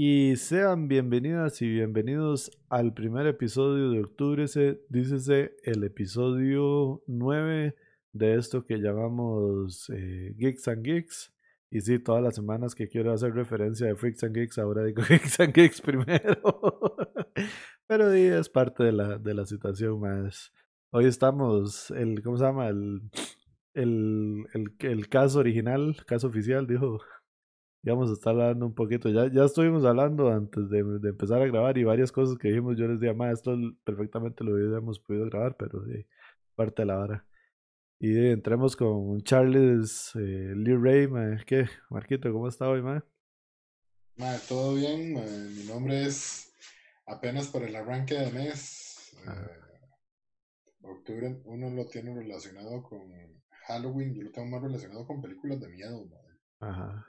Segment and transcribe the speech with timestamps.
[0.00, 7.74] Y sean bienvenidas y bienvenidos al primer episodio de octubre, se, dícese el episodio 9
[8.12, 11.34] de esto que llamamos eh, Geeks and Geeks.
[11.72, 15.02] Y sí, todas las semanas que quiero hacer referencia de Freaks and Geeks, ahora digo
[15.08, 16.94] Geeks and Geeks primero.
[17.88, 20.52] Pero sí, es parte de la, de la situación más.
[20.90, 22.68] Hoy estamos, el, ¿cómo se llama?
[22.68, 23.10] El,
[23.74, 27.00] el, el, el caso original, caso oficial, dijo
[27.82, 29.08] íbamos a estar hablando un poquito.
[29.08, 32.76] Ya, ya estuvimos hablando antes de, de, empezar a grabar y varias cosas que dijimos.
[32.76, 36.06] Yo les dije, ma, esto perfectamente lo hubiéramos podido grabar, pero de
[36.54, 37.26] parte de la hora.
[38.00, 41.38] Y entremos con Charles eh, Lee Ray, ma.
[41.46, 41.66] ¿qué?
[41.90, 43.04] Marquito, ¿cómo está hoy, ma?
[44.16, 45.22] Ma, todo bien, ma.
[45.22, 46.52] mi nombre es
[47.06, 49.12] apenas por el arranque de mes.
[49.26, 49.58] Eh,
[50.82, 53.00] octubre uno lo tiene relacionado con
[53.66, 56.06] Halloween, yo lo tengo más relacionado con películas de miedo.
[56.06, 56.68] Ma.
[56.68, 57.06] Ajá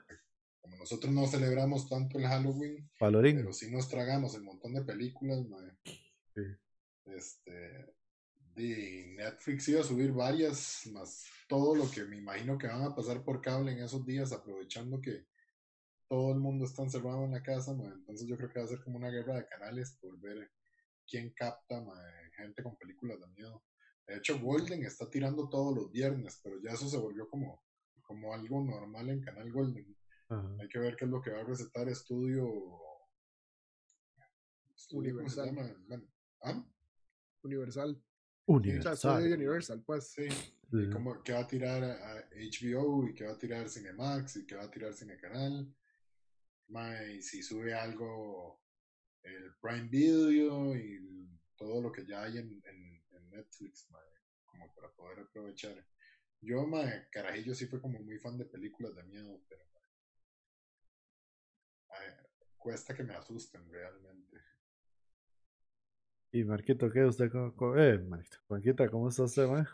[0.70, 2.88] como nosotros no celebramos tanto el Halloween,
[3.36, 5.44] pero sí nos tragamos el montón de películas,
[7.06, 7.94] Este,
[8.54, 12.94] de Netflix iba a subir varias, más todo lo que me imagino que van a
[12.94, 15.26] pasar por cable en esos días, aprovechando que
[16.08, 18.82] todo el mundo está encerrado en la casa, entonces yo creo que va a ser
[18.82, 20.50] como una guerra de canales por ver
[21.08, 21.84] quién capta
[22.36, 23.64] gente con películas de miedo.
[24.06, 27.62] De hecho, Golden está tirando todos los viernes, pero ya eso se volvió como,
[28.02, 29.96] como algo normal en Canal Golden.
[30.60, 32.48] Hay que ver qué es lo que va a recetar estudio.
[34.92, 35.76] Universal.
[36.42, 36.64] ¿Ah?
[37.42, 38.02] Universal.
[38.46, 39.32] Universal.
[39.32, 40.12] Universal, pues.
[40.12, 40.28] Sí.
[40.72, 44.46] Y como que va a tirar a HBO y que va a tirar Cinemax y
[44.46, 45.74] que va a tirar Cinecanal.
[47.12, 48.60] y si sube algo
[49.22, 52.90] el Prime Video y todo lo que ya hay en, en,
[53.30, 53.86] Netflix,
[54.44, 55.86] como para poder aprovechar.
[56.40, 59.69] Yo, mae, carajillo sí fue como muy fan de películas de miedo, pero
[62.56, 64.38] cuesta que me asusten realmente.
[66.32, 67.30] Y Marquito, ¿qué usted?
[67.30, 69.68] Cómo, eh, Marquito, Marquita, ¿cómo está usted, ma?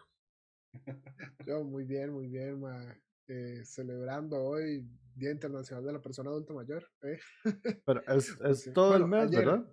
[1.47, 2.97] Yo muy bien, muy bien, ma.
[3.29, 6.89] Eh, celebrando hoy Día Internacional de la Persona Adulta Mayor.
[7.03, 7.19] ¿eh?
[7.85, 9.67] Pero es, es todo el mes, ¿verdad?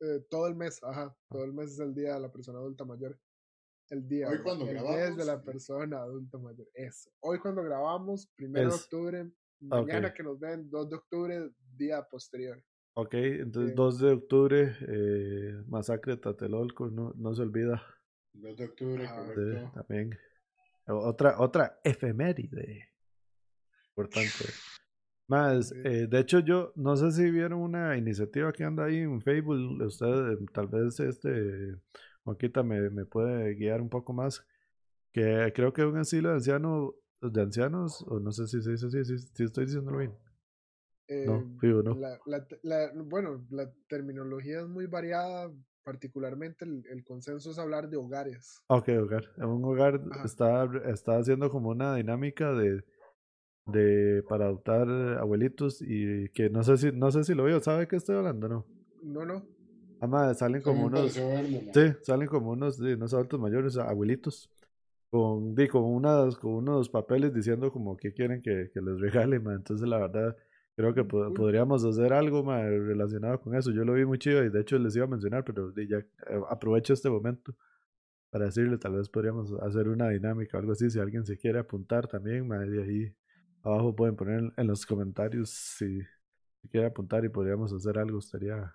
[0.00, 1.14] Eh, todo el mes, ajá.
[1.28, 3.18] Todo el mes es el Día de la Persona Adulta Mayor.
[3.90, 6.66] El día hoy cuando el grabamos, mes de la persona adulta mayor.
[6.72, 7.10] Eso.
[7.20, 12.62] Hoy cuando grabamos, primero de octubre, Mañana que nos ven, 2 de octubre, día posterior.
[12.94, 17.82] Ok, entonces 2 de octubre, eh, Masacre de Tatelolco, no, no se olvida.
[18.34, 19.72] 2 de octubre, correcto.
[19.74, 20.18] también.
[20.86, 22.90] Otra, otra efeméride.
[23.88, 24.44] Importante.
[25.26, 29.22] Más, eh, de hecho yo no sé si vieron una iniciativa que anda ahí en
[29.22, 31.76] Facebook, ustedes tal vez este,
[32.24, 34.44] Juanquita me, me puede guiar un poco más,
[35.12, 36.94] que creo que un asilo de anciano
[37.32, 40.12] de ancianos, o no sé si se dice así, si, estoy diciéndolo bien.
[41.26, 41.96] no, eh, no.
[42.62, 45.52] La, bueno, la terminología es muy variada,
[45.82, 48.62] particularmente el, consenso es hablar de hogares.
[48.68, 49.24] Ok, hogar.
[49.38, 52.82] Un hogar está, está haciendo como una dinámica de,
[53.66, 57.86] de para adoptar abuelitos y que no sé si no sé si lo veo, ¿sabe
[57.86, 58.48] qué estoy hablando?
[58.48, 58.66] No.
[59.02, 59.46] No, no.
[60.00, 61.12] Además, salen como unos.
[61.12, 64.50] Sí, salen como unos, unos adultos mayores, abuelitos
[65.14, 69.36] con, di, con, unas, con unos papeles diciendo como que quieren que, que les regale,
[69.36, 70.36] entonces la verdad
[70.74, 73.70] creo que podríamos hacer algo relacionado con eso.
[73.70, 76.06] Yo lo vi muy chido y de hecho les iba a mencionar, pero ya eh,
[76.50, 77.54] aprovecho este momento
[78.28, 81.60] para decirle, tal vez podríamos hacer una dinámica o algo así, si alguien se quiere
[81.60, 83.14] apuntar también, de ahí
[83.62, 86.00] abajo pueden poner en los comentarios si,
[86.60, 88.74] si quiere apuntar y podríamos hacer algo, estaría,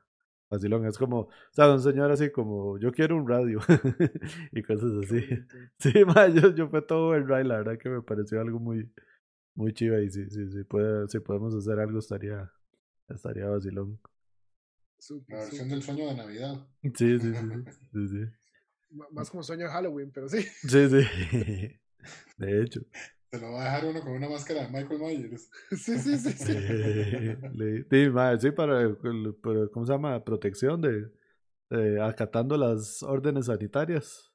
[0.50, 3.60] Vacilón, es como, o sea, un señor así como, yo quiero un radio
[4.52, 5.20] y cosas así.
[5.78, 8.92] Sí, ma, yo, yo fue todo el ride, la verdad que me pareció algo muy,
[9.54, 12.52] muy chiva y si, si, si, puede, si podemos hacer algo estaría,
[13.10, 14.00] estaría vacilón.
[15.28, 16.68] la versión del sueño de Navidad.
[16.96, 18.96] Sí, sí, sí, sí, sí.
[19.12, 20.42] Más como sueño de Halloween, pero sí.
[20.42, 21.80] Sí, sí.
[22.38, 22.81] De hecho.
[23.31, 25.51] Se lo va a dejar uno con una máscara de Michael Myers.
[25.78, 26.53] Sí, sí, sí, sí.
[28.39, 28.95] sí, para,
[29.71, 30.24] ¿cómo se llama?
[30.24, 34.31] Protección de, acatando las órdenes sanitarias.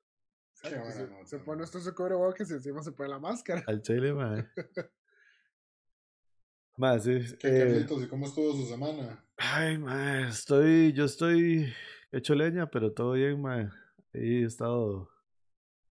[1.24, 3.64] se, pone esto su cubrebocas y encima se pone la máscara.
[3.66, 4.48] Al chile, madre.
[6.76, 7.20] Más, sí.
[7.38, 9.24] ¿Qué, eh, ¿y cómo estuvo su semana?
[9.36, 11.72] Ay, madre, estoy, yo estoy
[12.10, 13.70] hecho leña, pero todo bien, madre.
[14.12, 15.13] He estado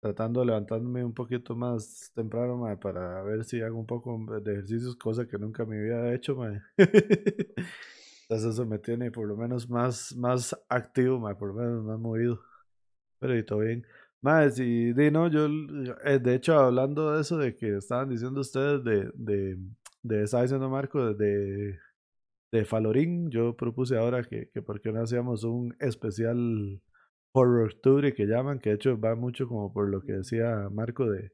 [0.00, 4.96] tratando de levantarme un poquito más temprano para ver si hago un poco de ejercicios,
[4.96, 6.38] cosa que nunca me había hecho.
[6.78, 12.40] Entonces eso me tiene por lo menos más, más activo, por lo menos más movido.
[13.18, 13.86] Pero y todo bien.
[14.22, 15.46] De no, yo,
[16.04, 19.58] eh, de hecho, hablando de eso, de que estaban diciendo ustedes de, de,
[20.02, 21.78] de estaba diciendo Marco, de,
[22.52, 23.30] de Falorín.
[23.30, 26.80] Yo propuse ahora que, que por qué no hacíamos un especial
[27.32, 31.08] horror tour que llaman, que de hecho va mucho como por lo que decía Marco
[31.08, 31.32] de,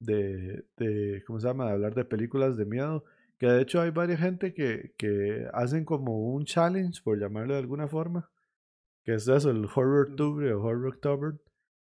[0.00, 1.66] de, de ¿cómo se llama?
[1.66, 3.04] De hablar de películas de miedo.
[3.38, 7.60] Que de hecho hay varias gente que, que hacen como un challenge, por llamarlo de
[7.60, 8.30] alguna forma,
[9.04, 11.34] que es eso, el Horror Tour o Horror October,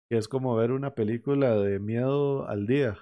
[0.09, 2.97] que es como ver una película de miedo al día.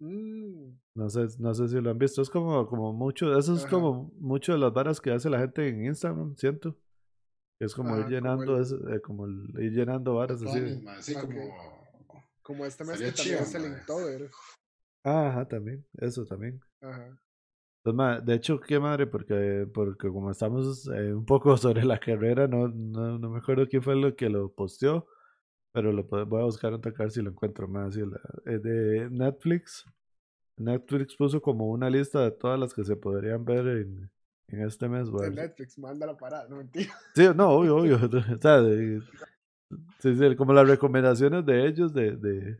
[0.00, 0.76] Mm.
[0.94, 2.22] No sé, no sé si lo han visto.
[2.22, 5.66] Es como, como mucho, eso es como mucho de las varas que hace la gente
[5.68, 6.76] en Instagram, siento.
[7.60, 11.14] Es como ir llenando, como, eh, como ir llenando varas así.
[11.14, 11.88] como,
[12.42, 14.30] como este mes que también es el Inktober.
[15.02, 16.60] Ajá, también, eso también.
[16.80, 17.18] Ajá.
[17.84, 22.46] Entonces, de hecho, qué madre, porque, porque como estamos eh, un poco sobre la carrera,
[22.46, 25.06] no, no, no me acuerdo quién fue lo que lo posteó,
[25.72, 27.96] pero lo voy a buscar en tocar si lo encuentro más.
[27.96, 28.04] es
[28.46, 29.84] eh, de Netflix.
[30.56, 34.10] Netflix puso como una lista de todas las que se podrían ver en,
[34.48, 35.10] en este mes.
[35.12, 36.92] De Netflix, mándala para, no mentira.
[37.14, 37.96] Sí, no, obvio, obvio.
[38.36, 38.62] o sea,
[40.00, 42.16] sí, como las recomendaciones de ellos de...
[42.16, 42.58] de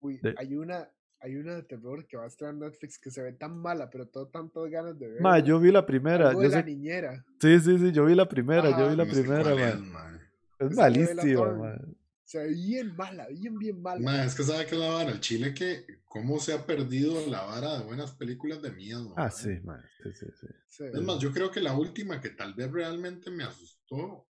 [0.00, 0.88] Uy, hay una,
[1.20, 3.88] hay una de terror que va a estar en Netflix que se ve tan mala,
[3.88, 5.22] pero todo tantas ganas de ver.
[5.22, 6.32] Ma, yo vi la primera.
[6.32, 7.24] yo de la niñera.
[7.40, 10.20] Sí, sí, sí, yo vi la primera, yo vi la primera, man.
[10.58, 11.96] Es, malísimo, man.
[12.24, 14.00] Se ve bien mala, bien, bien mala.
[14.00, 17.42] Man, es que sabe que la vara, el Chile que cómo se ha perdido la
[17.42, 19.14] vara de buenas películas de miedo.
[19.16, 19.82] Ah, sí, man.
[20.02, 20.26] Sí, sí,
[20.68, 24.26] sí, Es más, yo creo que la última que tal vez realmente me asustó,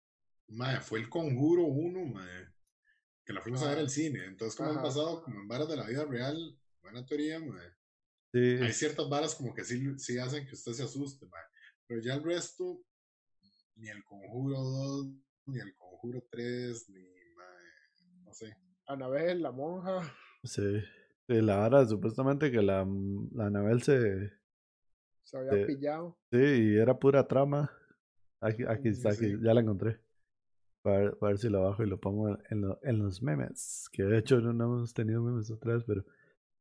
[0.48, 2.54] man, fue el Conjuro 1, man,
[3.24, 4.24] que la fuimos a ver al cine.
[4.26, 7.40] Entonces, como han pasado, como en varas de la vida real, buena teoría,
[8.34, 11.26] Hay ciertas varas como que sí, sí hacen que usted se asuste,
[11.86, 12.82] Pero ya el resto,
[13.76, 15.06] ni el Conjuro 2,
[15.46, 17.17] ni el Conjuro 3, ni,
[18.28, 18.56] no sé.
[18.86, 20.02] Anabel, la monja.
[20.44, 20.82] Sí.
[21.26, 22.86] la vara, supuestamente que la,
[23.32, 24.32] la Anabel se...
[25.24, 26.16] Se había pillado.
[26.30, 27.70] Sí, y era pura trama.
[28.40, 30.00] Aquí, aquí está, aquí, ya la encontré.
[30.82, 33.88] Para, ver si lo bajo y lo pongo en, en, los memes.
[33.92, 36.04] Que de hecho no, no hemos tenido memes otra vez, pero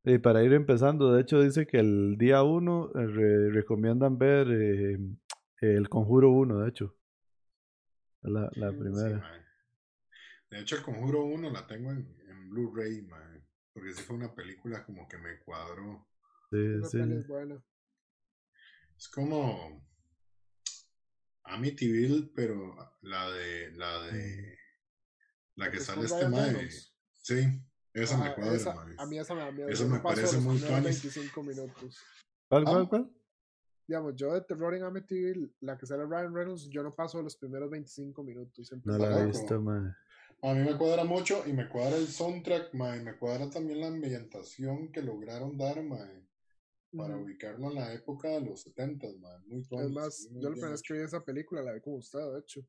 [0.03, 4.97] y para ir empezando, de hecho dice que el día 1 eh, recomiendan ver eh,
[5.59, 6.95] el Conjuro 1, de hecho.
[8.21, 9.46] La, la primera.
[10.49, 13.07] De hecho, el Conjuro 1 la tengo en, en Blu-ray,
[13.73, 16.07] porque sí fue una película como que me cuadró.
[16.49, 16.99] Sí, sí.
[16.99, 17.61] Es, buena.
[18.97, 19.85] es como
[21.43, 24.57] Amityville, pero la de la de
[25.55, 26.69] la que sale este madre.
[27.21, 27.61] Sí.
[27.93, 29.69] Esa me cuadra, A mí esa me da miedo.
[29.69, 31.97] Eso me parece muy 25 minutos.
[32.47, 32.87] ¿Cuál, cuál, ah.
[32.87, 33.11] cuál?
[33.87, 37.37] Digamos, yo de Terror en Amityville, la que sale Ryan Reynolds, yo no paso los
[37.37, 38.71] primeros 25 minutos.
[38.83, 39.95] No la he visto, man.
[40.43, 43.81] A mí me cuadra mucho y me cuadra el soundtrack, man, y me cuadra también
[43.81, 45.83] la ambientación que lograron dar,
[46.95, 50.81] para ubicarlo en la época de los 70, man, muy Además, yo la primera vez
[50.81, 52.61] que vi esa película la vi con usted, de hecho.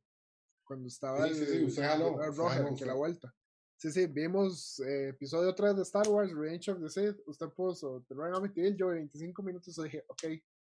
[0.65, 1.88] Cuando estaba sí, el, sí, usted
[2.37, 3.35] Roger, que la vuelta.
[3.79, 7.17] Sí, sí, vimos eh, episodio 3 de Star Wars, Revenge of the Sith.
[7.26, 10.25] Usted puso The Ryan Amityville, yo 25 minutos y dije, ok.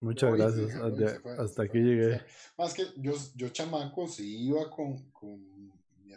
[0.01, 0.75] Muchas gracias.
[1.39, 2.23] hasta aquí llegué.
[2.59, 5.54] Más que yo, yo chamaco, si iba con, con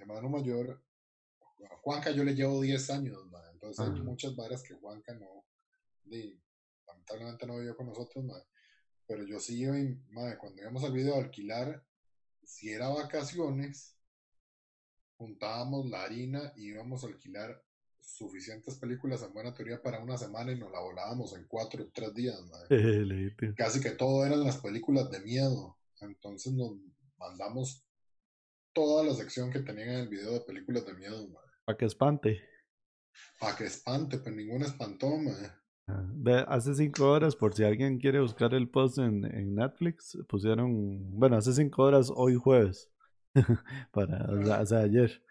[0.08, 0.82] hermano mayor,
[1.70, 3.18] a Juanca yo le llevo 10 años,
[3.54, 5.46] entonces hay muchas varas que Juanca no,
[6.88, 8.26] lamentablemente no vivió con nosotros,
[9.06, 11.84] pero yo sí iba, cuando íbamos al video a alquilar,
[12.44, 13.98] si era vacaciones,
[15.18, 17.62] juntábamos la harina y íbamos a alquilar
[18.00, 21.90] suficientes películas en buena teoría para una semana y nos la volábamos en cuatro o
[21.94, 22.40] tres días.
[23.58, 25.78] Casi que todo eran las películas de miedo.
[26.00, 26.78] Entonces nos
[27.18, 27.87] mandamos
[28.78, 31.28] toda la sección que tenían en el video de películas de miedo.
[31.66, 32.40] Para que espante.
[33.40, 35.10] Para que espante, pero ninguna espantó.
[35.88, 41.10] Ah, hace cinco horas, por si alguien quiere buscar el post en, en Netflix, pusieron,
[41.18, 42.92] bueno, hace cinco horas, hoy jueves,
[43.92, 44.30] para,
[44.62, 45.24] o sea, ayer.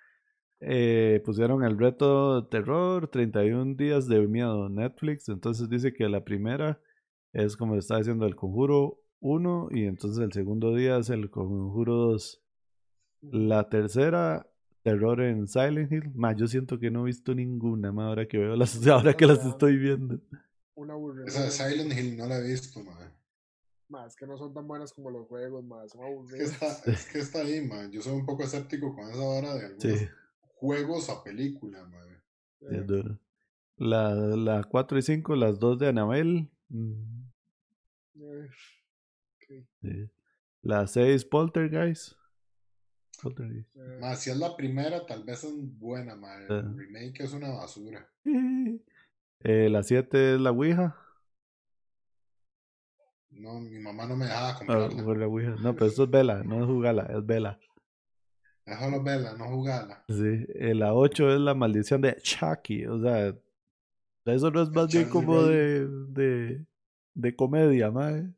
[0.59, 5.29] Eh, pusieron el reto terror, 31 días de miedo Netflix.
[5.29, 6.81] Entonces dice que la primera
[7.33, 11.95] es como está diciendo el conjuro 1 y entonces el segundo día es el conjuro
[11.95, 12.46] 2.
[13.23, 14.47] La tercera,
[14.83, 16.13] terror en Silent Hill.
[16.15, 19.27] Más yo siento que no he visto ninguna, más ahora que veo las, ahora que
[19.27, 20.21] las estoy viendo.
[20.75, 20.95] Una
[21.27, 22.83] Esa de Silent Hill no la he visto,
[23.89, 26.25] más que no son tan buenas como los juegos, más son.
[26.25, 27.91] Es que está, es que está ahí, man.
[27.93, 30.11] Yo soy un poco escéptico con esa hora de algunos
[30.57, 31.89] juegos a película.
[32.61, 33.19] Es duro.
[33.77, 36.51] La, la 4 y 5, las dos de Anabel.
[36.69, 37.27] Mm.
[39.47, 40.11] Sí.
[40.63, 42.15] La 6, Poltergeist.
[44.01, 46.43] Más si es la primera, tal vez es buena, man.
[46.43, 46.73] El ah.
[46.77, 48.09] remake es una basura.
[49.41, 50.97] Eh, la 7 es la Ouija.
[53.31, 55.03] No, mi mamá no me dejaba ah, comprarla.
[55.61, 57.61] No, pero esto es vela, no es jugarla, es vela.
[58.65, 60.03] Es solo vela, no jugarla.
[60.09, 63.37] Sí, la 8 es la maldición de Chucky, o sea,
[64.25, 66.67] eso no es más bien como de, de,
[67.15, 68.29] de comedia, mae.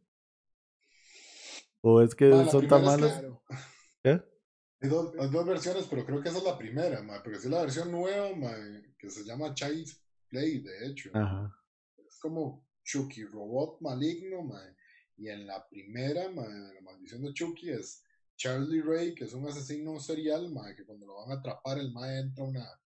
[1.81, 3.13] ¿O es que son tan malos?
[4.03, 4.21] ¿Qué?
[4.81, 7.63] Hay dos, dos, versiones, pero creo que esa es la primera, mae, porque es la
[7.63, 11.11] versión nueva, mae, que se llama Child's Play, de hecho.
[11.15, 11.53] Ajá.
[11.97, 14.77] Es como Chucky, robot maligno, mae.
[15.17, 18.05] Y en la primera, mae, la maldición de Chucky es
[18.37, 21.93] Charlie Ray, que es un asesino serial, mae, que cuando lo van a atrapar, el
[21.93, 22.81] mae entra a una,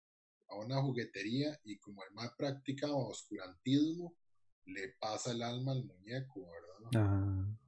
[0.47, 4.15] a una juguetería y como el mae practica oscurantismo,
[4.65, 7.03] le pasa el alma al muñeco, ¿verdad?
[7.03, 7.60] Ajá.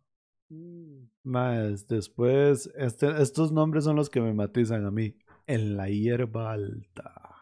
[0.49, 1.07] Mm.
[1.23, 5.17] Más, después, este, estos nombres son los que me matizan a mí.
[5.45, 7.33] En la hierba alta.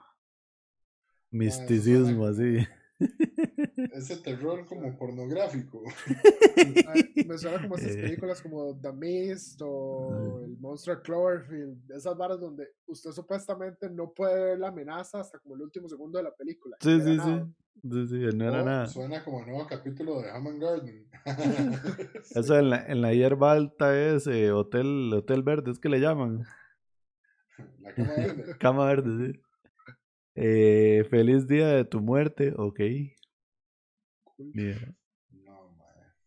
[1.30, 2.58] Misticismo, así.
[3.94, 5.84] Ese terror como pornográfico.
[7.28, 8.02] Me suena como esas eh.
[8.02, 14.44] películas como The Mist o El Monster Cloverfield, esas varas donde usted supuestamente no puede
[14.44, 16.78] ver la amenaza hasta como el último segundo de la película.
[16.80, 17.42] Sí, sí, sí.
[17.84, 18.88] Sí, sí, no era nada.
[18.88, 21.08] Suena como nuevo capítulo de Hammond Garden.
[22.36, 26.00] Eso en la, en la hierba alta es eh, Hotel, Hotel Verde, es que le
[26.00, 26.46] llaman.
[27.80, 28.56] La cama verde.
[28.60, 29.42] cama verde, sí.
[30.36, 32.80] Eh, feliz día de tu muerte, ok.
[35.44, 35.78] No,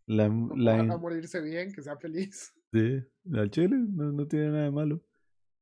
[0.06, 2.52] La, la a morirse bien, que sea feliz.
[2.73, 5.00] Sí, al chile no, no tiene nada de malo.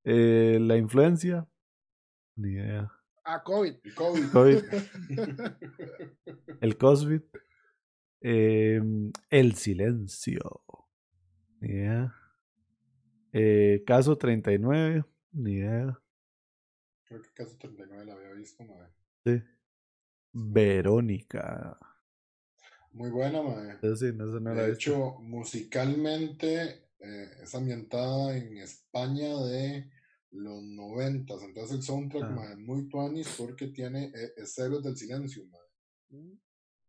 [0.04, 1.46] Eh, la influencia,
[2.37, 2.90] ni idea.
[3.24, 3.74] Ah, COVID.
[3.84, 4.32] El COVID.
[4.32, 4.64] COVID.
[6.60, 7.22] el COVID.
[8.20, 10.62] Em, el silencio.
[11.60, 12.14] Ni idea.
[13.32, 15.04] Eh, caso 39.
[15.32, 15.98] Ni idea.
[17.04, 18.92] Creo que caso 39 la había visto, madre.
[19.24, 19.42] Sí.
[20.32, 21.78] Verónica.
[22.92, 23.78] Muy buena, madre.
[23.96, 29.90] Sí, no, no de hecho, musicalmente eh, es ambientada en España de
[30.32, 31.42] los noventas.
[31.42, 32.52] Entonces el soundtrack, ah.
[32.52, 35.68] es muy tuanis porque tiene eh, es Héroes del Silencio, madre.
[36.10, 36.38] Mm.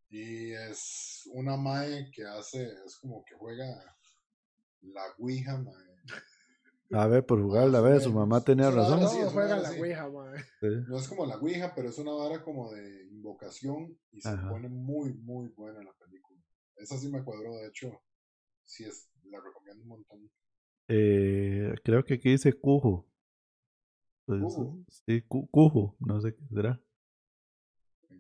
[0.10, 3.66] Y es una mae que hace, es como que juega
[4.82, 5.94] la Ouija, madre.
[6.92, 9.02] A ver, por jugar, a ver, su mamá tenía razón.
[9.02, 10.44] No, juega la Ouija, madre.
[10.88, 14.70] No es como la Ouija, pero es una vara como de invocación y se pone
[14.70, 16.40] muy, muy buena la película.
[16.76, 18.04] Esa sí me cuadró, de hecho,
[18.64, 20.32] sí es, la recomiendo un montón.
[20.90, 23.08] Eh, creo que aquí dice Cujo.
[24.26, 24.42] Pues,
[25.06, 26.82] sí, Cujo, no sé qué será.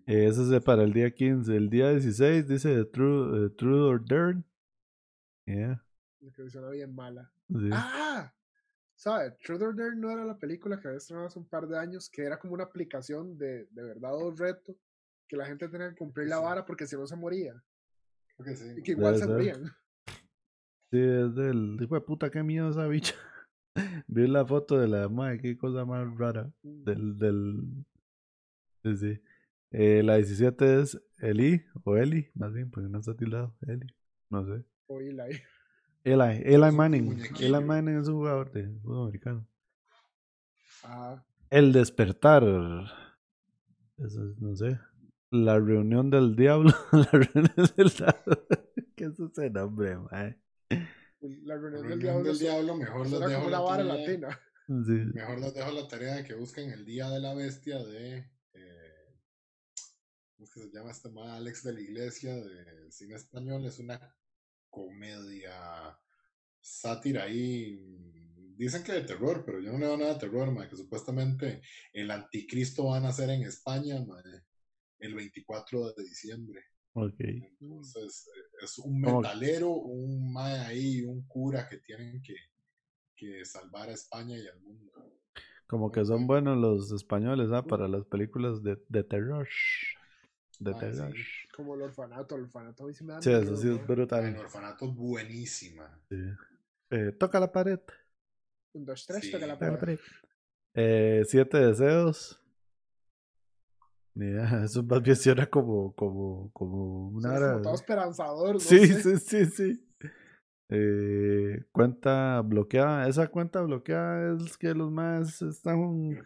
[0.06, 1.56] ese es para el día 15.
[1.56, 4.44] El día 16 dice True, uh, True or Dare.
[5.46, 5.84] Yeah.
[6.36, 7.32] Que suena bien mala.
[7.72, 8.34] ¡Ah!
[8.96, 9.38] ¿Sabes?
[9.40, 12.10] True or Dare no era la película que había estrenado hace un par de años,
[12.10, 14.76] que era como una aplicación de, de verdad o reto,
[15.28, 17.54] que la gente tenía que cumplir la vara porque si no se moría.
[18.38, 18.74] Creo sí.
[18.78, 19.66] Y que igual se morían.
[20.92, 21.78] Sí, es del.
[21.82, 23.16] Hijo de puta, qué miedo esa bicha.
[24.08, 26.51] Vi la foto de la madre, qué cosa más rara.
[26.62, 27.18] Del.
[27.18, 27.86] del...
[28.84, 29.22] Sí, sí.
[29.72, 33.56] Eh, la 17 es Eli, o Eli, más bien, porque no está tildado.
[33.68, 33.88] Eli,
[34.30, 34.63] no sé.
[34.88, 35.42] O Eli.
[36.03, 37.20] Eli, Eli Manning.
[37.39, 39.48] Eli Manning es un jugador de fútbol americano.
[40.84, 41.24] Ah.
[41.50, 42.44] El despertar.
[43.98, 44.80] Eso es, no sé.
[45.32, 46.72] La reunión del diablo.
[46.92, 48.46] la reunión del diablo.
[48.96, 50.38] ¿Qué es ese nombre, mae?
[51.44, 52.75] La reunión, del, diablo, del diablo.
[52.75, 54.42] Mejor les dejo la vara latina.
[54.68, 58.30] Mejor les dejo la tarea de que busquen el Día de la Bestia de.
[58.53, 59.15] Eh,
[60.36, 61.30] ¿Cómo se llama este mae?
[61.30, 63.65] Alex de la Iglesia de cine español.
[63.65, 64.13] Es una
[64.70, 65.98] comedia
[66.60, 67.80] sátira ahí.
[68.56, 71.62] Dicen que de terror, pero yo no le veo nada de terror, que supuestamente
[71.94, 73.96] el anticristo va a nacer en España,
[75.00, 76.63] el 24 de diciembre.
[76.96, 77.42] Okay.
[77.60, 82.36] Entonces, eh, es un metalero, un mae ahí, un cura que tienen que,
[83.16, 84.92] que salvar a España y al mundo.
[85.66, 87.64] Como que son buenos los españoles, ¿ah?
[87.64, 89.48] Para las películas de, de terror.
[90.60, 91.16] De ah, terror.
[91.56, 94.26] Como el orfanato, el orfanato a sí me Sí, eso sí es brutal.
[94.26, 96.00] El orfanato es buenísima.
[96.10, 96.18] Sí.
[96.92, 97.80] Eh, toca la pared.
[98.74, 100.00] Un, dos, tres, toca la pared.
[100.76, 102.40] Eh, siete deseos.
[104.15, 107.39] Mira, eso más bien suena como, como, como una...
[107.39, 108.60] como todo esperanzador, ¿no?
[108.60, 109.88] Sí, sí, sí, sí.
[110.70, 116.24] Eh, cuenta bloqueada, esa cuenta bloqueada es que los más están...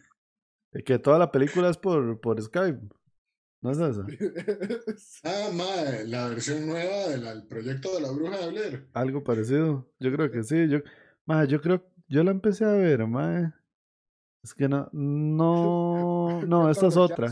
[0.86, 2.82] Que toda la película es por, por Skype.
[3.62, 4.06] ¿No es esa?
[5.24, 8.90] ah, madre, la versión nueva del proyecto de la bruja de Blair.
[8.94, 9.90] Algo parecido.
[10.00, 10.68] Yo creo que sí.
[10.70, 10.80] Yo,
[11.26, 13.54] madre, yo creo, yo la empecé a ver, madre.
[14.44, 17.32] Es que no, no, no, esta es otra.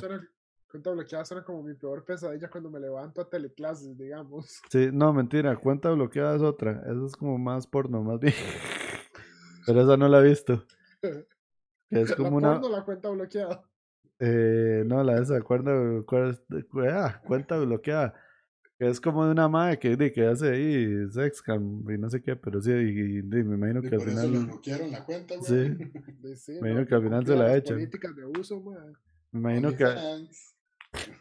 [0.75, 4.61] Cuenta bloqueada suena como mi peor pesadilla cuando me levanto a teleclases, digamos.
[4.69, 6.81] Sí, no, mentira, cuenta bloqueada es otra.
[6.85, 8.33] Esa es como más porno, más bien.
[9.65, 10.65] Pero esa no la he visto.
[11.89, 12.69] es como ¿La una.
[12.69, 13.63] la cuenta bloqueada?
[14.19, 15.71] Eh, no, la de esa, cuenta,
[16.91, 18.13] ah, cuenta bloqueada.
[18.77, 22.35] Que es como de una madre que, que hace ahí sexcam y no sé qué,
[22.35, 24.35] pero sí, y, me imagino que al final.
[24.35, 25.77] Eso bloquearon la cuenta, Sí.
[26.35, 27.75] sí me imagino que al final se la ha hecho.
[27.75, 28.61] Políticas de uso,
[29.31, 29.85] Me imagino que.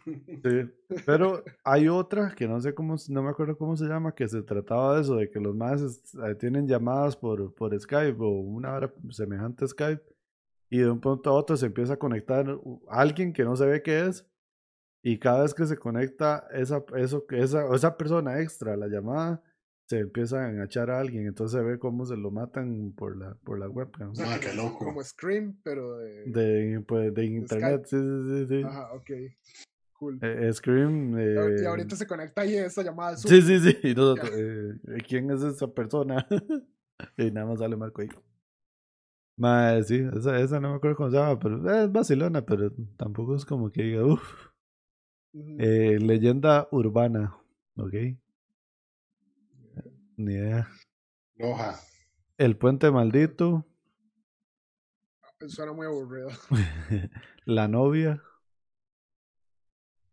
[0.05, 4.29] Sí, pero hay otra que no sé cómo, no me acuerdo cómo se llama, que
[4.29, 8.29] se trataba de eso, de que los más eh, tienen llamadas por, por Skype o
[8.29, 10.03] una hora semejante a Skype
[10.71, 12.47] y de un punto a otro se empieza a conectar
[12.89, 14.27] alguien que no se ve qué es
[15.03, 19.43] y cada vez que se conecta esa, eso, esa, esa persona extra, la llamada,
[19.87, 23.35] se empieza a enganchar a alguien, entonces se ve cómo se lo matan por la,
[23.45, 24.13] por la webcam.
[24.19, 24.79] Ah, qué loco.
[24.79, 26.25] Como Scream, pero de...
[26.27, 29.11] De, pues, de internet, sí, sí, sí, Ajá, ok.
[29.93, 30.19] Cool.
[30.23, 31.19] Eh, Scream.
[31.19, 33.17] Eh, y ahorita se conecta ahí esa llamada.
[33.17, 33.77] Sí, sí, sí.
[33.83, 34.75] Y nosotros, eh,
[35.07, 36.27] ¿quién es esa persona?
[37.17, 38.09] y nada más sale Marco ahí.
[39.37, 43.35] Madre, sí, esa, esa no me acuerdo cómo se llama, pero es Barcelona, pero tampoco
[43.35, 44.49] es como que diga, uff.
[45.35, 47.37] Eh, leyenda urbana,
[47.77, 47.95] ¿ok?
[50.17, 50.69] Ni idea.
[51.37, 51.81] Loja.
[52.39, 53.67] El puente maldito.
[55.49, 56.31] Suena muy aburrido.
[57.45, 58.23] la novia.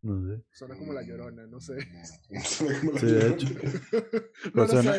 [0.02, 0.42] No sé.
[0.50, 1.78] Suena como la llorona, no sé.
[2.44, 3.46] Suena como la sí, de hecho.
[4.54, 4.94] no, suena,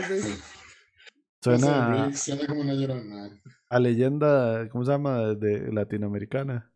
[1.42, 3.42] suena, suena como una llorona.
[3.70, 5.36] A leyenda, ¿cómo se llama?
[5.36, 6.72] De latinoamericana.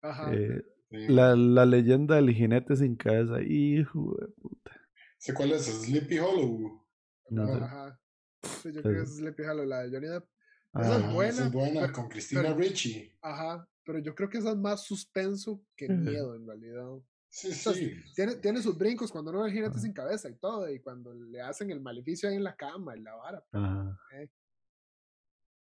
[0.00, 0.32] Ajá.
[0.32, 3.42] Eh, la, la leyenda del jinete sin cabeza.
[3.42, 4.70] Hijo de puta.
[5.18, 5.64] ¿Sé cuál es?
[5.64, 6.85] ¿Sleepy Hollow?
[7.30, 7.64] No sé.
[7.64, 8.00] Ajá.
[8.62, 10.26] Sí, yo creo que es Sleepy Hollow, la de Johnny Depp.
[10.74, 11.46] Esa es buena.
[11.46, 13.12] es buena, con Cristina Ricci.
[13.22, 16.86] Ajá, pero yo creo que esa es más suspenso que miedo, en realidad.
[17.28, 18.02] Sí, sí.
[18.14, 21.12] Tiene, tiene sus brincos cuando uno ve el jinete sin cabeza y todo, y cuando
[21.14, 23.44] le hacen el maleficio ahí en la cama, en la vara.
[23.52, 23.98] Ajá.
[24.14, 24.28] Eh.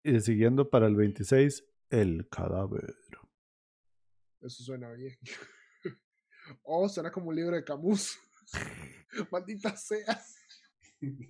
[0.05, 2.95] Y siguiendo para el 26, el cadáver.
[4.41, 5.17] Eso suena bien.
[6.63, 8.19] oh, suena como un libro de Camus.
[9.33, 10.23] Maldita sea.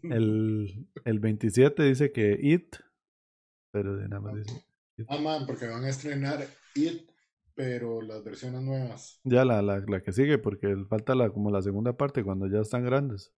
[0.03, 2.77] El, el 27 dice que It,
[3.71, 4.65] pero de nada más dice.
[5.09, 7.11] Ah, man, porque van a estrenar It,
[7.55, 9.21] pero las versiones nuevas.
[9.25, 12.61] Ya la, la, la que sigue, porque falta la, como la segunda parte cuando ya
[12.61, 13.33] están grandes.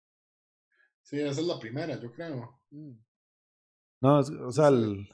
[1.01, 2.59] Sí, esa es la primera, yo creo.
[2.71, 2.93] Mm.
[4.01, 5.07] No, o sea, el,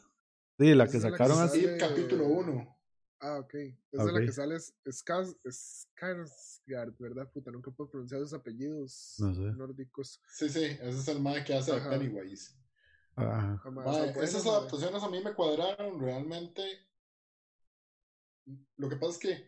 [0.57, 1.65] sí, la que sacaron así.
[1.77, 2.77] capítulo 1.
[3.21, 3.53] Ah, ok.
[3.91, 4.55] Esa es la que sale
[4.85, 7.31] Skarsgård, ¿verdad?
[7.31, 10.19] Puta, nunca puedo pronunciar esos apellidos nórdicos.
[10.27, 11.91] Sí, sí, ese es el mae que hace Ajá.
[11.91, 12.55] Pennywise.
[13.15, 13.61] Ajá.
[14.23, 16.63] esas adaptaciones a mí me cuadraron realmente.
[18.77, 19.47] Lo que pasa es que,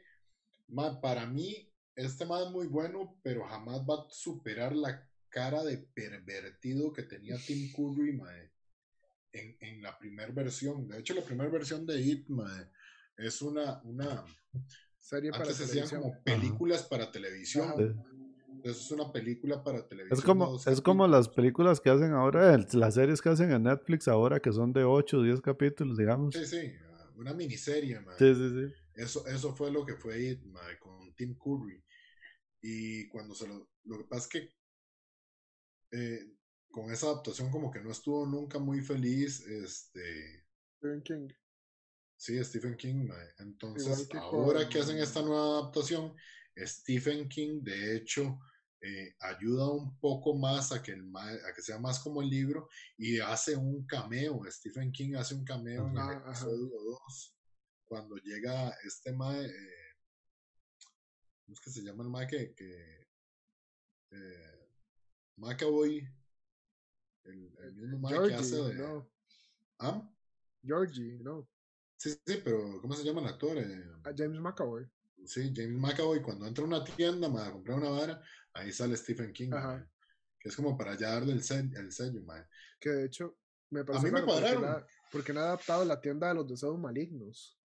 [1.02, 5.80] para mí, este mae es muy bueno, pero jamás va a superar la cara de
[5.80, 8.22] pervertido que tenía Tim Curry,
[9.32, 10.88] en, en la primera versión.
[10.88, 12.70] De hecho, la primera versión de It, mae,
[13.18, 14.26] es una, una
[15.00, 18.04] serie para antes se hacían como películas para televisión.
[18.64, 20.18] Eso es una película para televisión.
[20.18, 24.08] Es como, es como las películas que hacen ahora, las series que hacen en Netflix
[24.08, 26.34] ahora, que son de 8 o 10 capítulos, digamos.
[26.34, 26.72] Sí, sí,
[27.18, 28.74] una miniserie, Sí, sí, sí.
[28.94, 30.42] Eso, eso fue lo que fue It,
[30.80, 31.84] con Tim Curry.
[32.62, 33.68] Y cuando se lo...
[33.84, 34.50] Lo que pasa es que
[35.92, 36.32] eh,
[36.72, 40.46] con esa adaptación como que no estuvo nunca muy feliz, este...
[41.04, 41.30] King.
[42.24, 43.10] Sí, Stephen King.
[43.40, 46.16] Entonces, ahora que hacen esta nueva adaptación,
[46.58, 48.40] Stephen King, de hecho,
[48.80, 52.70] eh, ayuda un poco más a que, el a que sea más como el libro
[52.98, 54.40] y hace un cameo.
[54.50, 56.70] Stephen King hace un cameo en el episodio
[57.06, 57.36] 2
[57.84, 59.46] cuando llega este mae.
[59.46, 59.98] Eh,
[61.44, 62.56] ¿Cómo es que se llama el mae que.
[62.56, 63.10] que
[64.12, 64.70] eh,
[65.36, 66.08] McAvoy.
[67.26, 68.76] El, el mismo mae que hace de.
[68.76, 69.12] No.
[69.80, 70.10] ¿Ah?
[70.64, 71.50] Georgie, no.
[72.04, 73.58] Sí, sí, pero ¿cómo se llama el actor?
[73.58, 73.82] Eh,
[74.18, 74.86] James McAvoy.
[75.24, 79.32] Sí, James McAvoy, cuando entra a una tienda a comprar una vara, ahí sale Stephen
[79.32, 79.52] King.
[80.38, 82.22] que es como para ya darle el, sello, el sello
[82.78, 83.38] Que de hecho,
[83.70, 84.84] me parece A mí me cuadraron.
[85.14, 87.58] Porque, no ha adaptado la tienda de los deseos malignos.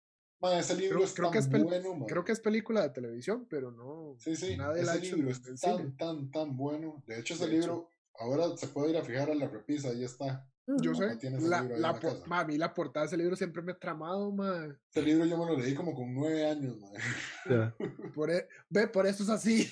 [0.53, 4.17] ese libro es tan bueno, Creo que es película de televisión, pero no.
[4.19, 4.55] Sí, sí.
[4.55, 7.03] Nada ese libro es tan, tan, tan bueno.
[7.07, 10.47] De hecho, ese libro ahora se puede ir a fijar a la repisa, ahí está.
[10.67, 12.01] Yo sé, la, la,
[12.31, 14.77] a mí la portada de ese libro siempre me ha tramado, man.
[14.91, 17.75] Ese libro yo me lo leí como con nueve años, man.
[18.15, 19.71] Por e, ve, por eso es así.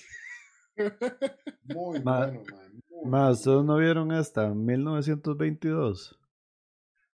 [1.64, 2.42] Muy bueno, man.
[3.04, 4.48] Más, ¿ustedes no vieron esta?
[4.48, 6.18] 1922.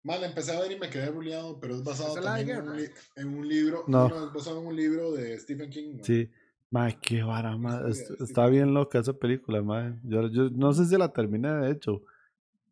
[0.03, 2.79] Mal, empecé a ver y me quedé ruleado, pero es basado también en un,
[3.17, 3.85] en un, libro.
[3.87, 4.07] No.
[4.07, 5.99] es basado en un libro de Stephen King.
[6.03, 6.29] Sí,
[6.71, 7.91] Mae, qué vara, mae.
[7.91, 9.95] Está bien loca esa película, mae.
[10.03, 12.03] Yo, yo no sé si la terminé, de hecho.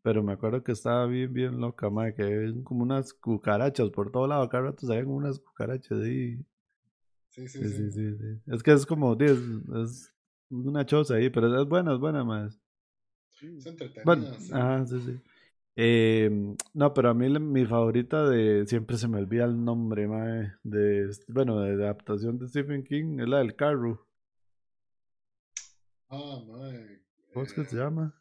[0.07, 2.15] Pero me acuerdo que estaba bien, bien loca, mae.
[2.15, 4.49] Que hay como unas cucarachas por todo lado.
[4.49, 6.37] Cada rato salían unas cucarachas ahí.
[7.29, 8.41] Sí sí sí, sí, sí.
[8.47, 9.37] Es que es como, es,
[9.83, 10.15] es
[10.49, 11.29] una choza ahí.
[11.29, 12.47] Pero es buena, es buena, mae.
[12.47, 14.03] Es entretenida.
[14.05, 15.21] Bueno, ajá, sí, sí.
[15.75, 16.31] Eh,
[16.73, 18.65] no, pero a mí mi favorita de.
[18.69, 20.53] Siempre se me olvida el nombre, mae.
[20.63, 24.07] De, bueno, de, adaptación de Stephen King es la del carro.
[26.09, 27.01] Ah, mae.
[27.33, 28.15] ¿Cómo es que se eh, llama?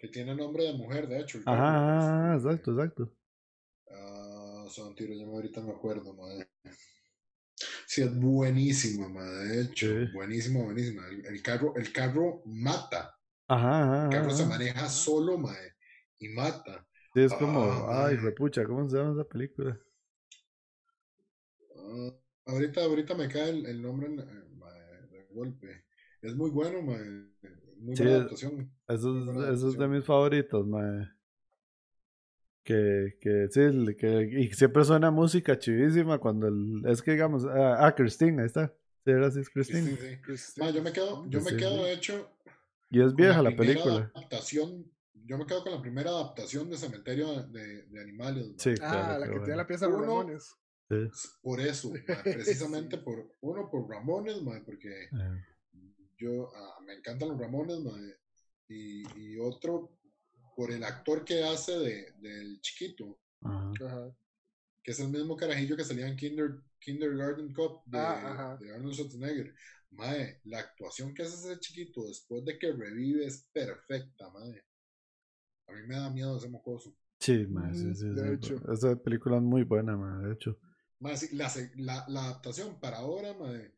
[0.00, 1.40] Que tiene nombre de mujer, de hecho.
[1.44, 3.12] Ajá, exacto, exacto.
[3.90, 6.48] Ah, son tiros, yo ahorita me acuerdo, mae.
[7.86, 9.26] Sí, es buenísima, mae.
[9.26, 11.02] De hecho, buenísima, buenísima.
[11.06, 13.14] El, carro, el carro mata.
[13.46, 14.04] Ajá, ajá.
[14.04, 15.74] El carro se maneja solo, mae
[16.20, 16.86] y mata.
[17.14, 19.80] Sí, es como, ah, ay, repucha, ¿cómo se llama esa película?
[21.76, 22.10] Ah,
[22.46, 25.84] ahorita, ahorita me cae el, nombre eh, de golpe.
[26.22, 26.82] Es muy bueno,
[27.80, 28.72] muy buena adaptación.
[28.88, 31.08] Eso es, de mis favoritos, mae.
[32.62, 33.60] Que, que sí,
[33.96, 38.46] que, y siempre suena música chivísima cuando el, es que digamos, ah, ah Christine, ahí
[38.46, 38.72] está.
[39.04, 39.96] Sí, ahora sí es Christine.
[39.96, 42.30] Sí, sí, yo me quedo, yo me quedo de hecho.
[42.90, 44.10] Y es vieja la, película.
[44.14, 44.84] Adaptación
[45.30, 48.52] yo me quedo con la primera adaptación de Cementerio de, de Animales.
[48.56, 50.56] Sí, ah, la que tiene la pieza de Ramones.
[51.40, 51.92] Por eso,
[52.24, 55.38] precisamente por uno por Ramones, porque ah.
[56.20, 57.80] Yo ah, me encantan los Ramones,
[58.68, 59.98] y, y, otro
[60.54, 63.18] por el actor que hace de, del chiquito,
[64.82, 68.94] que es el mismo carajillo que salía en Kinder, Kindergarten Cup de, ah, de Arnold
[68.94, 69.54] Schwarzenegger.
[69.92, 74.62] Mae, la actuación que hace ese chiquito después de que revive es perfecta, mae.
[75.66, 76.94] A mí me da miedo ese mocoso.
[77.18, 78.60] Sí, más, sí, sí, de hecho.
[78.72, 80.58] Esa película es muy buena, más, de hecho.
[81.00, 83.72] La, la, adaptación para ahora, madre,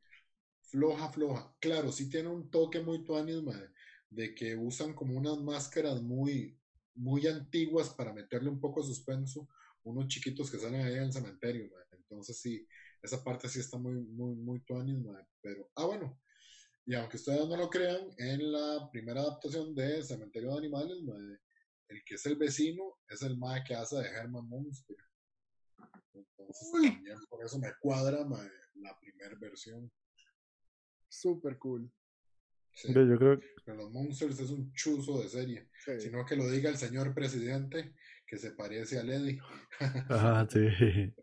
[0.72, 1.54] floja, floja.
[1.60, 3.68] Claro, sí tiene un toque muy tuanis, madre,
[4.08, 6.58] de que usan como unas máscaras muy,
[6.94, 9.48] muy antiguas para meterle un poco de suspenso.
[9.84, 11.88] Unos chiquitos que salen ahí en el cementerio, madre.
[11.92, 12.66] Entonces sí,
[13.02, 15.26] esa parte sí está muy, muy, muy tuanis, madre.
[15.42, 16.18] Pero, ah, bueno.
[16.86, 21.40] Y aunque ustedes no lo crean, en la primera adaptación de Cementerio de Animales, madre,
[21.88, 24.96] el que es el vecino es el mae que hace de Herman Monster.
[26.14, 28.24] Entonces también por eso me cuadra
[28.74, 29.92] la primera versión.
[31.12, 31.92] Super cool.
[32.86, 35.68] yo creo Pero los Monsters es un chuzo de serie.
[35.98, 37.94] Sino que lo diga el señor presidente
[38.26, 39.38] que se parece a Lady.
[40.08, 40.66] Ajá, sí.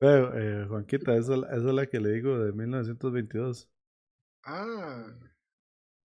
[0.00, 3.70] Pero, eh, Juanquita, esa, es la que le digo de 1922.
[4.44, 5.16] Ah.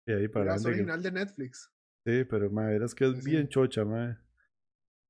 [0.07, 0.55] Y ahí para.
[0.55, 1.71] Es original de Netflix.
[2.07, 4.17] Sí, pero madre, es que es bien chocha, madre.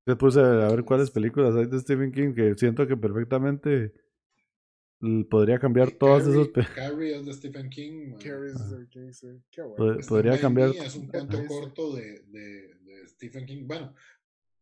[0.07, 3.93] Me puse a ver cuáles películas hay de Stephen King que siento que perfectamente
[5.29, 8.15] podría cambiar todas esos Carrie es de Stephen King.
[8.23, 9.29] Carrie es de King, sí.
[9.51, 9.99] Qué bueno.
[10.09, 10.71] podría cambiar.
[10.71, 13.67] Es un cuento corto de, de, de, Stephen King.
[13.67, 13.95] Bueno,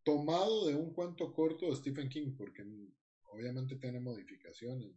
[0.02, 2.64] tomado de un cuento corto de Stephen King, porque
[3.33, 4.90] obviamente tiene modificaciones.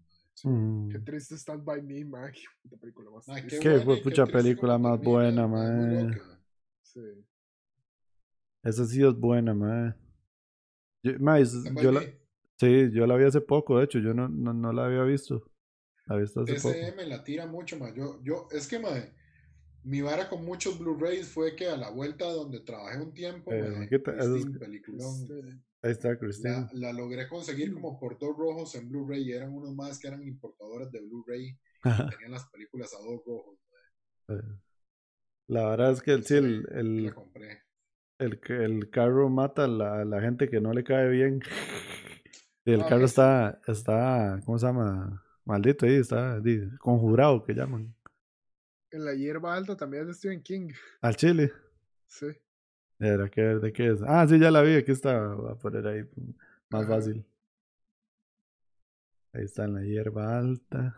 [0.43, 0.89] Mm.
[0.89, 2.31] Qué triste Stand By Me, man.
[2.69, 6.19] Qué película más qué, qué, pucha película más buena, man.
[6.81, 7.01] Sí.
[8.63, 9.95] Esa sí es buena, madre.
[11.03, 11.13] Yo,
[11.81, 12.01] yo la,
[12.59, 15.51] sí, yo la vi hace poco, de hecho, yo no, no, no la había visto.
[16.05, 16.75] La visto hace poco.
[16.95, 17.93] me la tira mucho, más.
[17.95, 19.13] Yo, yo, es que, madre,
[19.83, 23.87] mi vara con muchos Blu-rays fue que a la vuelta donde trabajé un tiempo, eh,
[25.81, 26.67] Ahí está, Cristina.
[26.73, 30.07] La, la, logré conseguir como por dos rojos en Blu-ray y eran unos más que
[30.07, 31.55] eran importadores de Blu-ray.
[32.17, 33.59] tenían las películas a dos rojos.
[35.47, 37.13] La verdad es que el, sí, el, el,
[38.17, 41.39] el, el carro mata a la, la, gente que no le cae bien.
[42.65, 45.23] Y el carro está, está, ¿cómo se llama?
[45.45, 46.41] Maldito ahí, está
[46.79, 47.95] conjurado, que llaman.
[48.89, 50.69] En la hierba alta también es de Stephen King.
[51.01, 51.51] ¿Al Chile?
[52.07, 52.27] Sí.
[52.97, 54.01] Era que de qué es.
[54.01, 56.09] Ah, sí, ya la vi, aquí está, voy a poner ahí
[56.69, 57.23] más fácil.
[59.33, 60.95] Ahí está en la hierba alta.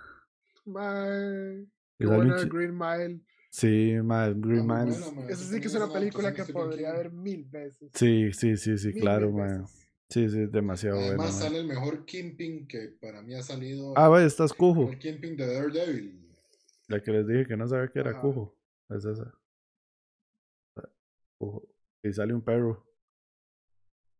[0.63, 1.67] Bye.
[1.97, 3.21] Qué buena Green Mile.
[3.49, 4.89] Sí, Green Man.
[4.89, 7.89] Eso sí que es una película que podría ver mil veces.
[7.93, 9.65] Sí, sí, sí, sí, claro, man.
[10.09, 11.21] Sí, sí, demasiado bueno.
[11.21, 13.93] Además sale el mejor Kimping que para mí ha salido.
[13.97, 14.89] Ah, vaya, estás cujo.
[14.89, 16.35] El Kimping de Daredevil.
[16.87, 18.57] La que les dije que no sabía que era cujo.
[18.89, 19.33] Es esa.
[22.03, 22.85] Y sale un perro.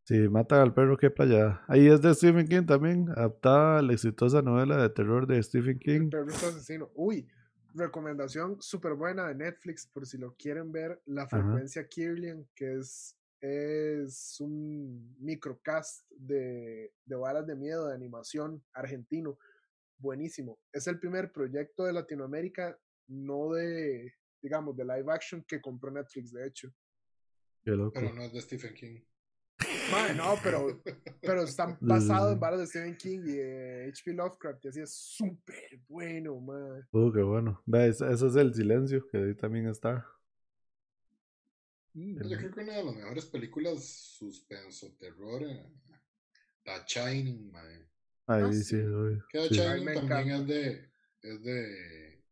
[0.03, 1.61] Sí, mata al perro, qué playa.
[1.67, 5.79] Ahí es de Stephen King también, adaptada a la exitosa novela de terror de Stephen
[5.79, 6.03] King.
[6.03, 6.91] El perro asesino.
[6.95, 7.27] Uy,
[7.73, 13.17] recomendación súper buena de Netflix por si lo quieren ver, La Frecuencia Kirlian, que es,
[13.41, 19.37] es un microcast de, de balas de miedo de animación argentino.
[19.97, 20.59] Buenísimo.
[20.71, 26.31] Es el primer proyecto de Latinoamérica no de, digamos, de live action que compró Netflix,
[26.31, 26.73] de hecho.
[27.63, 29.01] Pero no es de Stephen King.
[30.15, 30.81] no, pero,
[31.21, 34.13] pero están basados en varios de Stephen King y de H.P.
[34.13, 36.87] Lovecraft, y así es súper bueno, man.
[36.91, 37.61] Uh, qué bueno.
[37.65, 38.01] ¿Ves?
[38.01, 40.05] Eso es el silencio, que ahí también está.
[41.97, 45.65] Mm, yo creo que una de las mejores películas suspenso, terror, eh,
[46.63, 47.51] The Shining.
[48.27, 48.77] Ahí ah, sí, sí.
[49.31, 50.91] Que The Shining también es de,
[51.23, 52.23] es de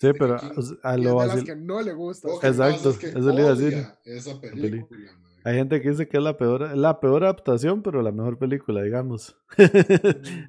[0.00, 0.36] Sí, pero
[0.82, 2.30] a lo de las que no le gusta.
[2.42, 3.86] Exacto, eso le iba a decir.
[4.04, 5.12] Esa película,
[5.44, 8.82] Hay gente que dice que es la peor, la peor adaptación, pero la mejor película,
[8.82, 9.36] digamos.
[9.56, 9.70] Esa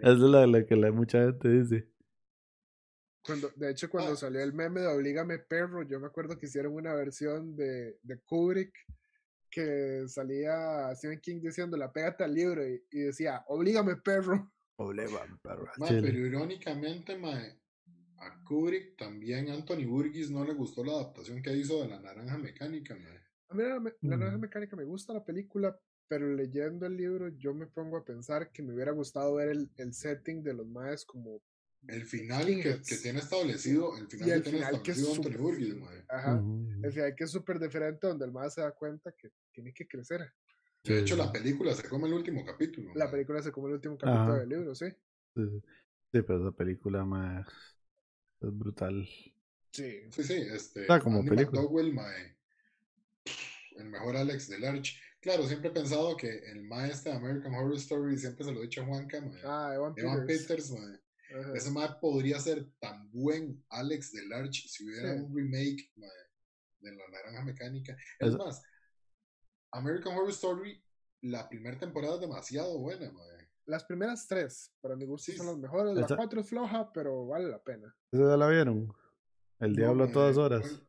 [0.01, 1.92] es la, la que la, mucha gente dice.
[3.25, 4.15] Cuando, de hecho, cuando ah.
[4.17, 8.19] salió el meme de Oblígame Perro, yo me acuerdo que hicieron una versión de, de
[8.19, 8.73] Kubrick
[9.49, 14.51] que salía Stephen King diciendo la pégate al libro y, decía Oblígame Perro.
[14.77, 15.71] Oblígame Perro.
[15.89, 17.59] pero irónicamente, mae,
[18.17, 22.37] a Kubrick también Anthony Burgess no le gustó la adaptación que hizo de La Naranja
[22.37, 22.95] Mecánica.
[23.49, 27.67] A mí la, Naranja Mecánica me gusta la película, pero leyendo el libro yo me
[27.67, 31.41] pongo a pensar que me hubiera gustado ver el, el setting de los maes como...
[31.87, 35.75] El final que, que, tiene establecido, el final que tiene establecido Anthony Burgess,
[36.07, 36.41] Ajá,
[36.81, 39.85] el final que es súper diferente donde el mae se da cuenta que tiene que
[39.85, 40.31] crecer.
[40.83, 42.91] De hecho, la película se come el último capítulo.
[42.95, 44.87] La película se come el último capítulo del libro, sí.
[45.35, 45.61] Sí,
[46.11, 47.47] sí pero esa película más
[48.41, 49.07] es brutal.
[49.71, 50.01] Sí.
[50.09, 50.81] Sí, sí, este.
[50.81, 51.61] Está como película.
[53.77, 54.99] el mejor Alex del Arch.
[55.19, 58.63] Claro, siempre he pensado que el maestro de American Horror Story, siempre se lo he
[58.63, 59.41] dicho a Juanca, mae.
[59.45, 60.99] Ah, Evan, Evan Peters, mae.
[61.55, 66.09] Ese mae podría ser tan buen Alex del Arch si hubiera un remake mae,
[66.79, 67.97] de La Naranja Mecánica.
[68.19, 68.61] Es más,
[69.71, 70.83] American Horror Story,
[71.21, 73.49] la primera temporada es demasiado buena, mae.
[73.65, 75.95] Las primeras tres, para mi gusto, son las mejores.
[75.95, 77.95] La cuatro es floja, pero vale la pena.
[78.11, 78.93] ¿Esa ya la vieron?
[79.59, 80.81] El Diablo a todas horas.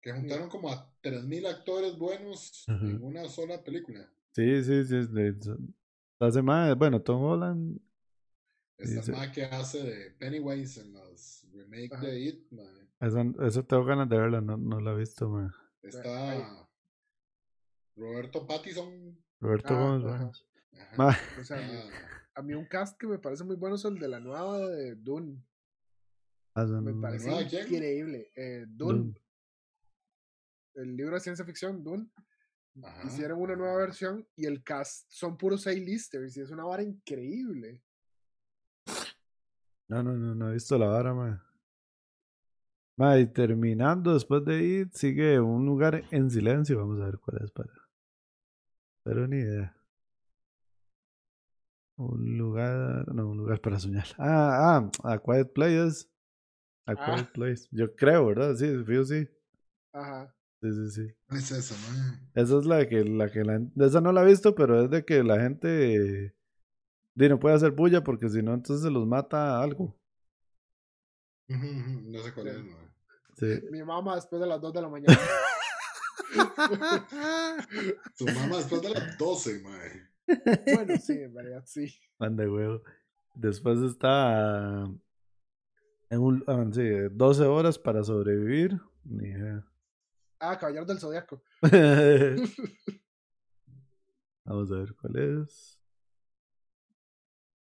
[0.00, 4.10] Que juntaron como a 3.000 actores buenos en una sola película.
[4.32, 5.06] Sí, sí, sí.
[6.18, 7.78] Hace más, bueno, Tom Holland.
[8.78, 12.46] Esa más que hace de Pennywise en los remakes de It,
[13.00, 15.52] Eso, tengo ganas de verla, no, no la he visto, man.
[15.82, 16.66] Está
[17.96, 19.16] Roberto Pattison.
[19.40, 19.74] Roberto
[20.98, 21.58] ah, o sea,
[22.34, 24.96] a mí un cast que me parece muy bueno es el de la nueva de
[24.96, 25.44] Dune.
[26.54, 28.32] Ah, me parece increíble.
[28.34, 29.14] Eh, Dune.
[30.74, 32.08] El libro de ciencia ficción, Dune.
[33.04, 37.83] Hicieron una nueva versión y el cast son puros A-listers y es una vara increíble.
[39.88, 41.14] No, no, no, no he visto la vara,
[42.96, 43.18] ma.
[43.18, 46.78] y terminando después de ir, sigue un lugar en silencio.
[46.78, 47.72] Vamos a ver cuál es para.
[49.02, 49.76] Pero ni idea.
[51.96, 54.06] Un lugar, no, un lugar para soñar.
[54.18, 56.08] Ah, ah, A Quiet Place.
[56.86, 57.04] A ah.
[57.04, 57.68] Quiet Place.
[57.70, 58.54] Yo creo, ¿verdad?
[58.56, 59.28] Sí, fío sí.
[59.92, 60.34] Ajá.
[60.60, 61.14] Sí, sí, sí.
[61.30, 62.18] Es esa, ¿no?
[62.34, 65.04] Esa es la que, la que la, esa no la he visto, pero es de
[65.04, 66.34] que la gente
[67.14, 69.96] di, no puede hacer bulla porque si no, entonces se los mata algo.
[71.48, 72.56] No sé cuál es,
[73.36, 73.60] Sí.
[73.70, 75.18] Mi mamá después de las 2 de la mañana.
[78.16, 80.08] Tu mamá después de las 12, mae.
[80.72, 81.92] Bueno, sí, en realidad sí.
[82.18, 82.80] Manda huevo.
[83.34, 84.84] Después está
[86.10, 88.78] en un, ah, sí, 12 horas para sobrevivir.
[89.04, 89.66] Idea.
[90.38, 91.42] Ah, Caballero del Zodiaco.
[94.44, 95.73] Vamos a ver cuál es.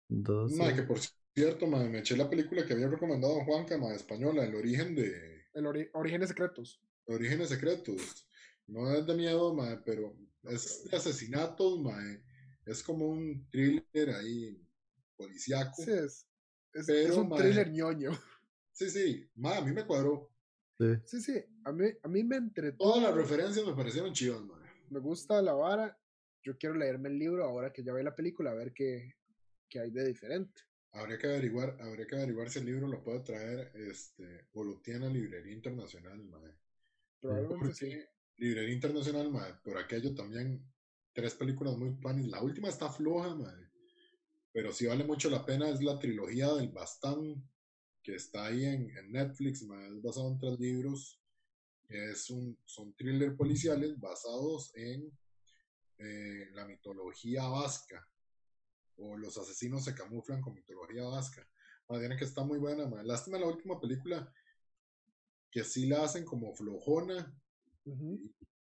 [0.09, 0.75] 12.
[0.75, 0.99] que por
[1.35, 5.47] cierto, me eché la película que había recomendado Juanca, ma, española, El origen de.
[5.55, 6.81] El Orígenes Secretos.
[7.07, 8.27] Orígenes Secretos.
[8.67, 11.99] No es de miedo, ma, pero es de asesinatos, ma,
[12.67, 14.63] es como un thriller ahí
[15.17, 15.83] policíaco.
[15.83, 16.27] Sí, es.
[16.73, 18.11] Es, un thriller ñoño.
[18.73, 19.29] Sí, sí.
[19.35, 20.31] Ma, a mí me cuadró.
[20.79, 21.21] Sí, sí.
[21.21, 21.45] sí.
[21.65, 22.77] A, mí, a mí me entretó.
[22.79, 24.57] Todas las referencias me parecieron chivas, ma.
[24.91, 25.99] Me gusta la vara.
[26.45, 29.18] Yo quiero leerme el libro ahora que ya ve la película, a ver qué,
[29.69, 30.63] qué hay de diferente.
[30.93, 34.81] Habría que averiguar, habría que averiguar si el libro lo puede traer este, o lo
[34.81, 36.55] tiene a Librería Internacional, madre.
[37.21, 37.99] Probablemente sí.
[38.37, 40.65] Librería Internacional, madre, por aquello también
[41.19, 42.29] tres películas muy panis.
[42.29, 43.71] La última está floja, madre.
[44.53, 45.69] Pero sí vale mucho la pena.
[45.69, 47.45] Es la trilogía del Bastán,
[48.03, 49.97] que está ahí en, Netflix, madre.
[49.97, 51.21] Es basado en tres libros.
[51.89, 55.11] Es un, son thrillers policiales basados en
[55.99, 58.09] eh, la mitología vasca.
[58.99, 61.49] O los asesinos se camuflan con mitología vasca.
[61.89, 63.07] Bien que está muy buena, madre.
[63.07, 64.31] Lástima la última película
[65.51, 67.35] que sí la hacen como flojona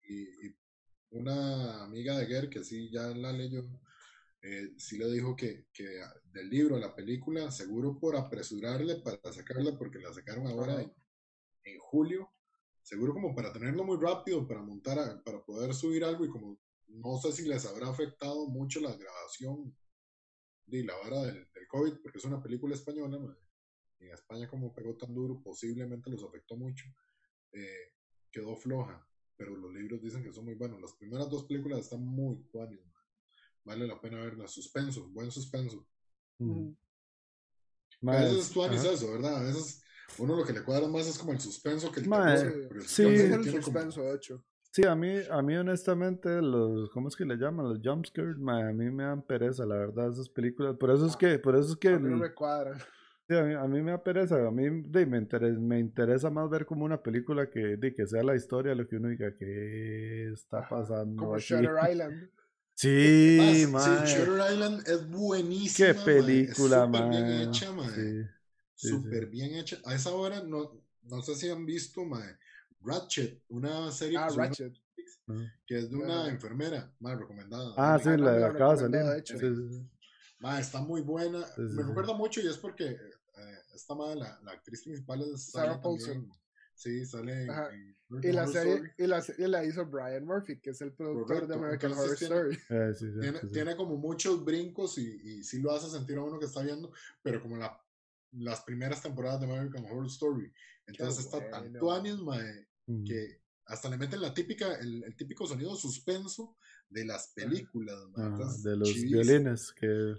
[0.04, 0.56] y,
[1.10, 3.65] una amiga de Ger, que sí ya la leyó,
[4.41, 9.17] eh, sí le dijo que, que, del libro a la película, seguro por apresurarle para
[9.32, 12.30] sacarla, porque la sacaron ahora en julio,
[12.82, 17.17] seguro como para tenerlo muy rápido, para montar, para poder subir algo y como no
[17.17, 19.76] sé si les habrá afectado mucho la grabación
[20.67, 23.17] de la vara del, COVID, porque es una película española,
[23.99, 26.86] en España como pegó tan duro, posiblemente los afectó mucho,
[27.51, 27.93] eh,
[28.32, 30.80] quedó floja, pero los libros dicen que son muy buenos.
[30.80, 32.80] Las primeras dos películas están muy buenas,
[33.63, 35.88] vale la pena verlas, suspenso, buen suspenso.
[36.38, 36.71] Mm.
[38.08, 39.38] A veces tú eso, ¿verdad?
[39.38, 39.82] A veces
[40.17, 42.84] uno lo que le cuadra más es como el suspenso que el terror.
[42.88, 44.45] Sí, el suspenso, de hecho.
[44.77, 47.67] Sí, a mí, a mí honestamente, los, ¿cómo es que le llaman?
[47.67, 50.77] Los jumpscares, a mí me dan pereza, la verdad, esas películas.
[50.77, 51.87] Por eso es que, por eso es que...
[51.87, 52.77] A mí no me cuadran.
[53.27, 56.47] Sí, a mí, a mí me da pereza, a mí me, interesa, me interesa más
[56.51, 60.31] ver como una película que, de, que sea la historia, lo que uno diga, ¿qué
[60.31, 62.29] está pasando Como Shutter Island.
[62.75, 64.05] Sí, man.
[64.05, 65.87] Sí, Shutter Island es buenísima.
[65.87, 67.11] Qué película, man.
[67.11, 67.89] Súper bien hecha, man.
[68.75, 69.77] Sí, Súper bien hecha.
[69.85, 72.37] A esa hora, no, no sé si han visto, man,
[72.81, 74.73] Ratchet, una serie ah, Ratchet.
[75.65, 77.73] que es de una enfermera, más recomendada.
[77.77, 79.23] Ah, sí, la de acaba de salir.
[79.25, 81.45] Sí, está muy buena.
[81.57, 85.81] Me recuerda mucho y es porque eh, esta madre, la, la, actriz principal es Sarah
[85.81, 86.29] Paulson.
[86.73, 90.81] Sí, sale en, y la serie y la, y la, hizo Brian Murphy, que es
[90.81, 92.57] el productor de American Horror Story.
[92.69, 96.45] Eh, tiene, tiene, como muchos brincos y, y sí lo hace sentir a uno que
[96.45, 96.91] está viendo,
[97.23, 97.81] pero como la,
[98.33, 100.53] las primeras temporadas de American Horror Story.
[100.85, 102.66] Entonces está tan tuanis, mae,
[103.06, 106.56] que hasta le meten la típica, el, el, típico sonido suspenso
[106.89, 107.97] de las películas,
[108.63, 110.15] de los violines que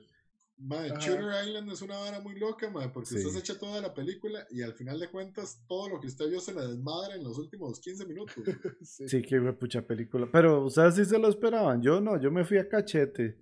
[0.61, 3.95] Madre, Shooter Island es una vara muy loca, madre, porque usted se echa toda la
[3.95, 7.23] película y al final de cuentas todo lo que usted vio se le desmadra en
[7.23, 8.35] los últimos 15 minutos.
[8.83, 9.09] sí.
[9.09, 10.29] sí, qué pucha película.
[10.31, 13.39] Pero ustedes sí se lo esperaban, yo no, yo me fui a cachete.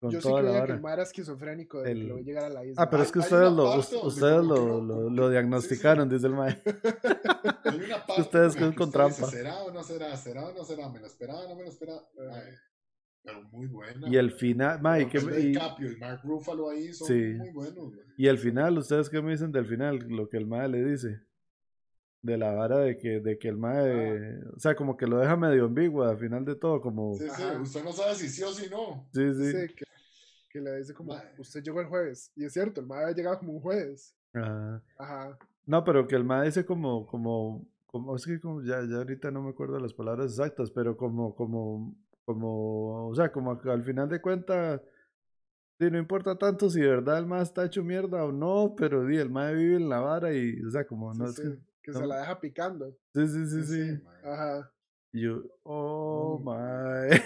[0.00, 2.48] Con yo toda sí creía que el mar era esquizofrénico de que lo llegar a
[2.48, 2.82] la isla.
[2.82, 6.58] Ah, pero es que ustedes, lo, ustedes lo, lo, lo, diagnosticaron, dice el mae.
[8.18, 9.26] ustedes con, con trampa.
[9.26, 10.16] ¿Será o no será?
[10.16, 10.88] ¿Será o no será?
[10.88, 12.02] ¿Me lo esperaba o no me lo esperaba?
[13.22, 14.08] pero muy buena.
[14.08, 17.34] Y el final, Mike, y, y Mark Ruffalo ahí son sí.
[17.36, 17.92] muy buenos.
[18.16, 19.98] Y el final, ¿ustedes qué me dicen del final?
[20.08, 21.20] Lo que el mae le dice.
[22.22, 24.50] De la vara de que, de que el mae, ah.
[24.54, 27.14] o sea, como que lo deja medio ambiguo al final de todo, como...
[27.14, 29.08] Sí, sí, usted no sabe si sí o si no.
[29.12, 29.52] Sí, sí.
[29.52, 29.84] sí que,
[30.50, 32.32] que, le dice como, usted llegó el jueves.
[32.36, 34.14] Y es cierto, el mae había llegado como un jueves.
[34.32, 34.82] Ajá.
[34.98, 35.38] Ajá.
[35.66, 39.30] No, pero que el mae dice como, como, como, es que como ya, ya ahorita
[39.30, 41.94] no me acuerdo las palabras exactas, pero como, como
[42.30, 44.80] como, o sea, como al final de cuentas,
[45.78, 49.16] no importa tanto si de verdad el más está hecho mierda o no, pero di,
[49.16, 51.40] el más vive en la vara y, o sea, como no es
[51.82, 52.96] que, se la deja picando.
[53.14, 54.02] Sí, sí, sí, sí.
[54.22, 54.70] Ajá.
[55.12, 57.18] Y yo, oh my.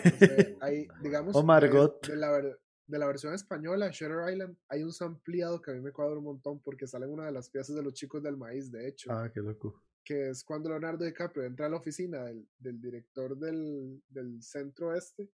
[0.63, 2.07] hay, digamos, oh Margot.
[2.07, 2.41] De, la,
[2.87, 6.25] de la versión española, Shutter Island, hay un ampliado que a mí me cuadra un
[6.25, 9.11] montón porque sale en una de las piezas de los chicos del maíz, de hecho.
[9.13, 13.37] Ah, qué loco que es cuando Leonardo DiCaprio entra a la oficina del, del director
[13.37, 15.31] del, del, centro este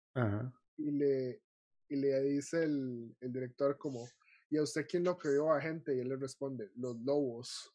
[0.77, 1.43] y le,
[1.89, 4.09] y le dice el, el, director como,
[4.49, 5.95] ¿y a usted quién lo creó a gente?
[5.95, 7.75] Y él le responde, los lobos.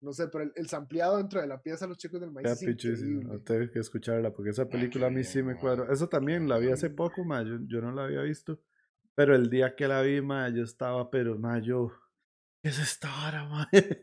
[0.00, 2.48] No sé, pero el, el sampleado dentro de la pieza Los Chicos del Maíz.
[2.48, 3.38] es increíble.
[3.44, 5.88] tengo que escucharla porque esa película a mí sí me cuadro.
[5.92, 8.60] Eso también la vi hace poco, ma, yo, yo no la había visto.
[9.16, 11.90] Pero el día que la vi, ma, yo estaba, pero ma, yo
[12.66, 13.98] es esta hora, madre?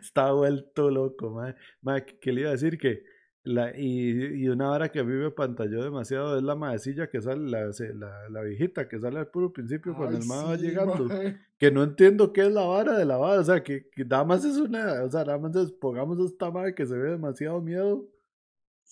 [0.00, 2.18] Está vuelto loco, madre.
[2.20, 2.76] ¿qué le iba a decir?
[2.76, 3.04] Que
[3.44, 7.20] la, y, y una hora que a mí me pantalló demasiado es la madecilla que
[7.20, 11.08] sale, la, la, la viejita que sale al puro principio cuando el mae va llegando.
[11.56, 14.24] Que no entiendo qué es la vara de la vara, o sea, que, que nada
[14.24, 17.60] más es una, o sea, nada más es, pongamos esta madre que se ve demasiado
[17.60, 18.08] miedo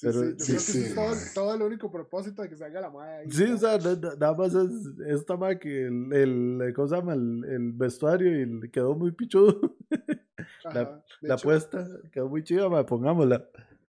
[0.00, 2.90] pero, sí, yo creo que es todo, todo, el único propósito de que salga la
[2.90, 3.30] madre ahí.
[3.30, 4.70] Sí, o sea, nada más es
[5.06, 7.14] esta madre que el, el, ¿cómo se llama?
[7.14, 9.76] El, el vestuario y quedó muy pichudo.
[10.64, 13.48] la, la puesta quedó muy chida, madre, pongámosla.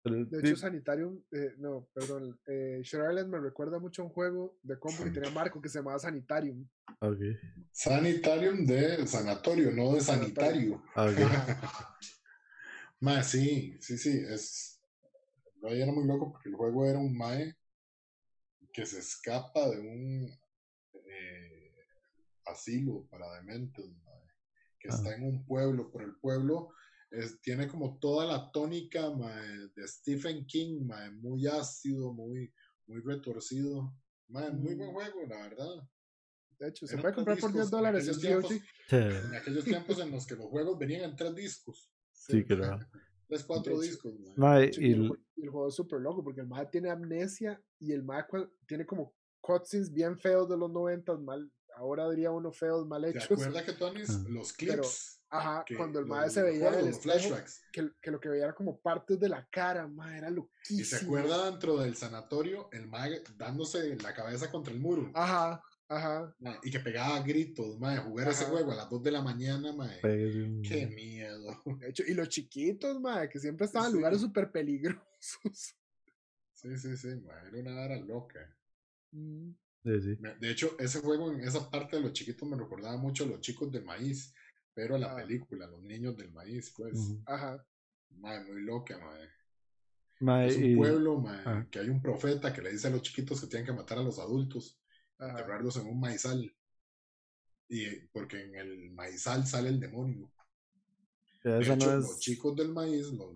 [0.03, 4.57] De hecho, Sanitarium, eh, no, perdón, eh, Shore Island me recuerda mucho a un juego
[4.61, 6.67] de combo que tenía Marco que se llamaba Sanitarium.
[6.99, 7.37] Okay.
[7.71, 10.83] Sanitarium de sanatorio, no de sanitario.
[10.93, 11.25] Okay.
[12.99, 14.72] Más, sí, sí, sí, es
[15.69, 17.55] era muy loco porque el juego era un Mae
[18.71, 20.39] que se escapa de un
[20.93, 21.75] eh,
[22.45, 23.85] asilo para dementes,
[24.79, 25.15] que está ah.
[25.15, 26.73] en un pueblo, pero el pueblo
[27.41, 29.09] tiene como toda la tónica
[29.75, 30.89] de Stephen King,
[31.21, 32.51] muy ácido, muy,
[32.87, 33.95] muy retorcido.
[34.27, 34.93] muy buen mm.
[34.93, 35.89] juego, la verdad.
[36.59, 40.47] De hecho, se puede comprar por 10 dólares en aquellos tiempos en los que los
[40.47, 41.91] juegos venían en tres discos.
[42.11, 42.79] Sí, claro.
[43.27, 44.13] Tres, cuatro discos.
[44.77, 48.25] y, el, juego es súper loco porque el MAD tiene amnesia y el MAD
[48.65, 53.27] tiene como cutscenes bien feos de los 90, mal, ahora diría uno feos, mal hechos.
[53.27, 55.19] ¿Te que Tony, los clips?
[55.29, 57.35] Ajá, cuando el mae se veía en el espejo,
[57.71, 60.79] que, que, lo que veía era como partes de la cara, mae, era loquísimo.
[60.79, 65.09] Y se acuerda dentro del sanatorio, el mae dándose la cabeza contra el muro.
[65.15, 66.35] Ajá, ajá.
[66.61, 69.99] y que pegaba gritos, mae, jugar ese juego a las 2 de la mañana, mae.
[70.01, 71.63] Qué miedo.
[71.79, 75.01] De hecho, y los chiquitos, mae, que siempre estaban en lugares súper peligrosos.
[76.53, 78.39] Sí, sí, sí, mae, era una vara loca.
[79.11, 79.51] Mm.
[79.83, 80.17] Sí, sí.
[80.39, 83.41] De hecho, ese juego en esa parte de los chiquitos me recordaba mucho a los
[83.41, 84.33] chicos del maíz
[84.73, 85.15] pero la ah.
[85.15, 86.97] película, Los Niños del Maíz, pues.
[87.25, 87.63] Ajá.
[88.17, 90.47] Madre, muy loca, madre.
[90.47, 91.23] es un pueblo,
[91.71, 94.03] que hay un profeta que le dice a los chiquitos que tienen que matar a
[94.03, 94.79] los adultos,
[95.19, 96.53] enterrarlos en un maizal.
[97.69, 100.31] Y porque en el maizal sale el demonio.
[101.43, 103.33] De hecho, los chicos del maíz, los,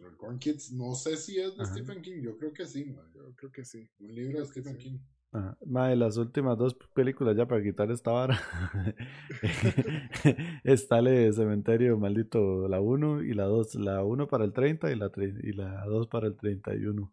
[0.00, 3.10] los, Corn Kids, no sé si es de Stephen King, yo creo que sí, madre.
[3.14, 3.88] yo creo que sí.
[4.00, 4.98] Un libro de Stephen King.
[5.66, 8.40] Mae, las últimas dos películas ya para quitar esta vara.
[10.64, 13.74] Está el Cementerio Maldito, la 1 y la 2.
[13.76, 17.12] La 1 para el 30 y la, y la 2 para el 31.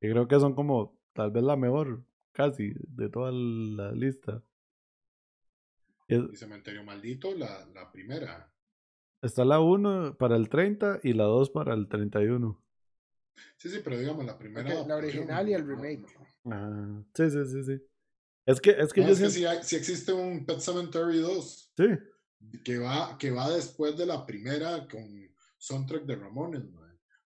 [0.00, 2.02] Y creo que son como tal vez la mejor,
[2.32, 4.42] casi, de toda la lista.
[6.08, 8.50] Y Cementerio Maldito, la, la primera.
[9.22, 12.62] Está la 1 para el 30 y la 2 para el 31.
[13.56, 14.86] Sí, sí, pero digamos la primera.
[14.86, 16.06] la original y el remake.
[16.46, 17.82] Ah, sí, sí, sí, sí.
[18.46, 21.72] Es que, es que yo es que si, existe un Pet Cemetery 2.
[21.76, 21.86] Sí.
[22.64, 25.02] Que va, que va después de la primera con
[25.58, 26.62] soundtrack de Ramones,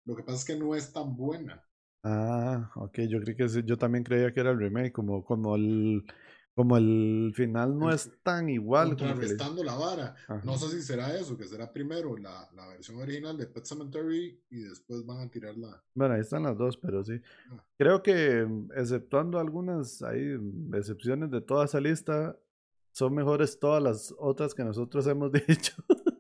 [0.06, 1.64] Lo que pasa es que no es tan buena.
[2.04, 6.04] Ah, ok, yo creí que yo también creía que era el remake, como, como el
[6.56, 8.90] como el final no es tan igual.
[8.90, 10.16] Contrarrestando la vara.
[10.44, 14.40] No sé si será eso, que será primero la, la, versión original de Pet Cemetery
[14.50, 15.84] y después van a tirar la.
[15.94, 17.20] Bueno, ahí están las dos, pero sí.
[17.50, 17.64] Ah.
[17.78, 20.38] Creo que, exceptuando algunas hay
[20.74, 22.38] excepciones de toda esa lista,
[22.92, 25.74] son mejores todas las otras que nosotros hemos dicho.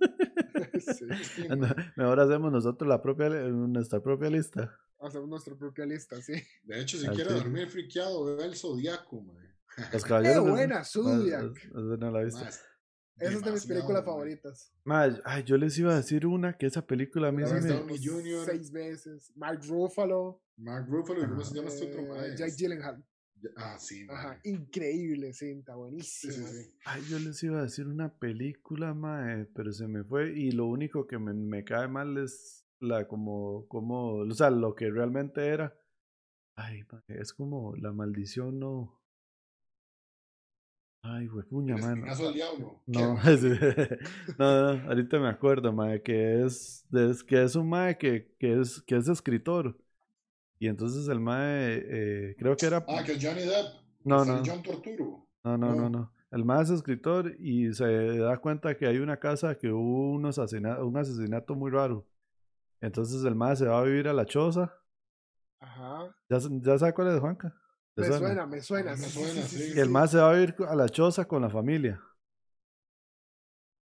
[1.95, 4.77] Mejor hacemos nosotros la propia, nuestra propia lista.
[4.99, 6.33] Hacemos nuestra propia lista, sí.
[6.63, 9.42] De hecho, si quiere dormir friqueado, ve el zodiaco, man.
[9.91, 10.43] Los caballeros.
[10.43, 11.71] Qué buena, Zodiac.
[11.73, 12.45] no la he visto.
[13.17, 14.73] Esa es de mis películas favoritas.
[15.23, 17.97] ay, yo les iba a decir una que esa película a mí se me...
[18.45, 19.31] Seis veces.
[19.35, 20.41] Mark Ruffalo.
[20.57, 23.03] Mark Ruffalo, ¿y cómo se llama este otro eh, Jack Gyllenhaal.
[23.57, 26.47] Ah, sí, Ajá, increíble cinta, buenísima.
[26.85, 30.31] Ay, yo les iba a decir una película, mae, pero se me fue.
[30.31, 34.75] Y lo único que me, me cae mal es la como, como, o sea, lo
[34.75, 35.77] que realmente era.
[36.55, 39.02] Ay, mae, es como la maldición no.
[41.05, 42.05] Ay, güey, puña, mano.
[42.15, 42.81] del diablo.
[42.87, 43.15] No,
[44.39, 48.61] no, no, ahorita me acuerdo, mae, que es, es, que es un mae que, que,
[48.61, 49.77] es, que es escritor.
[50.59, 52.85] Y entonces el mae, eh, creo que era...
[52.87, 53.83] Ah, que es Johnny Depp.
[54.05, 54.41] No, no.
[54.45, 55.27] John Torturo.
[55.43, 56.13] No, no, no, no.
[56.31, 60.25] El mae es escritor y se da cuenta que hay una casa que hubo un
[60.25, 62.07] asesinato, un asesinato muy raro.
[62.79, 64.73] Entonces el mae se va a vivir a la choza.
[65.59, 66.15] Ajá.
[66.29, 67.53] ¿Ya, ya sabe cuál es, Juanca?
[67.95, 68.45] Me suena?
[68.45, 69.47] me suena, me suena.
[69.75, 72.01] y el más se va a ir a la choza con la familia.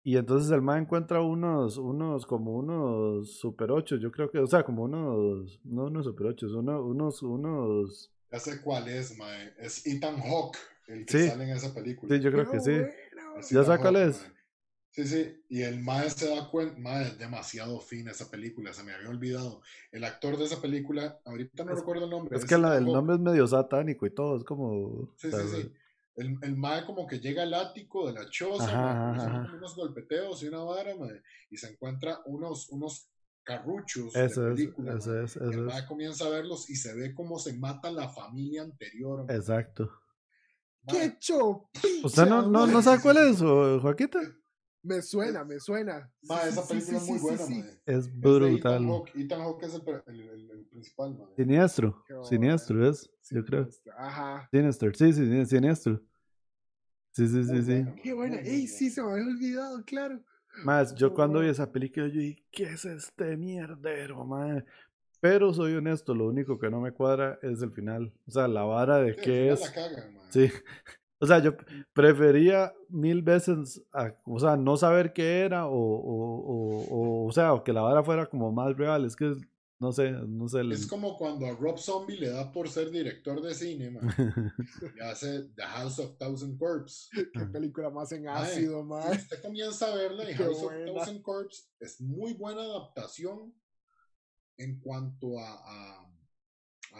[0.03, 4.47] Y entonces el más encuentra unos, unos, como unos super ocho, yo creo que, o
[4.47, 8.11] sea, como unos, no unos super ocho, unos, unos, unos.
[8.31, 9.53] Ya sé cuál es, mae.
[9.59, 10.57] Es Ethan Hawke
[10.87, 12.15] el que sale en esa película.
[12.15, 12.81] Sí, yo creo que sí.
[13.51, 14.31] ¿Ya sabes cuál es?
[14.93, 18.83] Sí, sí, y el Mae se da cuenta, Mae, es demasiado fina esa película, se
[18.83, 19.61] me había olvidado.
[19.89, 22.37] El actor de esa película, ahorita no recuerdo el nombre.
[22.37, 25.13] Es, que la, el nombre es medio satánico y todo, es como...
[25.15, 25.73] Sí, sí, sí.
[26.17, 30.59] El, el Mae como que llega al ático de la choza, unos golpeteos y una
[30.59, 33.09] vara, mae, y se encuentra unos, unos
[33.43, 34.95] carruchos eso de película.
[34.97, 37.89] Es, eso es, eso el Mae comienza a verlos y se ve cómo se mata
[37.91, 39.25] la familia anterior.
[39.29, 39.89] Exacto.
[40.85, 41.87] ¡Qué chopicha!
[42.03, 44.19] ¿Usted no, no, no sabe cuál es, Joaquita?
[44.83, 46.11] Me suena, me suena.
[46.23, 48.83] Ma, esa película es muy buena, sí, Es brutal.
[49.13, 49.73] Ethan Hawke, es
[50.07, 51.25] el, el, principal, ma.
[51.35, 52.03] Siniestro.
[52.23, 53.67] Siniestro es, yo creo.
[53.97, 54.47] Ajá.
[54.51, 56.01] Siniestro, sí, sí, siniestro.
[57.11, 57.85] Sí, sí, sí, sí.
[58.01, 58.37] Qué buena.
[58.37, 60.19] Ey, sí, se me había olvidado, claro.
[60.63, 64.65] Más, yo cuando vi esa película, yo dije, ¿qué es este mierdero, man?
[65.19, 68.11] Pero soy honesto, lo único que no me cuadra es el final.
[68.27, 69.61] O sea, la vara de qué es.
[70.29, 70.51] sí,
[71.21, 71.55] o sea, yo
[71.93, 73.79] prefería mil veces,
[74.25, 78.03] o sea, no saber qué era o, o, o, o, sea, o que la vara
[78.03, 79.05] fuera como más real.
[79.05, 79.35] Es que,
[79.79, 80.61] no sé, no sé.
[80.71, 84.01] Es como cuando a Rob Zombie le da por ser director de cine, man.
[84.97, 87.09] y hace The House of Thousand Corpse.
[87.31, 89.11] Qué película más en ácido, man.
[89.11, 93.53] usted comienza a verla y House of Thousand Corpse es muy buena adaptación
[94.57, 96.10] en cuanto a a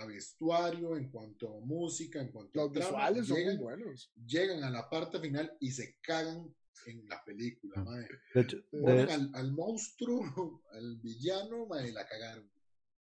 [0.05, 4.11] vestuario, en cuanto a música, en cuanto Los a visuales son muy buenos.
[4.25, 6.53] Llegan a la parte final y se cagan
[6.87, 8.07] en la película, mae.
[8.33, 12.49] De hecho, Al, al, monstruo, al villano, mae, la cagaron.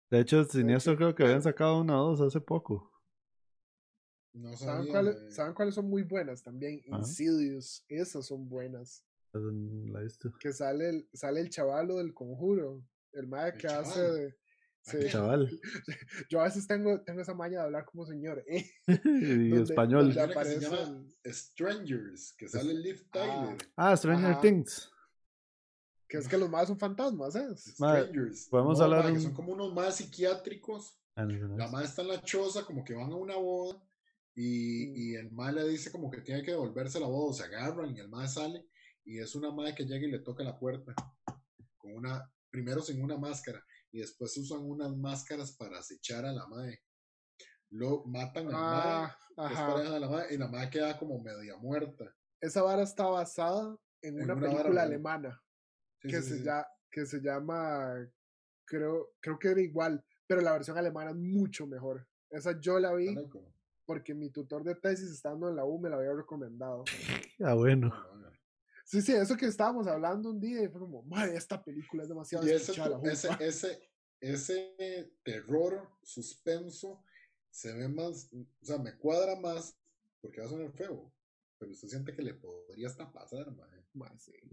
[0.09, 2.91] De hecho, Siniestro creo que habían sacado una o dos hace poco.
[4.33, 6.81] No ¿Saben, cuáles, ¿Saben cuáles son muy buenas también?
[6.85, 7.85] Insidious.
[7.87, 9.05] Esas son buenas.
[9.33, 10.01] La
[10.39, 12.85] que sale el, sale el chavalo del conjuro.
[13.11, 14.37] El mae que hace de.
[15.09, 15.49] Chaval.
[16.29, 18.43] Yo a veces tengo, tengo esa maña de hablar como señor.
[18.47, 18.69] ¿eh?
[19.05, 20.13] y español.
[20.13, 23.57] se llama Strangers, que sale Liv Tyler.
[23.75, 24.91] Ah, Stranger Things.
[26.07, 27.47] Que es que los más son fantasmas, ¿eh?
[27.55, 28.47] Strangers.
[28.49, 29.11] Podemos hablar.
[29.11, 30.99] Que son como unos más psiquiátricos.
[31.15, 33.81] Ah, la madre está en la choza, como que van a una boda.
[34.35, 34.95] Y, mm.
[34.95, 37.99] y el mal le dice como que tiene que devolverse la boda, se agarran y
[37.99, 38.67] el mal sale
[39.05, 40.93] y es una madre que llega y le toca la puerta
[41.77, 43.63] con una, primero sin una máscara
[43.95, 46.81] y después usan unas máscaras para acechar a la madre.
[47.69, 52.13] Lo matan a la madre, ah, la madre y la madre queda como media muerta.
[52.41, 55.41] Esa vara está basada en, una, película alemana
[56.01, 56.43] que, se
[56.91, 58.05] que se llama,
[58.65, 62.05] creo, creo que era igual, pero la versión alemana es mucho mejor.
[62.29, 63.15] Esa yo la vi
[63.85, 66.83] porque mi tutor de tesis estando en la U me la había recomendado.
[67.39, 67.93] Ah, bueno.
[68.85, 72.09] Sí, sí, eso que estábamos hablando un día y fue como, madre, esta película es
[72.09, 72.71] demasiado y ese,
[73.39, 73.89] ese,
[74.21, 77.03] ese, terror, suspenso,
[77.49, 79.75] se ve más, o sea, me cuadra más
[80.21, 81.11] porque va a sonar feo,
[81.57, 83.85] pero usted siente que le podría hasta pasar, madre.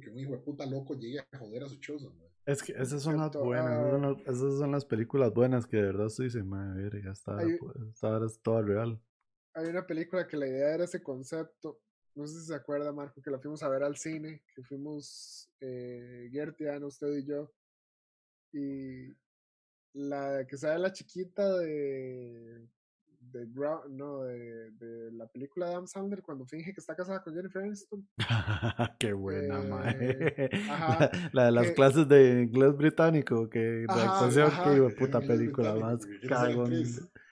[0.00, 2.08] Que un hijo de puta loco llegue a joder a su choza,
[2.46, 6.24] Es que esas son las buenas, esas son las, películas buenas que de verdad se
[6.24, 9.00] dice, madre, ya está, pues, está, es toda real.
[9.54, 11.80] Hay una película que la idea era ese concepto
[12.14, 15.50] no sé si se acuerda, Marco, que la fuimos a ver al cine, que fuimos
[15.60, 17.52] eh, Gertian, usted y yo.
[18.52, 19.14] Y
[19.94, 22.68] la que sale la chiquita de
[23.30, 23.46] de,
[23.90, 27.62] no, de, de, la película de Adam Sandler cuando finge que está casada con Jennifer
[27.62, 28.06] Aniston.
[28.98, 29.62] Qué buena,
[30.00, 30.50] eh,
[31.32, 34.50] La, de las clases de inglés británico, que la actuación,
[34.90, 36.72] que puta película más cagón.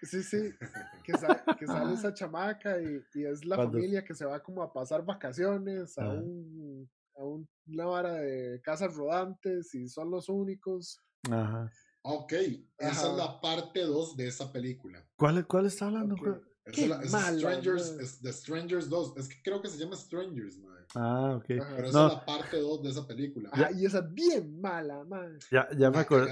[0.03, 0.55] Sí, sí,
[1.05, 1.13] que,
[1.59, 5.05] que sale esa chamaca y, y es la familia que se va como a pasar
[5.05, 11.01] vacaciones a, un, a una vara de casas rodantes y son los únicos.
[11.31, 11.71] Ajá.
[12.03, 12.33] Ok,
[12.79, 15.05] esa es la parte 2 de esa película.
[15.17, 16.17] ¿Cuál, cuál está hablando?
[16.65, 19.17] Qué es, Strangers, es The Strangers 2.
[19.17, 20.87] Es que creo que se llama Strangers, man.
[20.95, 21.45] Ah, ok.
[21.47, 23.51] Pero esa es la parte 2 de esa película.
[23.53, 25.39] Ah, y esa es bien mala, man.
[25.51, 26.31] Ya, ya me acordé.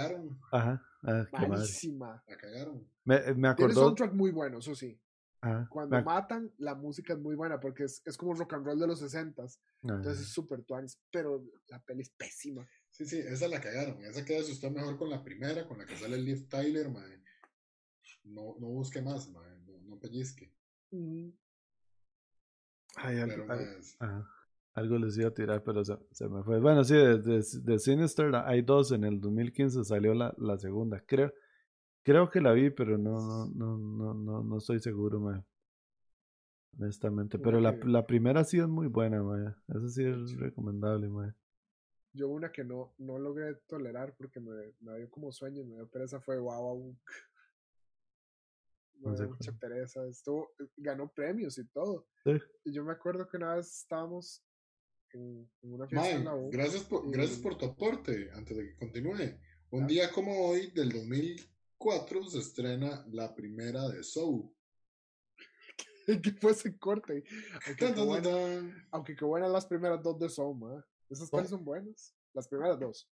[0.51, 0.83] Ajá.
[1.09, 2.23] Ah, Malísima.
[2.27, 2.87] La cagaron.
[3.05, 3.69] Me, me acordó.
[3.69, 5.01] Tiene soundtrack muy bueno, eso sí.
[5.71, 8.89] Cuando matan, la música es muy buena porque es, es como rock and roll de
[8.89, 9.59] los 60s.
[9.83, 12.69] Entonces es súper tuanis, pero la peli es pésima.
[12.91, 14.05] Sí, sí, esa la cagaron.
[14.05, 17.23] Esa queda usted mejor con la primera, con la que sale Liv Tyler, mae.
[18.25, 19.59] No, no busque más, mae.
[19.61, 20.53] No, no pellizque.
[22.97, 23.47] Ay, algo,
[24.79, 26.61] algo, les iba a tirar, pero se, se me fue.
[26.61, 28.93] Bueno, sí, de, de, Sinister hay dos.
[28.93, 31.03] En el 2015 salió la, la segunda.
[31.07, 31.33] Creo,
[32.03, 35.43] creo que la vi, pero no, no, no, no, no estoy seguro, mae.
[36.79, 37.39] Honestamente.
[37.39, 39.55] Pero la, la primera sí es muy buena, mae.
[39.69, 41.33] Esa sí es recomendable, mae.
[42.13, 45.89] Yo una que no, no logré tolerar porque me, me dio como sueño, me dio
[45.89, 46.97] pereza fue Wow
[49.01, 50.07] Me dio mucha pereza.
[50.07, 52.07] Estuvo, ganó premios y todo.
[52.65, 54.43] Y yo me acuerdo que una vez estábamos
[55.15, 56.51] en, una fiesta en la U.
[56.51, 59.39] Gracias por, gracias por tu aporte, antes de que continúe.
[59.71, 64.51] Un día como hoy, del 2004, se estrena la primera de Soul.
[66.23, 67.25] que fue ese corte.
[67.67, 70.85] Aunque, qué buena, aunque qué buenas las primeras dos de Soul, man.
[71.11, 72.15] Esas tres son buenas.
[72.33, 73.11] Las primeras dos.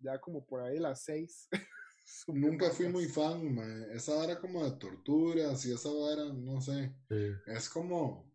[0.00, 1.48] Ya como por ahí las seis.
[2.26, 3.58] Nunca fui muy fan,
[3.92, 6.94] Esa vara como de torturas y esa vara, no sé.
[7.46, 8.27] Es como.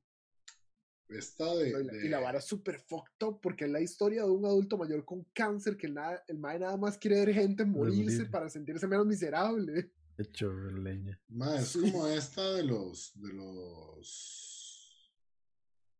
[1.13, 2.01] Esta de.
[2.03, 5.05] Y la, vara es súper fucked up porque es la historia de un adulto mayor
[5.05, 9.05] con cáncer que nada, el mae nada más quiere ver gente morirse para sentirse menos
[9.05, 9.91] miserable.
[10.17, 11.19] Hecho leña.
[11.57, 13.11] es como esta de los.
[13.15, 15.13] de los.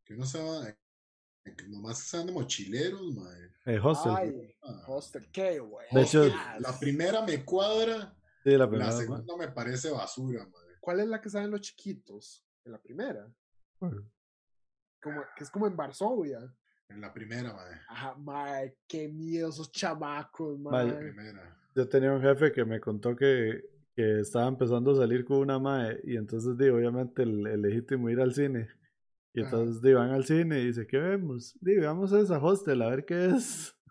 [0.03, 0.75] que no se va
[1.67, 3.51] Nomás que sean de mochileros, madre.
[3.65, 4.13] Eh, hostel.
[4.15, 4.83] Ay, ah.
[4.87, 5.87] hostel, qué güey.
[5.91, 6.25] De hecho,
[6.59, 8.15] la primera me cuadra.
[8.43, 10.77] Sí, la, primera, la segunda me parece basura, madre.
[10.79, 12.45] ¿Cuál es la que salen los chiquitos?
[12.65, 13.33] En la primera.
[15.03, 16.39] Como, que es como en Varsovia.
[16.89, 17.81] En la primera, madre.
[17.89, 20.91] Ajá, madre, qué miedo esos chamacos, madre.
[20.91, 21.57] La primera.
[21.75, 23.63] Yo tenía un jefe que me contó que,
[23.95, 28.09] que estaba empezando a salir con una madre y entonces digo, obviamente el, el legítimo
[28.09, 28.69] ir al cine
[29.33, 31.57] y entonces van al cine y dice, ¿qué vemos?
[31.59, 33.75] Digo, vamos a esa hostel a ver qué es.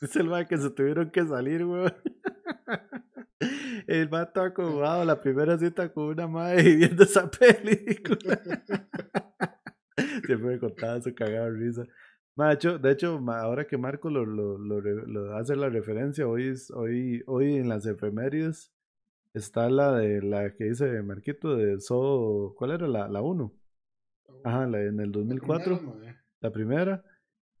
[0.00, 1.94] Es el va que se tuvieron que salir, weón.
[3.86, 8.40] El vato acomodado la primera cita con una madre y viendo esa película.
[10.36, 11.84] Siempre me contaba su cagada risa.
[12.36, 17.22] de, hecho, de hecho, ahora que Marco lo, lo, lo, hace la referencia, hoy, hoy,
[17.26, 18.72] hoy en las efemérides
[19.34, 22.88] está la de la que dice Marquito de So, ¿cuál era?
[22.88, 23.52] La, la 1.
[24.44, 25.80] Ajá, la, en el 2004.
[26.40, 27.04] La primera.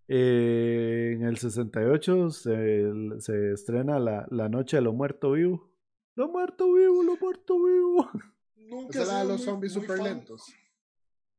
[0.08, 5.72] Eh, en el 68 se, se estrena la, la Noche de lo Muerto Vivo.
[6.14, 8.10] Lo muerto vivo, lo muerto vivo.
[8.56, 10.54] Nunca he los zombies super lentos.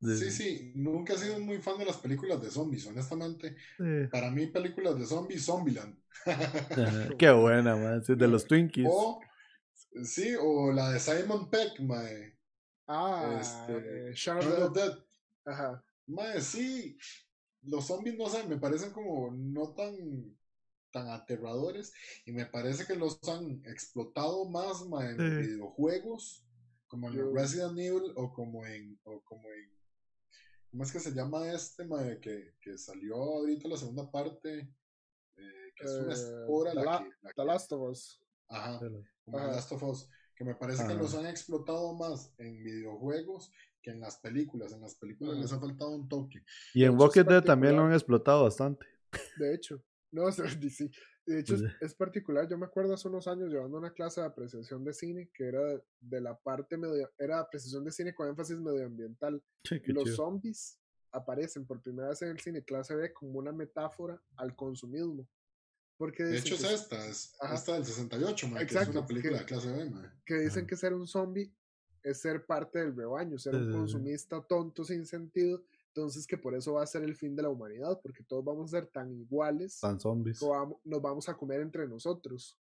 [0.03, 3.55] Sí, sí, nunca he sido muy fan de las películas de zombies, honestamente.
[4.11, 5.97] Para mí, películas de zombies, Zombieland.
[7.17, 8.03] Qué buena, man.
[8.05, 8.87] de los Twinkies.
[8.89, 9.21] O,
[10.03, 12.37] sí, o la de Simon Peck, mae.
[12.87, 14.93] Ah, este, eh, Shadow of Dead.
[15.45, 15.83] Ajá.
[16.07, 16.97] Mae, sí.
[17.61, 19.95] Los zombies, no sé, me parecen como no tan
[20.91, 21.91] tan aterradores
[22.25, 26.45] y me parece que los han explotado más en videojuegos
[26.87, 29.73] como en Resident Evil o como en o como en
[30.73, 31.87] ¿cómo es que se llama este
[32.19, 34.67] que, que salió ahorita la segunda parte
[35.37, 38.19] eh, que es una eh, espora la, que, The Last of Us.
[38.49, 38.79] Ajá
[39.23, 43.51] como The Last of Us que me parece que los han explotado más en videojuegos
[43.83, 44.73] que en las películas.
[44.73, 46.43] En las películas les ha faltado un toque.
[46.73, 48.87] Y en Walking Dead también lo han explotado bastante.
[49.37, 49.79] De hecho
[50.13, 50.31] no,
[50.69, 50.91] sí.
[51.25, 52.49] De hecho, es, particular.
[52.49, 55.61] Yo me acuerdo hace unos años llevando una clase de apreciación de cine que era
[56.01, 59.41] de la parte medio, era apreciación de cine con énfasis medioambiental.
[59.85, 60.77] Los zombies
[61.11, 65.27] aparecen por primera vez en el cine clase B como una metáfora al consumismo.
[65.97, 69.45] Porque de hecho, es esta, es esta del 68, Exacto, que es una película de
[69.45, 69.91] clase B.
[70.25, 71.53] Que dicen que ser un zombie
[72.01, 75.63] es ser parte del rebaño, ser un consumista tonto sin sentido
[75.95, 78.73] entonces que por eso va a ser el fin de la humanidad, porque todos vamos
[78.73, 79.79] a ser tan iguales.
[79.79, 80.41] Tan zombies.
[80.83, 82.57] nos vamos a comer entre nosotros.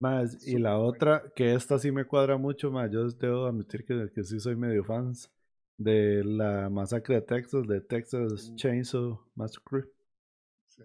[0.00, 4.10] Más, y la otra, que esta sí me cuadra mucho, más, yo debo admitir que,
[4.12, 5.30] que sí soy medio fans
[5.78, 8.56] de la masacre de Texas, de Texas mm.
[8.56, 9.84] Chainsaw Massacre.
[10.66, 10.82] Sí.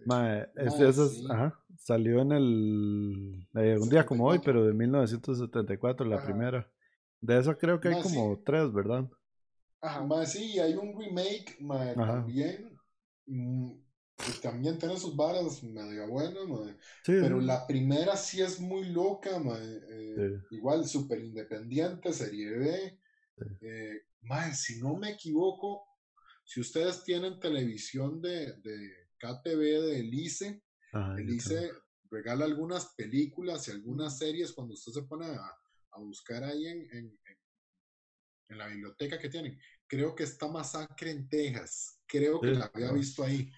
[1.30, 3.48] ajá, salió en el.
[3.56, 6.72] Eh, un día como hoy, pero de 1974, la primera.
[7.20, 9.10] De eso creo que hay como tres, ¿verdad?
[9.82, 10.04] Ajá.
[10.04, 11.58] Más sí, hay un remake
[11.96, 12.78] también.
[13.26, 13.72] Mm,
[14.18, 16.44] que también tiene sus varas medio buenas,
[17.04, 23.00] pero la primera sí es muy loca, eh, igual súper independiente, serie B.
[23.62, 24.02] Eh,
[24.54, 25.84] si no me equivoco,
[26.44, 30.62] si ustedes tienen televisión de, de KTV de Elise,
[31.18, 31.72] Elise
[32.10, 35.58] regala algunas películas y algunas series cuando usted se pone a,
[35.92, 37.38] a buscar ahí en, en, en
[38.58, 39.58] la biblioteca que tienen.
[39.88, 42.00] Creo que está Masacre en Texas.
[42.06, 43.52] Creo que la había visto ahí.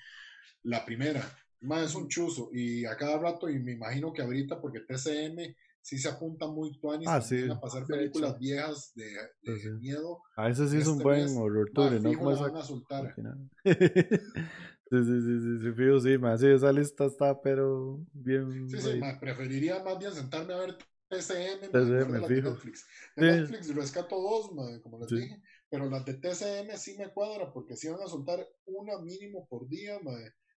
[0.64, 1.24] La primera.
[1.62, 2.50] Más es un chuzo.
[2.54, 6.80] Y a cada rato, y me imagino que ahorita, porque TCM sí se apunta muy
[6.80, 10.22] tuanis ah, a pasar películas viejas de, miedo.
[10.38, 12.14] A ese sí es un este buen horror tour, ¿no?
[12.18, 13.16] ¿Cómo van a soltar.
[14.90, 18.70] Sí, sí, sí, sí, sí, fijo, sí, más sí, esa lista está, pero bien.
[18.70, 20.78] Sí, sí, preferiría más bien sentarme a ver
[21.18, 22.88] TCM, TCM de Netflix.
[23.16, 24.48] De Netflix rescato dos,
[24.82, 28.48] como les dije, pero las de TCM sí me cuadra porque sí van a soltar
[28.66, 30.00] una mínimo por día,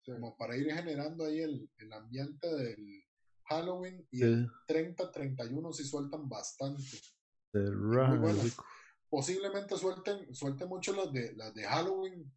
[0.05, 3.05] como para ir generando ahí el, el ambiente del
[3.45, 6.83] Halloween y el 30-31 sí sueltan bastante.
[9.09, 12.33] Posiblemente suelten, suelten mucho las de, las de Halloween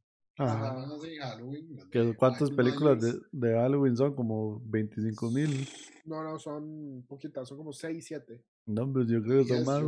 [2.18, 4.16] ¿Cuántas películas de, de, Halloween son?
[4.16, 5.68] ¿Como 25 mil?
[6.06, 8.44] No, no, son poquitas, son como 6, 7.
[8.68, 9.82] No, pues yo creo que son más.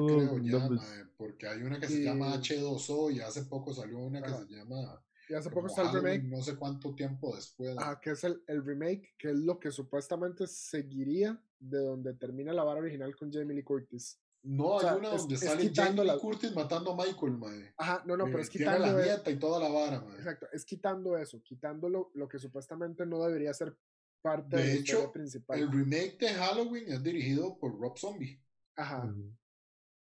[1.17, 5.01] porque hay una que se llama H2O y hace poco salió una que se llama.
[5.29, 6.23] Y hace poco está el remake.
[6.23, 7.75] No sé cuánto tiempo después.
[7.77, 12.51] Ah, que es el, el, remake, que es lo que supuestamente seguiría de donde termina
[12.51, 14.19] la vara original con Jamie Lee Curtis.
[14.43, 16.17] No, hay una donde sale Jamie la...
[16.17, 17.73] Curtis matando a Michael, madre.
[17.77, 18.85] Ajá, no, no, pero es quitando.
[18.85, 20.17] la dieta y toda la vara, madre.
[20.17, 23.75] Exacto, es quitando eso, quitando lo, que supuestamente no debería ser
[24.21, 25.59] parte de, de hecho, principal.
[25.59, 28.41] El remake de Halloween es dirigido por Rob Zombie.
[28.75, 29.13] Ajá.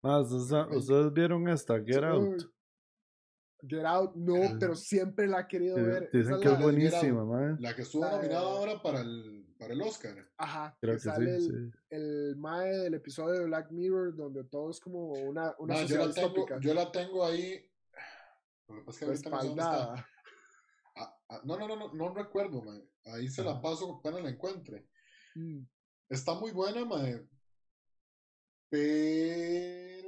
[0.02, 1.80] Más, ¿ustedes vieron esta?
[1.84, 2.44] Get Out.
[3.68, 6.10] Get Out, no, pero siempre la he querido ver.
[6.12, 7.56] Dicen que es buenísima, madre.
[7.60, 10.30] La que estuvo nominada ahora para el para el Oscar.
[10.38, 14.80] Ajá, Creo que, sale el, el, mae del episodio de Black Mirror donde todo es
[14.80, 17.72] como una, una no, yo, la tengo, yo la tengo ahí.
[18.88, 19.14] Es que no,
[19.62, 20.04] ah,
[20.96, 22.84] ah, no, no, no, no, no recuerdo, mae.
[23.06, 24.88] Ahí se la paso apenas la encuentre.
[25.36, 25.60] Mm.
[26.10, 27.28] Está muy buena, mae.
[28.70, 30.06] Pero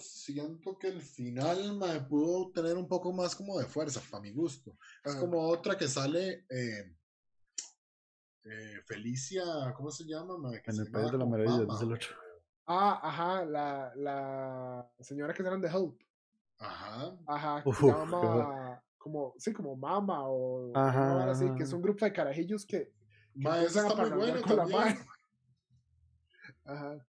[0.00, 4.32] siento que el final me pudo tener un poco más como de fuerza, para mi
[4.32, 4.76] gusto.
[5.04, 6.46] Es como otra que sale.
[6.50, 6.96] Eh,
[8.44, 9.42] eh, Felicia,
[9.76, 10.34] ¿cómo se llama?
[10.64, 12.08] en el País de la Maravilla, dice el otro.
[12.66, 16.04] Ah, ajá, la, la señora que eran de Hope.
[16.58, 17.16] Ajá.
[17.26, 22.04] Ajá, que se llama como, sí, como Mama o Ajá, así, que es un grupo
[22.04, 22.92] de carajillos que, que
[23.34, 24.98] Ma, esa está muy buena con la madre.
[26.64, 27.06] Ajá.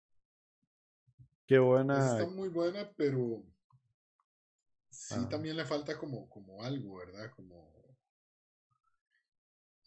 [1.46, 2.18] Qué buena.
[2.18, 3.44] Está muy buena, pero
[4.90, 5.28] sí ah.
[5.30, 7.30] también le falta como, como algo, ¿verdad?
[7.36, 7.70] Como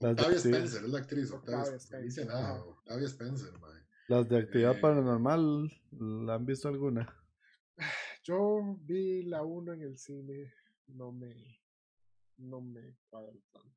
[0.00, 1.30] Octavia Spencer es la actriz.
[1.30, 2.26] Octavia, Spencer.
[2.26, 2.64] nada.
[2.64, 3.86] Octavia Spencer, man.
[4.08, 7.08] ¿Las de actividad eh, paranormal la han visto alguna?
[8.24, 10.52] Yo vi la 1 en el cine.
[10.88, 11.60] No me.
[12.36, 13.68] No me cuadra tanto.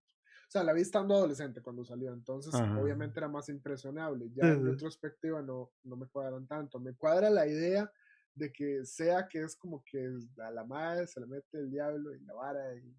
[0.47, 4.31] O sea, la vi estando adolescente cuando salió, entonces obviamente era más impresionable.
[4.33, 6.79] Ya en retrospectiva no, no me cuadran tanto.
[6.79, 7.91] Me cuadra la idea
[8.33, 12.15] de que sea que es como que a la madre se le mete el diablo
[12.15, 12.95] y la vara y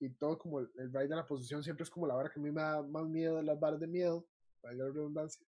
[0.00, 2.42] y todo como el, el de la posición siempre es como la vara que a
[2.42, 4.26] mí me da más miedo de las varas de miedo,
[4.60, 5.46] para la redundancia.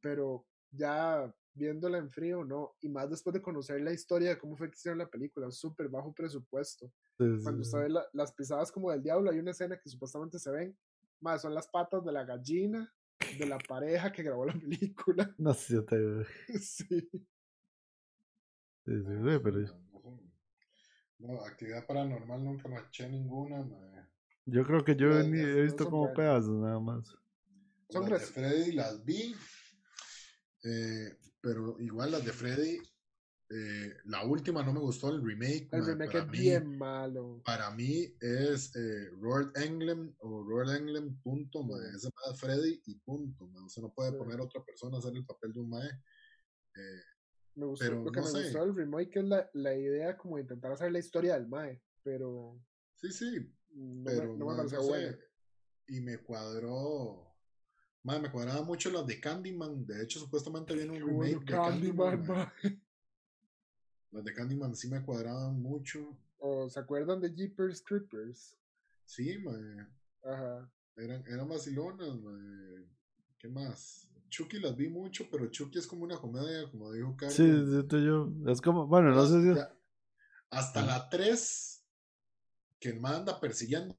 [0.00, 2.76] Pero ya viéndola en frío, no.
[2.80, 5.88] Y más después de conocer la historia de cómo fue que hicieron la película, súper
[5.88, 6.92] bajo presupuesto.
[7.16, 10.76] Cuando usted ve las pisadas como del diablo, hay una escena que supuestamente se ven,
[11.20, 12.90] más son las patas de la gallina
[13.38, 15.34] de la pareja que grabó la película.
[15.38, 16.24] No sé si te...
[16.58, 17.10] sí.
[18.86, 19.89] Sí, sí, pero...
[21.20, 23.66] No, actividad paranormal nunca me eché ninguna.
[24.46, 27.14] Yo creo que yo he, visto como pedazos nada más.
[27.90, 29.34] Son las de Freddy las vi,
[30.64, 32.78] eh, pero igual las de Freddy,
[33.50, 35.68] eh, la última no me gustó, el remake.
[35.72, 37.42] El remake es bien malo.
[37.44, 43.46] Para mí es eh, Robert Englund o Robert Englund, punto, ese es Freddy y punto.
[43.48, 43.64] Man.
[43.64, 45.88] O no puede poner otra persona a hacer el papel de un mae.
[45.88, 47.02] Eh,
[47.60, 50.72] me gustó, lo que me gustó del remake es la, la, idea como de intentar
[50.72, 52.58] hacer la historia del Mae, pero...
[52.96, 53.54] Sí, sí,
[54.04, 55.16] pero no me, bueno.
[55.86, 57.26] Y me cuadró...
[58.02, 62.52] Mae, me cuadraba mucho las de Candyman, de hecho supuestamente viene un remake de Candyman.
[64.12, 66.18] Las de Candyman sí me cuadraban mucho.
[66.38, 68.56] ¿O se acuerdan de Jeepers Creepers?
[69.04, 69.86] Sí, mae.
[70.24, 70.72] Ajá.
[70.96, 72.88] Eran, eran vacilonas, mae.
[73.38, 74.09] ¿Qué más?
[74.30, 77.36] Chucky las vi mucho, pero Chucky es como una comedia, como dijo Carlos.
[77.36, 77.46] Sí,
[77.90, 78.32] yo.
[78.46, 79.60] Es como, bueno, no sé si.
[80.50, 81.84] Hasta la 3,
[82.78, 83.96] que el manda persiguiendo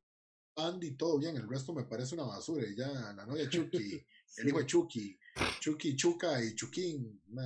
[0.56, 1.38] a Andy, todo bien.
[1.38, 2.66] El resto me parece una basura.
[2.68, 4.04] Y ya la novia Chucky,
[4.38, 5.20] el hijo de Chucky,
[5.60, 7.22] Chucky, Chuca y Chuquín.
[7.28, 7.44] Me...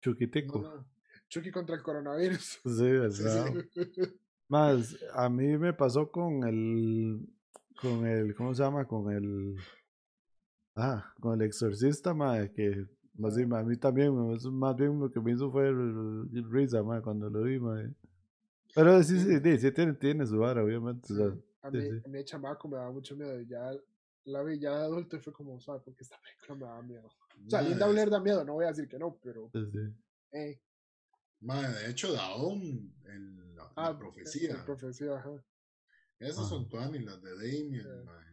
[0.00, 0.86] Chuquitico.
[1.28, 2.60] Chucky contra el coronavirus.
[2.64, 3.64] Sí, exacto.
[4.48, 7.26] Más, a mí me pasó con el.
[7.80, 8.34] Con el.
[8.34, 8.86] ¿Cómo se llama?
[8.86, 9.56] Con el.
[10.74, 14.14] Ah, con el exorcista, madre, que más bien, a mí también,
[14.52, 15.70] más bien lo que me hizo fue
[16.50, 17.94] risa, madre, cuando lo vi, madre.
[18.74, 21.12] Pero sí, sí, sí, sí tiene, tiene su vara, obviamente.
[21.62, 23.70] a, mí, a mí chamaco me daba mucho miedo, ya
[24.24, 25.82] la vi ya de adulto y fue como, ¿sabes?
[25.84, 27.08] Porque esta película me da miedo.
[27.46, 29.50] O sea, Linda Blair da miedo, no voy a decir que no, pero...
[29.52, 29.78] Sí, sí.
[30.32, 30.60] Eh.
[31.40, 34.56] Madre, de hecho, Daon, en la, ah, profecía.
[34.56, 35.44] La profecía, ajá.
[36.20, 38.31] Esas son todas las de Damien, madre.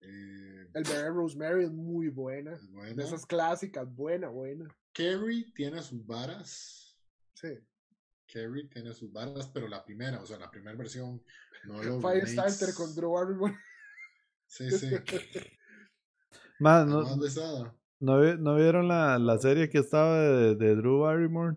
[0.00, 2.58] Eh, el bebé Rosemary es muy buena.
[2.70, 2.94] buena.
[2.94, 4.68] De esas clásicas, buena, buena.
[4.92, 6.96] Carrie tiene sus varas.
[7.34, 7.58] Sí.
[8.32, 11.22] Carrie tiene sus varas, pero la primera, o sea, la primera versión.
[11.64, 13.56] No Firestarter con Drew Barrymore.
[14.46, 14.90] Sí, sí.
[16.60, 21.56] Más, no, no, ¿no, vieron la, la, serie que estaba de, de, Drew Barrymore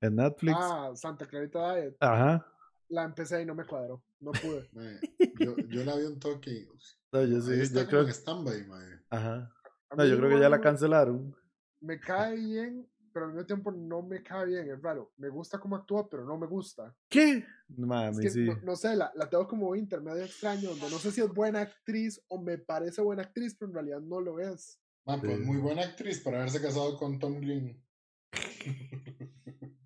[0.00, 0.56] en Netflix?
[0.58, 1.96] Ah, Santa Clarita Diet.
[2.00, 2.46] Ajá.
[2.88, 4.02] La empecé y no me cuadró.
[4.20, 4.68] No pude.
[5.40, 6.68] yo, yo la vi un toque
[7.12, 8.66] no, yo sí, yo creo que stand-by,
[9.10, 9.54] Ajá.
[9.96, 11.36] No, yo creo que ya la cancelaron.
[11.80, 15.12] Me cae bien, pero al mismo tiempo no me cae bien, es raro.
[15.18, 16.94] Me gusta cómo actúa, pero no me gusta.
[17.08, 17.44] ¿Qué?
[17.68, 18.48] Mami, sí.
[18.62, 22.20] no, sé, la, la, tengo como intermedio extraño, donde no sé si es buena actriz
[22.28, 24.80] o me parece buena actriz, pero en realidad no lo es.
[25.04, 27.84] Man, pues muy buena actriz para haberse casado con Tom Green.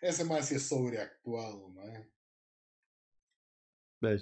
[0.00, 2.10] Ese más sí es sobreactuado, man.
[4.00, 4.18] De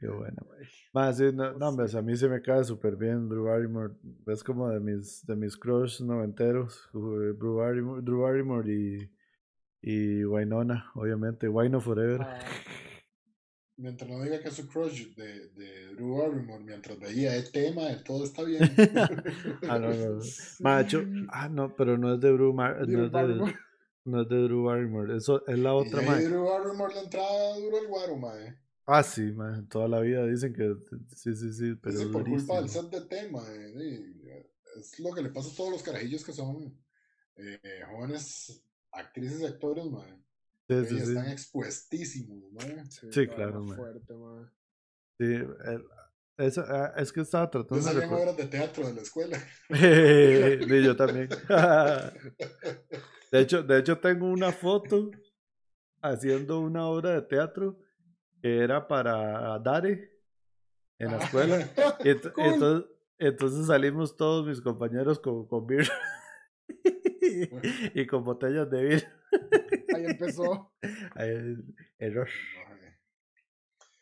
[0.00, 0.44] qué bueno.
[0.92, 3.94] Más, sí, no, no, hombre, a mí se me cae súper bien Drew Barrymore.
[4.26, 6.88] Es como de mis, de mis crush noventeros.
[6.92, 9.12] Drew Barrymore, Drew Barrymore y,
[9.80, 11.48] y Wynonna, obviamente.
[11.48, 12.20] Wynonna Forever.
[12.20, 12.40] Ah.
[13.78, 17.82] Mientras no diga que es su crush de, de Drew Barrymore, mientras veía el tema,
[18.04, 18.62] todo está bien.
[19.68, 20.20] ah, no, no.
[20.60, 23.54] Macho, ah, no, pero no es de Drew, Mar no es de,
[24.06, 25.14] no es de Drew Barrymore.
[25.14, 28.65] Eso es la otra, y Drew Barrymore le entraba duro el guaro, mae.
[28.86, 30.76] Ah, sí, man, toda la vida dicen que
[31.14, 35.22] sí, sí, sí, pero sí, por culpa del set de tema, eh, es lo que
[35.22, 36.72] le pasa a todos los carajillos que son
[37.36, 38.62] eh, jóvenes
[38.92, 40.24] actrices y actores, man.
[40.68, 42.88] Sí, sí, están expuestísimos, man.
[42.90, 43.76] Sí, claro, man.
[43.76, 44.52] Fuerte, man.
[45.18, 45.84] Sí, el,
[46.38, 48.06] eso, ah, es que estaba tratando yo de...
[48.06, 49.42] obras de teatro de la escuela.
[49.70, 51.28] y yo también.
[53.32, 55.10] de, hecho, de hecho, tengo una foto
[56.02, 57.78] haciendo una obra de teatro
[58.40, 60.10] que era para Dare
[60.98, 61.58] en la escuela.
[62.04, 65.88] y entonces, entonces salimos todos mis compañeros con, con beer
[67.94, 69.08] y con botellas de beer.
[69.94, 70.72] Ahí empezó.
[71.14, 71.56] Ahí,
[71.98, 72.28] error.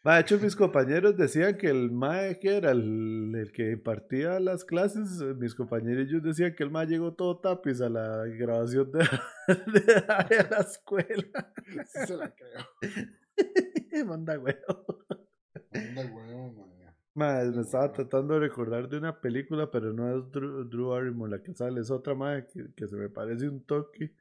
[0.04, 5.22] de hecho, mis compañeros decían que el MAE que era el, que impartía las clases,
[5.36, 8.98] mis compañeros ellos decían que el MAE llegó todo tapiz a la grabación de,
[9.48, 11.52] de, la escuela.
[11.86, 12.66] Sí se la creo.
[14.24, 15.04] Manda huevo.
[15.72, 16.70] Manda huevo,
[17.14, 21.40] Madre, me estaba tratando de recordar de una película, pero no es Drew, Drew la
[21.42, 24.12] que sale, es otra madre que, que, se me parece un toque.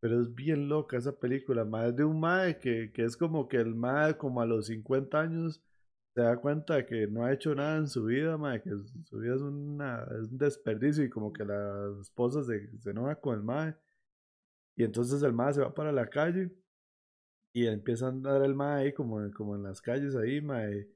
[0.00, 3.58] Pero es bien loca esa película, madre, de un madre que, que es como que
[3.58, 5.60] el madre como a los 50 años
[6.14, 8.70] se da cuenta de que no ha hecho nada en su vida, madre, que
[9.04, 13.16] su vida es, una, es un desperdicio y como que la esposa se, se enoja
[13.16, 13.76] con el madre.
[14.76, 16.50] Y entonces el madre se va para la calle
[17.64, 20.88] y empieza a andar el madre ahí como, como en las calles ahí, madre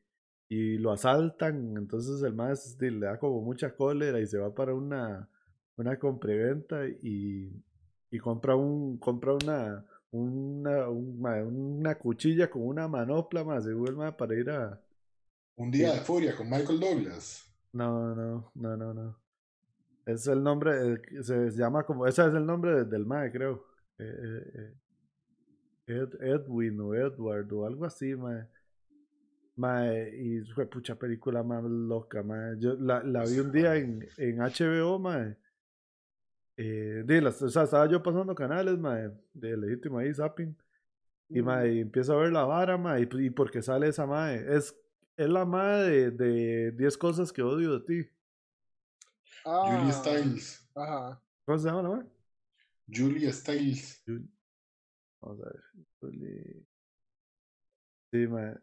[0.48, 4.74] y lo asaltan, entonces el más le da como mucha cólera y se va para
[4.74, 5.26] una,
[5.76, 7.50] una compreventa y,
[8.10, 14.34] y compra un compra una una, una cuchilla con una manopla más se vuelve para
[14.34, 14.78] ir a
[15.56, 17.50] un día de furia con Michael Douglas.
[17.72, 19.18] No no no no no.
[20.04, 23.64] Es el nombre se llama como ese es el nombre del mae creo.
[23.98, 24.74] Eh, eh,
[25.86, 28.46] eh, Edwin o Edward o algo así mae
[29.54, 32.56] Mae, y fue pucha película más loca, mae.
[32.58, 35.36] Yo la, la vi un día en, en HBO, mae.
[36.56, 40.56] Eh, de las, o sea, estaba yo pasando canales, mae, de legítimo ahí, zapping.
[41.28, 44.42] Y, mae, empiezo a ver la vara, mae, y, y porque sale esa mae.
[44.56, 44.74] Es,
[45.16, 48.10] es la mae de 10 cosas que odio de ti.
[49.44, 50.70] Julia ah, Stiles.
[50.74, 51.22] Ajá.
[51.44, 52.06] ¿Cómo se llama la mae?
[52.88, 54.02] Julia Stiles.
[55.22, 55.62] Vamos a ver.
[58.12, 58.56] Sí, mae.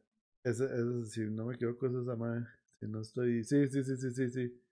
[0.43, 0.67] Ese,
[1.05, 2.45] si no me equivoco, es esa madre.
[2.79, 3.43] Si no estoy.
[3.43, 4.63] Sí, sí, sí, sí, sí, sí.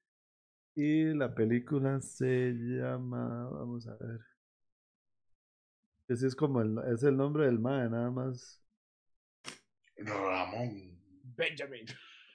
[0.75, 3.49] Y la película se llama.
[3.49, 4.19] Vamos a ver.
[6.07, 8.63] Ese es como el, es el nombre del mae, nada más.
[9.97, 10.97] Ramón.
[11.35, 11.85] Benjamin.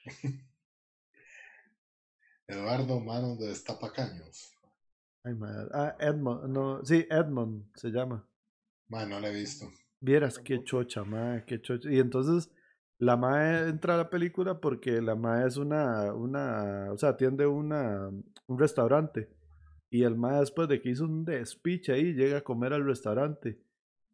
[2.47, 4.51] Eduardo Manos de Destapacaños.
[5.23, 5.69] Ay, madre.
[5.73, 6.49] Ah, Edmond.
[6.49, 8.27] No, sí, Edmond se llama.
[8.93, 9.71] Madre, no lo he visto.
[9.99, 11.91] Vieras qué chocha, madre, qué chocha.
[11.91, 12.51] Y entonces
[12.99, 17.47] la MAE entra a la película porque la MAE es una, una, o sea, atiende
[17.47, 18.07] una,
[18.45, 19.29] un restaurante.
[19.89, 23.59] Y el MAE después de que hizo un despiche ahí, llega a comer al restaurante.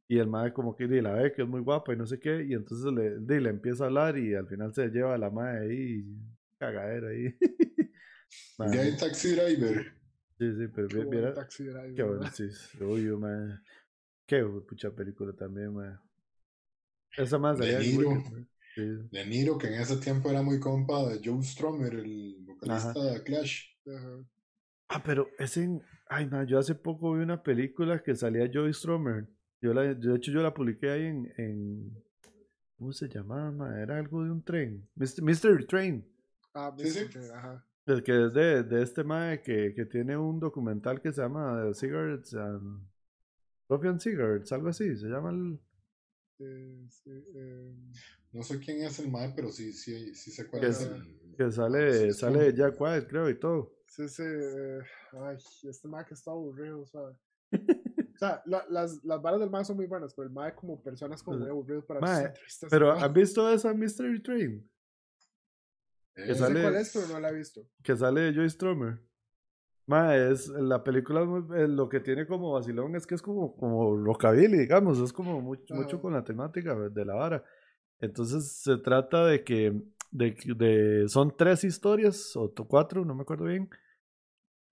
[0.08, 2.46] Y el MAE como que la ve que es muy guapa y no sé qué.
[2.46, 5.60] Y entonces le, le empieza a hablar y al final se lleva a la MAE
[5.60, 6.06] ahí,
[6.58, 7.36] cagadera ahí.
[8.60, 10.00] y hay Taxi Driver.
[10.40, 12.50] Sí, sí, pero taxi driver, qué bueno, sí,
[12.80, 13.60] uy, mae.
[14.30, 15.98] Qué pucha película también, mae.
[17.18, 17.80] Esa más de
[19.12, 23.24] de Niro, que en ese tiempo era muy compa de Joe Stromer, el vocalista de
[23.24, 23.64] Clash.
[24.88, 25.82] Ah, pero ese.
[26.08, 29.28] Ay, no, yo hace poco vi una película que salía Joe Stromer.
[29.64, 31.34] Yo la, de hecho, yo la publiqué ahí en.
[31.38, 32.04] en
[32.78, 33.82] ¿Cómo se llamaba?
[33.82, 34.88] Era algo de un tren.
[34.96, 36.08] Mystery Train.
[36.54, 37.66] Ah, Mystery Train, ajá.
[37.88, 41.74] El que es de, de este mae que, que, tiene un documental que se llama
[41.74, 42.88] Cigarettes and.
[43.70, 45.60] Coffee and Cigarettes, algo así, se llama el.
[46.40, 47.76] eh,
[48.32, 51.36] no sé quién es el mae, pero sí, sí, sí sé cuál es el.
[51.38, 53.78] Que sale, sale Jack White, creo, y todo.
[53.86, 54.24] Sí, sí.
[54.26, 54.80] Eh,
[55.22, 55.38] ay,
[55.70, 57.16] este mae que está aburrido, ¿sabes?
[57.52, 61.22] o sea, las, las varas del mae son muy buenas, pero el mae como personas
[61.22, 62.34] como muy aburrido para mae,
[62.72, 64.68] Pero ¿han visto esa Mystery Train?
[66.16, 67.70] Eh, que sale, cuál es, pero no la he visto.
[67.84, 69.00] Que sale Joy Stromer.
[69.90, 74.60] Mae, es, la película lo que tiene como vacilón es que es como, como rockabilly,
[74.60, 77.44] digamos, es como mucho, mucho con la temática de la vara.
[78.00, 79.82] Entonces se trata de que
[80.12, 83.68] de, de, son tres historias, o cuatro, no me acuerdo bien,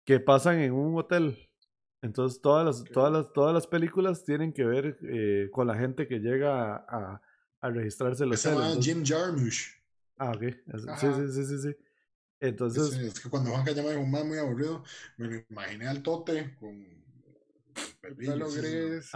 [0.06, 1.50] que pasan en un hotel.
[2.04, 6.08] Entonces todas las, todas las, todas las películas tienen que ver eh, con la gente
[6.08, 7.24] que llega a,
[7.60, 8.76] a, registrarse el hotel.
[8.76, 9.82] Se Jim Jarmusch.
[10.20, 10.44] Ah, ok.
[11.00, 11.87] Sí, sí, sí, sí, sí.
[12.40, 12.94] Entonces.
[12.96, 14.84] Es, que cuando Juanca llama a un man muy aburrido,
[15.18, 16.86] me lo imaginé al tote con
[18.16, 19.12] pelo gris.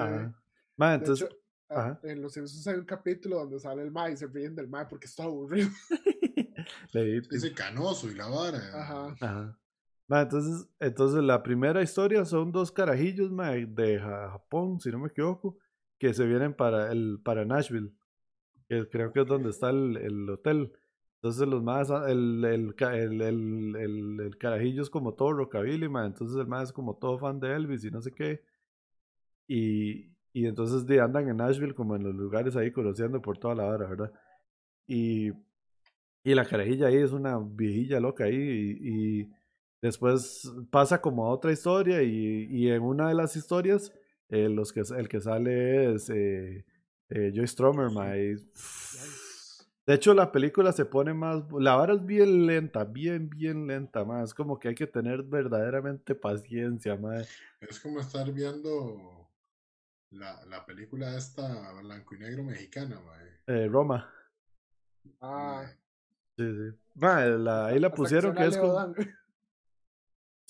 [0.78, 1.30] entonces,
[1.74, 4.68] Ah, en Los Simpsons hay un capítulo donde sale el Mae y se ríen del
[4.68, 5.70] Mae porque está aburrido.
[6.94, 8.58] Ese canoso y la vara.
[8.74, 9.16] Ajá.
[9.22, 9.58] Ajá.
[10.22, 13.32] entonces, entonces la primera historia son dos carajillos
[13.70, 15.58] de Japón, si no me equivoco,
[15.98, 17.94] que se vienen para el para Nashville,
[18.68, 20.74] que creo que es donde está el, el hotel.
[21.22, 26.48] Entonces los más, el, el, el, el, el, carajillo es como todo rockabilly, entonces el
[26.48, 28.42] más es como todo fan de Elvis y no sé qué.
[29.48, 33.56] Y, Y entonces de, andan en Nashville como en los lugares ahí conociendo por toda
[33.56, 34.12] la hora, ¿verdad?
[34.88, 35.32] Y,
[36.24, 39.30] y la carajilla ahí es una viejilla loca ahí y,
[39.82, 43.92] después pasa como a otra historia y, y en una de las historias
[44.30, 46.66] eh, los que, el que sale es eh,
[47.10, 48.38] eh, Joy Stromer, my.
[49.86, 51.44] De hecho, la película se pone más.
[51.60, 54.30] La vara es bien lenta, bien, bien lenta, más.
[54.30, 57.28] Es como que hay que tener verdaderamente paciencia, más.
[57.60, 59.30] Es como estar viendo
[60.12, 63.02] la, la película esta blanco y negro mexicana,
[63.48, 64.10] eh, Roma.
[65.20, 65.66] Ah.
[66.38, 66.78] Sí, sí.
[66.96, 68.94] la, ahí la pusieron que, es como.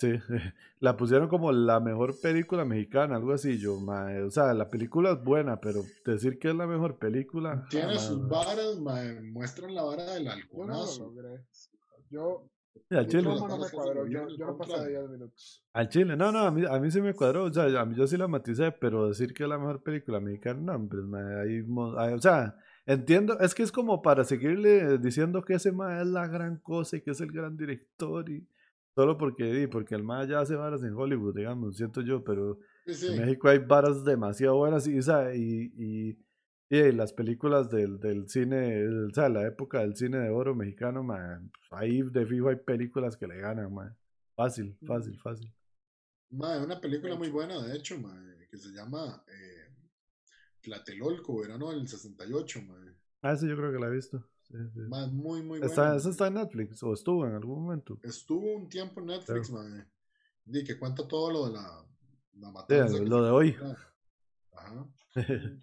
[0.02, 0.10] Sí,
[0.80, 3.56] la pusieron como la mejor película mexicana, algo así.
[3.58, 7.64] Yo, o sea, la película es buena, pero decir que es la mejor película.
[7.70, 8.80] Tiene sus varas,
[9.22, 11.14] muestran la vara del halconazo.
[12.10, 12.50] Yo,
[12.90, 13.22] al Chile.
[13.22, 15.64] No me cuadró, yo, yo no pasé de 10 minutos.
[15.72, 17.44] Al Chile, no, no, a mí, a mí sí me cuadró.
[17.44, 20.18] O sea, a mí yo sí la maticé, pero decir que es la mejor película
[20.18, 25.54] mexicana, no, pues, ahí, o sea, entiendo, es que es como para seguirle diciendo que
[25.54, 28.44] ese ma es la gran cosa y que es el gran director y
[28.94, 33.20] Solo porque, porque el más ya hace varas en Hollywood, digamos, siento yo, pero en
[33.20, 36.18] México hay varas demasiado buenas y, y, y,
[36.68, 41.02] y las películas del, del cine, o sea, la época del cine de oro mexicano,
[41.02, 43.96] man, ahí de fijo hay películas que le ganan, man.
[44.34, 45.50] Fácil, fácil, fácil.
[46.30, 47.96] Man, una película muy buena, de hecho,
[48.50, 49.74] que se llama eh,
[50.60, 52.94] Tlatelolco, verano del 68, man.
[53.22, 54.22] Ah, sí, yo creo que la he visto
[55.12, 57.98] muy, muy ¿Está, ¿Eso está en Netflix o estuvo en algún momento?
[58.02, 59.88] Estuvo un tiempo en Netflix, man.
[60.44, 61.86] Di que cuenta todo lo de la,
[62.34, 62.98] la matanza.
[62.98, 63.56] lo de hoy.
[64.52, 64.88] Ajá.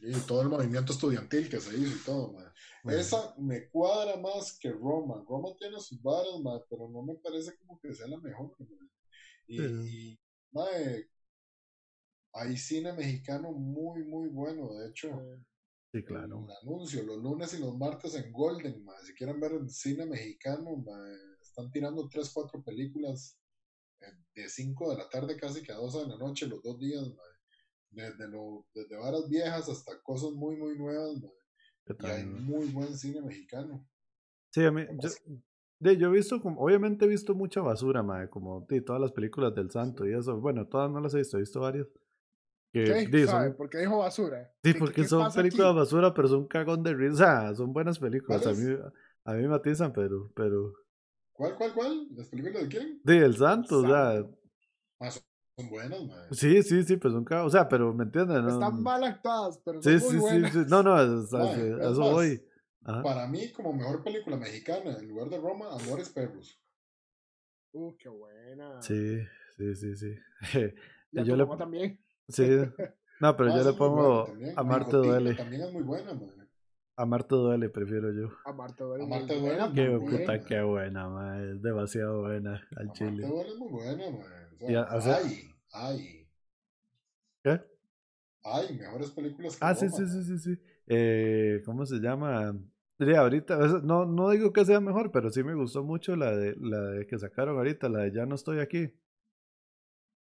[0.00, 2.52] y todo el movimiento estudiantil que se hizo y todo, man.
[2.84, 5.24] Esa me cuadra más que Roma.
[5.28, 8.56] Roma tiene sus varas, man, pero no me parece como que sea la mejor.
[9.46, 10.18] Y, y
[12.34, 14.72] hay cine mexicano muy, muy bueno.
[14.74, 15.10] De hecho,
[15.92, 16.38] Sí, claro.
[16.38, 20.82] Un anuncio los lunes y los martes en Golden, Si quieren ver el cine mexicano,
[21.42, 23.38] están tirando 3, 4 películas
[24.00, 26.78] eh, de 5 de la tarde casi que a 12 de la noche los dos
[26.78, 27.12] días,
[27.90, 31.20] Desde, lo, desde varas viejas hasta cosas muy, muy nuevas,
[31.86, 33.86] Y hay muy buen cine mexicano.
[34.50, 34.86] Sí, a mí,
[35.78, 39.54] yo, yo he visto, como, obviamente he visto mucha basura, madre, como todas las películas
[39.54, 40.40] del santo y eso.
[40.40, 41.86] Bueno, todas no las he visto, he visto varias.
[42.72, 43.26] Que, ¿Qué?
[43.26, 43.50] ¿Sabe?
[43.50, 44.50] Porque dijo basura.
[44.64, 47.54] Sí, porque son películas basura, pero son cagón de risa.
[47.54, 48.46] son buenas películas.
[48.46, 48.76] A mí,
[49.24, 50.72] a mí me matizan, pero, pero.
[51.32, 52.08] ¿Cuál, cuál, cuál?
[52.16, 53.00] ¿Las películas de quién?
[53.04, 54.24] Sí, El Santo, o sea.
[55.00, 56.26] Ah, son buenas, man.
[56.30, 57.46] Sí, sí, sí, pues son cagón.
[57.46, 58.48] O sea, pero me entienden.
[58.48, 60.52] Están mal actuadas, pero son muy buenas.
[60.52, 62.42] Sí, sí, No, no, eso voy.
[62.82, 66.58] Para mí, como mejor película mexicana, en lugar de Roma, Amores Perros.
[67.72, 68.82] Uh, qué buena.
[68.82, 69.18] Sí,
[69.56, 70.14] sí, sí, sí.
[71.12, 71.46] y yo le...
[71.56, 71.98] también.
[72.32, 72.48] Sí.
[73.20, 74.26] No, pero yo le pongo
[74.56, 75.34] Amarte duele.
[75.34, 76.18] También es muy buena,
[76.96, 78.28] Amarte duele, prefiero yo.
[78.44, 79.04] Amarte duele.
[79.04, 79.62] Amarte duele.
[79.74, 81.56] Qué puta, qué buena, man.
[81.56, 83.26] Es demasiado buena al Amarte chile.
[83.26, 84.96] duele es muy buena, man.
[85.04, 86.28] Ay, ay.
[87.42, 87.60] ¿Qué?
[88.44, 90.62] Ay, mejores películas que Ah, sí, sí, sí, sí, sí.
[90.86, 92.54] Eh, ¿Cómo se llama?
[92.98, 96.56] Sí, ahorita, no, no digo que sea mejor, pero sí me gustó mucho la de,
[96.60, 98.92] la de que sacaron ahorita, la de Ya no estoy aquí.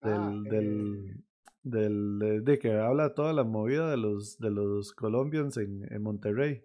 [0.01, 1.23] Del, ah, del, eh,
[1.63, 6.63] del, de, que habla toda la movida de los, de los Colombians en, en Monterrey.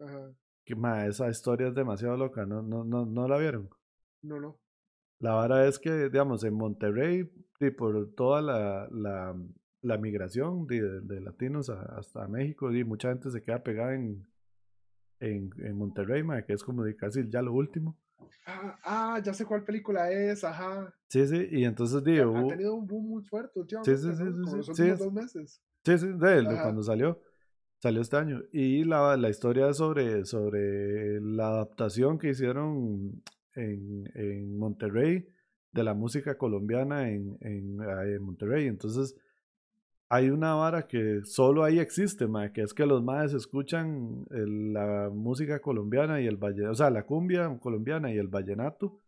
[0.00, 0.32] Ajá.
[0.64, 3.68] Que, ma, esa historia es demasiado loca, ¿no, no, no, no la vieron?
[4.22, 4.58] No, no.
[5.18, 7.30] La vara es que, digamos, en Monterrey,
[7.60, 9.36] y por toda la, la,
[9.82, 14.26] la migración de, de, latinos hasta México, y mucha gente se queda pegada en,
[15.20, 17.98] en, en Monterrey, ma, que es como de casi ya lo último.
[18.46, 20.92] Ah, ah, ya sé cuál película es, ajá.
[21.08, 22.36] Sí, sí, y entonces digo.
[22.36, 23.96] Ha tenido un boom muy fuerte últimamente.
[23.96, 24.74] Sí, sí, sí.
[24.74, 25.62] sí, los dos meses.
[25.84, 27.20] Sí, sí, de cuando salió.
[27.80, 28.40] Salió este año.
[28.52, 33.20] Y la, la historia es sobre, sobre la adaptación que hicieron
[33.56, 35.26] en, en Monterrey
[35.72, 38.68] de la música colombiana en, en, en Monterrey.
[38.68, 39.16] Entonces,
[40.08, 45.60] hay una vara que solo ahí existe, que es que los maes escuchan la música
[45.60, 49.00] colombiana y el vallenato, o sea, la cumbia colombiana y el vallenato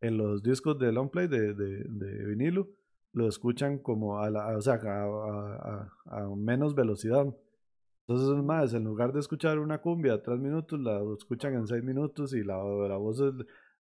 [0.00, 2.68] en los discos de long play de, de, vinilo,
[3.12, 7.26] lo escuchan como a la, o sea, a, menos velocidad.
[8.06, 11.82] Entonces, más, en lugar de escuchar una cumbia a tres minutos, la escuchan en seis
[11.82, 12.56] minutos y la,
[12.88, 13.34] la voz es,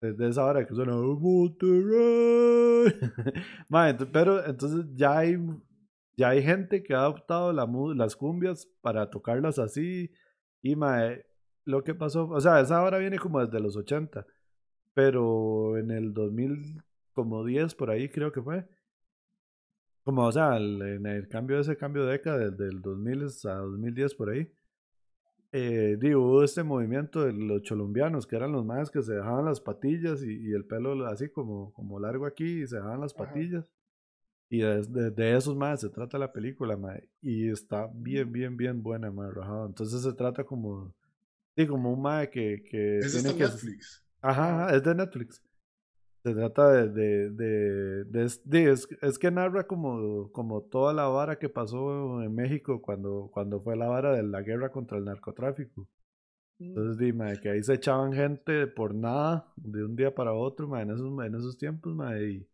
[0.02, 0.94] de esa hora que suena
[4.12, 5.38] pero entonces ya hay
[6.20, 7.66] ya hay gente que ha adoptado la,
[7.96, 10.12] las cumbias para tocarlas así.
[10.62, 11.26] Y mae,
[11.66, 14.26] lo que pasó, o sea, esa hora viene como desde los 80,
[14.94, 18.68] pero en el 2000, como 10 por ahí creo que fue,
[20.04, 23.54] Como, o sea, en el cambio de ese cambio de década, desde el 2000 a
[23.56, 24.52] 2010 por ahí,
[25.52, 29.46] eh, digo, hubo este movimiento de los cholombianos, que eran los más que se dejaban
[29.46, 33.72] las patillas y, el pelo así como, como largo aquí y se dejaban las patillas.
[34.50, 36.78] Y de, de, esos más se trata la película,
[37.22, 39.68] y está bien, bien, bien buena, más rajado.
[39.68, 40.92] Entonces se trata como,
[41.56, 43.44] sí, como un mae que, que ¿Es tiene que...
[43.44, 44.04] Netflix?
[44.22, 45.44] Ajá, es de Netflix.
[46.24, 51.48] Se trata de, de, de, es, es, que narra como, como toda la vara que
[51.48, 55.88] pasó en México cuando, cuando fue la vara de la guerra contra el narcotráfico.
[56.58, 56.66] Mm.
[56.66, 60.92] Entonces, dime, que ahí se echaban gente por nada, de un día para otro, en,
[60.92, 62.46] esos, en esos tiempos, y,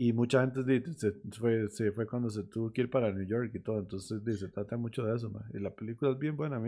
[0.00, 3.50] y mucha gente se fue, se fue cuando se tuvo que ir para New York
[3.52, 3.80] y todo.
[3.80, 6.62] Entonces, se trata mucho de eso, y la película es bien buena.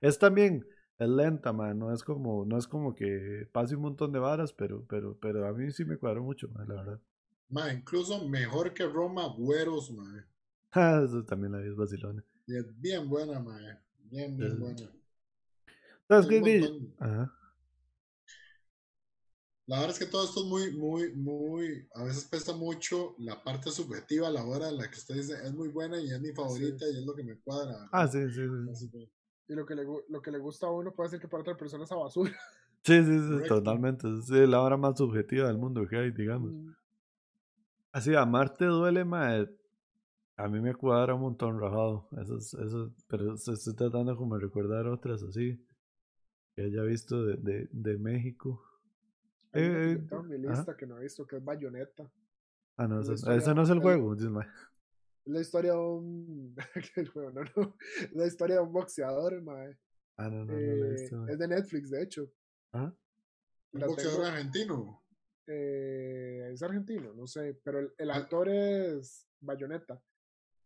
[0.00, 0.64] Es también
[0.96, 1.80] es lenta, man.
[1.80, 5.48] No es como, no es como que pase un montón de varas, pero, pero, pero
[5.48, 7.00] a mí sí me cuadró mucho, man, la verdad.
[7.48, 10.24] Ma, incluso mejor que Roma, Güeros, man.
[10.70, 12.24] Ah, eso también la vi, es vacilona.
[12.46, 13.80] Y es bien buena, man.
[14.04, 14.92] Bien, bien buena.
[16.06, 16.70] ¿Sabes qué?
[16.98, 17.32] Ajá.
[19.66, 23.42] La verdad es que todo esto es muy, muy, muy, a veces pesa mucho la
[23.42, 26.32] parte subjetiva la hora en la que usted dice es muy buena y es mi
[26.32, 27.88] favorita y es lo que me cuadra.
[27.90, 28.42] Ah, sí, sí,
[28.74, 29.10] sí.
[29.48, 31.56] Y lo que, le, lo que le gusta a uno puede ser que para otra
[31.56, 32.32] persona es a basura.
[32.82, 34.06] Sí, sí, sí, totalmente.
[34.08, 36.52] Es la hora más subjetiva del mundo que hay, digamos.
[36.52, 36.70] Mm.
[37.90, 39.48] Así, amarte duele, más
[40.36, 42.08] A mí me cuadra un montón rajado.
[42.22, 45.60] Eso, eso, pero estoy tratando como de recordar otras así.
[46.54, 48.62] Que haya visto de, de, de México.
[49.56, 52.10] Eh, mi lista que no he visto, que es Bayonetta.
[52.76, 54.14] Ah, no, ese, no es el juego
[55.26, 56.54] la historia de un.
[57.14, 57.76] no, no.
[58.12, 59.76] La historia de un boxeador, mae.
[60.16, 60.94] Ah, no, no, eh,
[61.28, 62.32] Es de Netflix, de hecho.
[62.72, 62.92] ¿Ah?
[63.72, 65.02] ¿Un boxeador argentino?
[65.46, 67.58] Eh, es argentino, no sé.
[67.62, 68.16] Pero el, el ah.
[68.16, 70.00] actor es Bayonetta.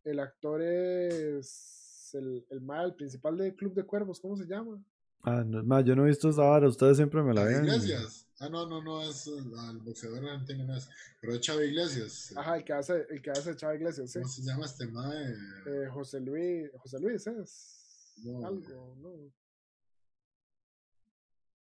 [0.04, 4.82] El actor es el, el mal principal del Club de Cuervos, ¿cómo se llama?
[5.22, 7.64] Ah, no, yo no he visto esa vara, ustedes siempre me la ven.
[7.64, 8.26] Iglesias.
[8.42, 9.44] Ah, no, no, no, es el
[9.80, 10.88] boxeador argentino, no es.
[11.20, 12.32] Pero es Chava Iglesias.
[12.34, 14.18] Ajá, el que hace, el que hace Chava Iglesias, sí.
[14.18, 15.34] ¿Cómo se llama este mae?
[15.66, 18.14] Eh, José Luis, José Luis es.
[18.24, 18.46] No.
[18.46, 19.30] Algo, no.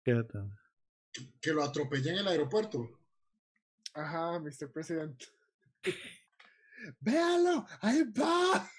[0.04, 0.58] ¿Qué tal?
[1.12, 2.90] Que, que lo atropellé en el aeropuerto.
[3.94, 4.72] Ajá, Mr.
[4.72, 5.22] President.
[7.02, 7.66] ¡Véalo!
[7.82, 8.72] ¡Ahí va!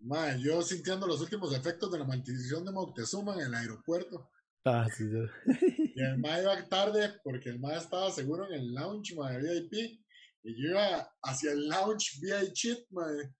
[0.00, 4.28] Mae, yo sintiendo los últimos efectos de la maldición de Moctezuma en el aeropuerto.
[4.66, 5.92] Ah, sí, sí.
[5.94, 10.00] Y el mae iba tarde porque el mae estaba seguro en el lounge, mae, VIP.
[10.42, 13.32] Y yo iba hacia el lounge VIP, mae.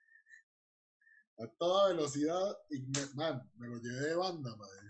[1.38, 2.56] A toda velocidad.
[2.70, 3.00] Y me,
[3.56, 4.86] me lo llevé de banda, mae.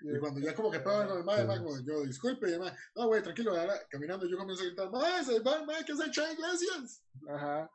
[0.00, 2.60] Y cuando ya como que pegaba con el mae, mae, como yo, disculpe, y el
[2.60, 3.52] mae, no, güey, tranquilo,
[3.88, 7.02] caminando yo comienzo a gritar, mae, se va el mae que se echa iglesias.
[7.26, 7.70] Ajá.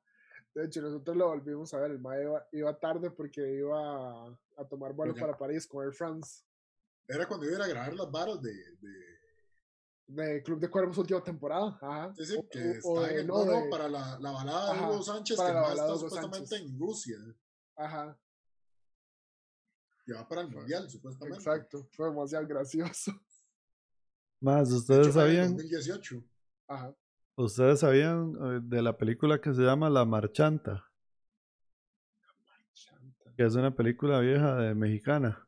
[0.53, 1.91] De hecho, nosotros lo volvimos a ver.
[1.91, 6.43] El mae iba, tarde porque iba a, tomar vuelo para París con Air France.
[7.08, 8.54] Era cuando iba a grabar las varas de,
[10.08, 10.43] de...
[10.43, 11.78] Club de Cuervos última temporada.
[11.82, 12.14] Ajá.
[12.16, 15.54] Sí, sí, que está en el no, para la, la balada de Hugo Sánchez, que
[15.54, 17.18] más está supuestamente en Rusia.
[17.76, 18.18] Ajá.
[20.06, 21.39] Y va para el mundial, supuestamente.
[21.39, 23.14] Exacto, fue demasiado gracioso.
[24.41, 25.56] Más, ustedes sabían.
[25.56, 26.22] 2018.
[26.68, 26.93] Ajá.
[27.36, 30.86] ¿Ustedes sabían eh, de la película que se llama La Marchanta?
[33.36, 35.47] Que es una película vieja de mexicana.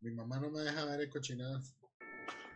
[0.00, 1.74] Mi mamá no me deja ver cochinadas.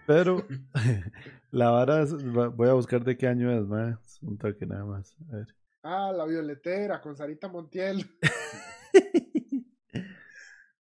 [0.06, 0.46] Pero
[1.50, 5.16] la vara es, voy a buscar de qué año es, más un toque nada más.
[5.30, 5.54] A ver.
[5.82, 8.08] Ah, la violetera con Sarita Montiel.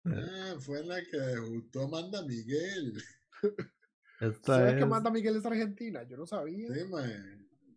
[0.05, 3.01] ah, fue la que debutó Amanda Miguel.
[4.43, 6.03] ¿Sabes que Amanda Miguel es argentina?
[6.03, 6.67] Yo no sabía.
[6.73, 6.81] Sí.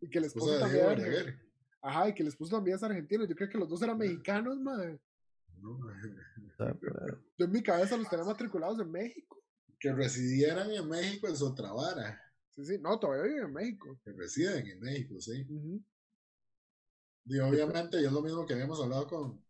[0.00, 1.38] Y que el esposo también.
[1.80, 3.24] Ajá, y que el esposo también es argentino.
[3.24, 4.98] Yo creo que los dos eran mexicanos, madre.
[5.60, 5.78] No,
[6.58, 9.42] Yo en mi cabeza los tenía matriculados en México.
[9.78, 12.20] Que residieran en México en Sotravara.
[12.50, 13.98] Sí, sí, no, todavía viven en México.
[14.04, 15.46] Que residen en México, sí.
[17.24, 19.44] Y obviamente, y es lo mismo que habíamos hablado con,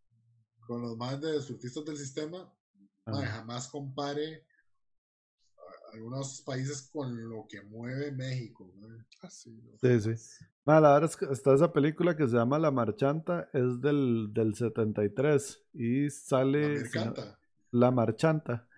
[0.61, 2.53] con los más de surtistas del sistema.
[3.05, 4.47] jamás compare
[5.93, 8.73] algunos países con lo que mueve México.
[9.20, 10.45] Ah, sí, sí, sí.
[10.65, 14.55] La verdad es que está esa película que se llama La Marchanta, es del, del
[14.55, 16.85] 73 y sale...
[16.95, 17.39] La,
[17.73, 18.69] la Marchanta.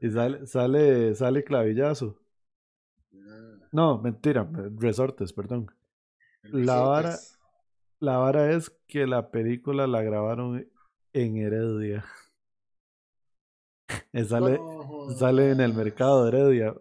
[0.00, 2.18] Y sale, sale, sale Clavillazo.
[3.72, 5.70] No, mentira, Resortes, perdón.
[6.42, 7.16] La vara,
[8.00, 10.68] la vara es que la película la grabaron
[11.12, 12.04] en Heredia.
[14.28, 14.60] sale,
[15.18, 16.74] sale en el mercado de Heredia.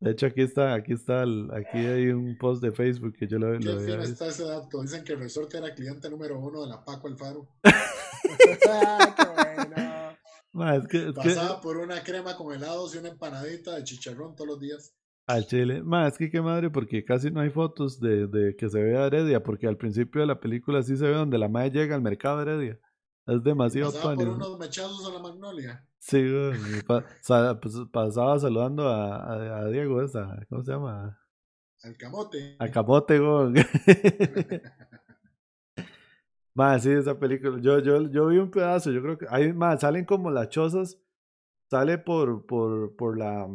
[0.00, 1.22] De hecho, aquí está, aquí está,
[1.52, 4.80] aquí hay un post de Facebook que yo lo, Qué lo está ese dato.
[4.80, 7.46] Dicen que el resort era cliente número uno de la Paco Alfaro.
[7.62, 8.58] Qué
[10.52, 10.74] bueno.
[10.74, 14.48] es que, es Pasaba por una crema con helados y una empanadita de chicharrón todos
[14.48, 14.94] los días.
[15.26, 15.82] Al chile.
[15.82, 19.06] Más es que qué madre, porque casi no hay fotos de, de que se vea
[19.06, 22.02] Heredia, porque al principio de la película sí se ve donde la madre llega al
[22.02, 22.80] mercado de Heredia.
[23.26, 24.34] Es demasiado Pasaba por tuanis.
[24.34, 25.86] unos mechazos a la magnolia.
[26.00, 26.18] Sí,
[26.86, 31.18] pa- sa- pues, pasaba saludando a, a, a Diego, esa, ¿cómo se llama?
[31.82, 32.56] Al camote.
[32.58, 33.54] A Camote, güey.
[36.54, 37.58] Más, sí, esa película.
[37.60, 40.98] Yo, yo, yo vi un pedazo, yo creo que ahí más salen como las chozas,
[41.70, 43.48] sale por, por, por la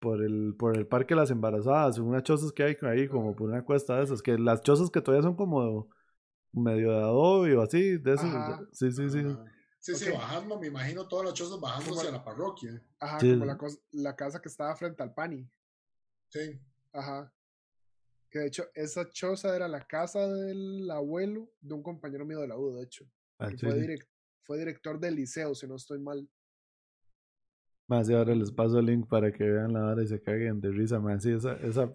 [0.00, 3.50] por el, por el parque de las embarazadas, unas chozas que hay ahí como por
[3.50, 5.88] una cuesta de esas, que las chozas que todavía son como
[6.52, 8.14] medio de adobe o así, de.
[8.14, 8.60] Ajá.
[8.72, 9.20] Sí, sí, sí.
[9.20, 9.44] Ajá.
[9.84, 12.82] Sí, sí, bajando, me imagino todos los chozos bajando Como- hacia la parroquia.
[13.00, 13.32] Ajá, Sí.
[13.38, 13.44] como
[13.92, 15.46] la, casa que estaba frente al Pani.
[16.30, 16.58] Sí.
[16.90, 17.30] Ajá.
[18.30, 22.48] Que de hecho, esa choza era la casa del abuelo de un compañero mío de
[22.48, 23.04] la U, de hecho.
[23.38, 23.98] que
[24.42, 26.26] fue, director del liceo, si no estoy mal.
[27.86, 30.62] Más y ahora les paso el link para que vean la hora y se caguen
[30.62, 31.20] de risa, man.
[31.20, 31.92] Sí, esa, esa,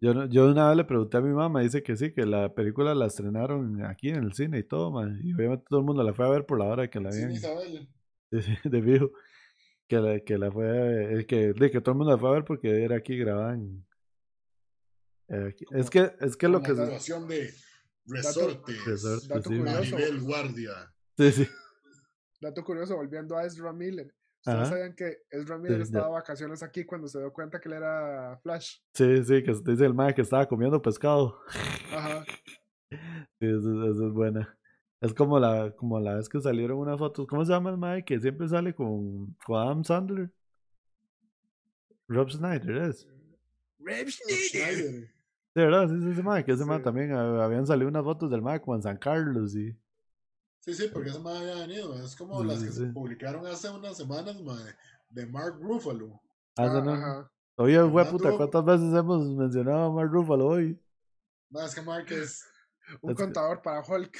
[0.00, 2.54] yo, no- yo una vez le pregunté a mi mamá, dice que sí, que la
[2.54, 5.20] película la estrenaron aquí en el cine y todo, man.
[5.22, 7.12] Y obviamente todo el mundo la fue a ver por la hora de que la
[7.12, 7.88] Sí, habían, Isabel.
[8.30, 9.10] de, de fijo,
[9.88, 12.18] que la, que la fue, a ver- eh, que, de que todo el mundo la
[12.18, 13.84] fue a ver porque era aquí grabada en-
[15.28, 15.64] eh, aquí.
[15.70, 17.52] Es que, es que lo que la graduación de
[18.06, 18.84] Resortes.
[18.86, 19.78] Resortes, Dato sí, curioso.
[19.96, 20.94] Maribel Guardia.
[21.18, 21.48] sí, sí.
[22.40, 24.14] Dato curioso, volviendo a Ezra Miller.
[24.38, 24.66] ¿Ustedes Ajá.
[24.66, 25.82] sabían que Ezra Miller ya.
[25.84, 28.78] estaba de vacaciones aquí cuando se dio cuenta que él era Flash?
[28.94, 31.40] Sí, sí, que dice el mae que estaba comiendo pescado.
[31.92, 32.24] Ajá.
[32.90, 34.58] Sí, eso, eso es buena.
[35.02, 37.26] Es como la, como la vez que salieron unas fotos.
[37.26, 40.30] ¿Cómo se llama el mae que siempre sale con, con Adam Sandler?
[42.08, 43.06] Rob Snyder es.
[43.78, 45.14] Schneider.
[45.54, 46.84] De verdad, sí, sí, ese mae, que ese mae Sí.
[46.84, 49.76] también ah, habían salido unas fotos del mae como en San Carlos y.
[50.60, 51.94] Sí, sí, porque ese más había venido.
[52.04, 52.78] Es como Sí, las sí, que sí.
[52.78, 54.58] se publicaron hace unas semanas ma,
[55.08, 56.20] de Mark Ruffalo.
[56.56, 57.30] Ah, Ah, no, ajá.
[57.56, 58.36] Oye, güey, ¿Verdad, puta?
[58.36, 60.80] ¿cuántas veces hemos mencionado a Mark Ruffalo hoy?
[61.50, 62.44] Ma, es que Mark es
[63.02, 64.16] Un Es que- contador para Hulk.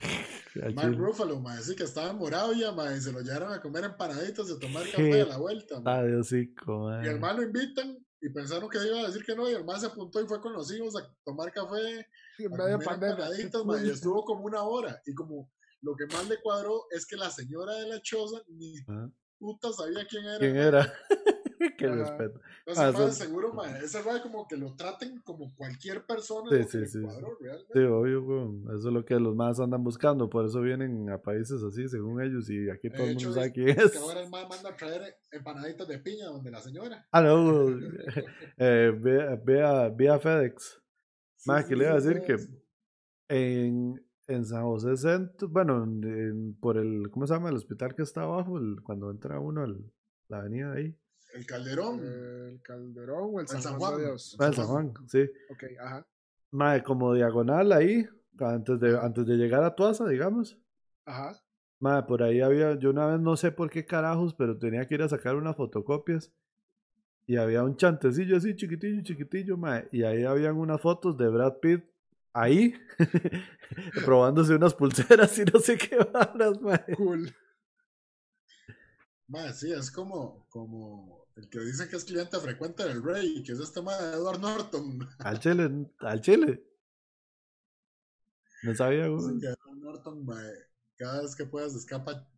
[0.76, 0.96] Mark.
[0.96, 4.48] Ruffalo, ma, sí que estaba en Moravia, ma, y se lo llevaron a comer empanaditas
[4.48, 5.80] y a tomar café a la vuelta.
[5.80, 5.94] ma.
[5.98, 6.54] Adiós, sí,
[7.02, 9.64] Y el man lo invitan y pensaron que iba a decir que no, y el
[9.64, 12.06] man se apuntó y fue con los hijos a tomar café,
[12.38, 15.00] En a medio comer empanaditas, y estuvo como una hora.
[15.06, 15.50] Y como
[15.82, 19.10] lo que más le cuadró es que la señora de la choza ni Ajá.
[19.38, 20.38] puta sabía quién era.
[20.38, 20.92] ¿Quién era?
[21.78, 21.94] Qué Ajá.
[21.94, 22.40] respeto.
[22.66, 26.50] Entonces, Ah, ma, eso- seguro, ma, ese ma, como que lo traten como cualquier persona.
[26.50, 27.02] Sí, que sí, sí, sí.
[27.02, 27.72] cuadró, realmente.
[27.72, 28.52] Sí, obvio.
[28.76, 30.28] Eso es lo que los más andan buscando.
[30.28, 32.50] Por eso vienen a países así, según ellos.
[32.50, 35.16] Y aquí todo el mundo sabe quién es que ahora el man manda a traer
[35.30, 37.06] empanaditas de piña donde la señora.
[37.12, 37.68] Ah, no.
[38.58, 40.80] Eh, ve, a- ve a, ve a FedEx.
[41.46, 42.62] Más Sí, que sí, le iba a sí, decir que sí.
[43.28, 47.48] en, en San José Centro, bueno, en- en- por el, ¿cómo se llama?
[47.50, 49.68] El hospital que está abajo, el- cuando entra uno a
[50.28, 50.96] la avenida ahí.
[51.34, 52.00] El calderón.
[52.00, 53.98] El Calderón o el San, San Juan.
[53.98, 54.36] Dios.
[54.38, 55.22] Ah, el San Juan, sí.
[55.50, 56.06] Ok, ajá.
[56.50, 58.06] Mae, como diagonal ahí,
[58.38, 60.58] antes de, antes de llegar a Tuasa, digamos.
[61.06, 61.42] Ajá.
[61.80, 64.94] Mae, por ahí había, yo una vez no sé por qué carajos, pero tenía que
[64.94, 66.30] ir a sacar unas fotocopias.
[67.26, 69.88] Y había un chantecillo así, chiquitillo, chiquitillo, mae.
[69.90, 71.82] Y ahí habían unas fotos de Brad Pitt
[72.32, 72.74] ahí,
[74.04, 76.94] probándose unas pulseras y no sé qué varas, mae.
[76.96, 77.34] Cool.
[79.28, 83.52] Ma, sí, es como, como el que dice que es cliente frecuente del Rey, que
[83.52, 85.08] es este ma de Edward Norton.
[85.18, 86.62] Al chile, al chile.
[88.62, 89.40] No sabía, Dicen güey.
[89.40, 90.40] que Edward Norton, ma,
[90.96, 92.28] cada vez que pueda se escapa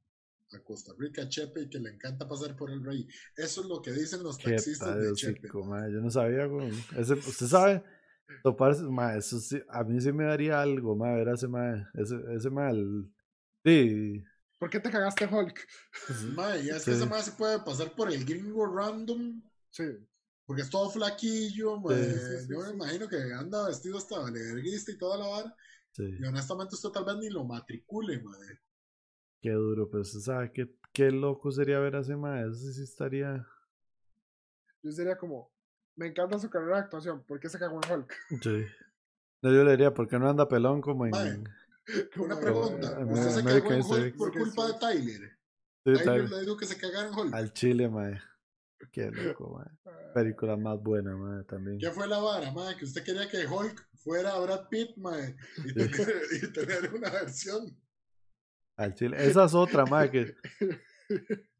[0.52, 3.08] a Costa Rica, Chepe, y que le encanta pasar por el Rey.
[3.36, 5.48] Eso es lo que dicen los taxistas de Chepe.
[5.64, 5.92] mae.
[5.92, 6.70] Yo no sabía, güey.
[6.96, 7.82] Ese, usted sabe,
[8.42, 11.86] toparse, mae, eso sí, a mí sí me daría algo, mae, ver a ese mae,
[11.94, 13.10] ese, ese el-
[13.64, 14.24] sí,
[14.58, 15.66] ¿Por qué te cagaste Hulk?
[16.34, 16.90] Ma, y es Sí.
[16.90, 19.84] que ese ma se puede pasar por el gringo random, Sí.
[20.46, 21.94] porque es todo flaquillo, ma.
[21.94, 22.04] Sí.
[22.04, 25.56] Sí, sí, Yo me imagino que anda vestido hasta valerguista y toda la vara.
[25.92, 28.60] sí, Y honestamente usted tal vez ni lo matricule, madre.
[29.40, 32.82] qué duro, pero usted sabe qué, qué loco sería ver a ese mae, ese sí
[32.82, 33.46] estaría,
[34.82, 35.50] Yo sería como,
[35.96, 37.22] me encanta su carrera de actuación.
[37.24, 38.14] ¿Por qué se cagó en Hulk?
[38.42, 38.64] sí.
[39.42, 41.44] No, yo le diría, ¿por qué no anda pelón como en, Mae.
[42.16, 42.98] Una pregunta.
[43.04, 45.38] ¿Usted se cagó en Hulk por culpa de Tyler?
[45.84, 47.34] Sí, Tyler le dijo que se cagara en Hulk.
[47.34, 48.18] al chile, mae,
[48.90, 52.78] qué loco, mae, ah, película más buena, mae, también, ¿Qué fue la vara, madre?
[52.78, 55.36] Que usted quería que Hulk fuera Brad Pitt, madre.
[55.58, 57.76] Y, tener, y tener una versión.
[58.78, 60.34] al chile, esa es otra, mae, que,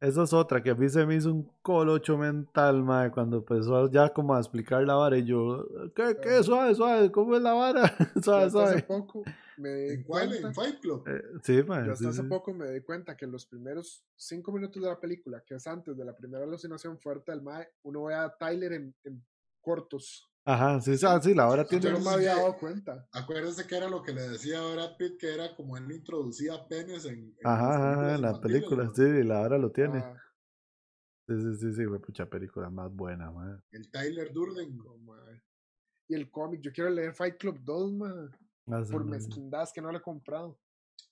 [0.01, 3.91] esa es otra que a mí se me hizo un colocho mental, mae, cuando empezó
[3.91, 7.53] ya como a explicar la vara y yo, ¿qué, qué, suave, suave, cómo es la
[7.53, 7.83] vara?
[8.23, 8.75] suave, suave.
[8.77, 9.23] Hace poco
[9.57, 11.05] me di cuenta, ¿En Fight Club?
[11.09, 12.29] Eh, sí, mae, yo hasta sí, hace sí.
[12.29, 15.66] poco me di cuenta que en los primeros cinco minutos de la película, que es
[15.66, 19.25] antes de la primera alucinación fuerte del Mae, uno ve a Tyler en, en
[19.61, 20.29] cortos.
[20.47, 21.91] Ajá, sí, sí, la Yo tiene...
[21.93, 23.07] no me había dado cuenta.
[23.12, 26.66] Acuérdese que era lo que le decía a Brad Pitt, que era como él introducía
[26.69, 28.95] penes en, en Ajá, en la película, ¿no?
[28.95, 29.99] sí, y la vara lo tiene.
[29.99, 30.15] Ah,
[31.27, 33.57] Sí, sí, sí, sí, fue pucha película más buena, mae.
[33.73, 34.77] El Tyler Durden.
[35.07, 35.43] mae.
[36.07, 38.29] Y el cómic, yo quiero leer Fight Club 2, mae,
[38.66, 39.12] Ah, sí, por mae.
[39.12, 40.59] mezquindades que no le he comprado.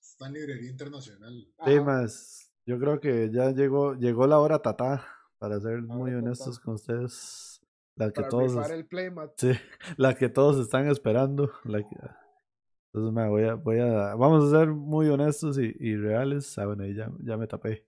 [0.03, 1.49] Está en librería internacional.
[1.65, 5.03] Sí, más, yo creo que ya llegó, llegó la hora tatá,
[5.39, 6.19] para ser muy tatá.
[6.27, 7.52] honestos con ustedes.
[7.97, 9.33] La que Para todos, el playmat.
[9.37, 9.53] sí,
[9.97, 11.51] la que todos están esperando.
[11.65, 11.97] La que-
[12.95, 16.59] entonces me voy a, voy a, vamos a ser muy honestos y, y reales.
[16.59, 17.85] Ah, bueno, ahí ya, ya me tapé.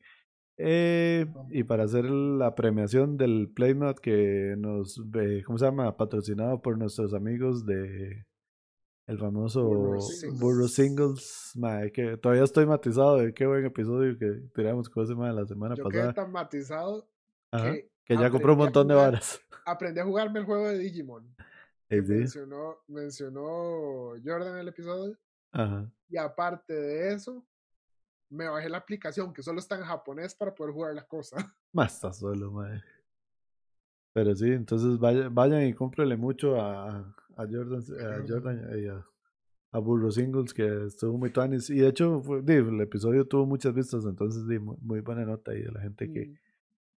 [0.57, 5.97] Eh, y para hacer la premiación del Playmat que nos, eh, ¿cómo se llama?
[5.97, 8.25] Patrocinado por nuestros amigos de
[9.07, 9.99] el famoso Burro
[10.39, 10.73] Burro Singles.
[10.75, 11.53] Singles.
[11.57, 15.45] mae, que todavía estoy matizado de qué buen episodio que tiramos con ese mae la
[15.45, 16.15] semana Yo quedé pasada.
[16.15, 17.11] tan matizado
[17.51, 19.41] Ajá, que que ya compró un montón de varas.
[19.67, 21.35] aprendí a jugarme el juego de Digimon.
[21.91, 25.17] Sí, mencionó, mencionó Jordan en el episodio.
[25.53, 25.91] ajá.
[26.09, 27.45] Y aparte de eso,
[28.31, 31.37] me bajé la aplicación que solo está en japonés para poder jugar la cosa.
[31.73, 32.83] Más está solo, mae.
[34.13, 36.99] Pero sí, entonces vaya- vayan y cómprenle mucho a,
[37.37, 39.05] a Jordan, a Jordan y a,
[39.73, 41.69] a Burro Singles, que estuvo muy tuanis.
[41.71, 45.51] Y de hecho, fue- el episodio tuvo muchas vistas, entonces di, muy, muy buena nota
[45.51, 46.35] ahí de la gente que, Mm,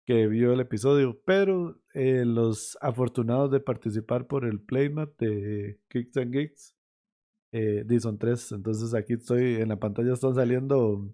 [0.07, 1.21] que vio el episodio.
[1.27, 6.75] Pero eh, los afortunados de participar por el Playmat de Kicks and Geeks,
[7.53, 8.53] eh, son tres.
[8.53, 11.13] Entonces aquí estoy, en la pantalla están saliendo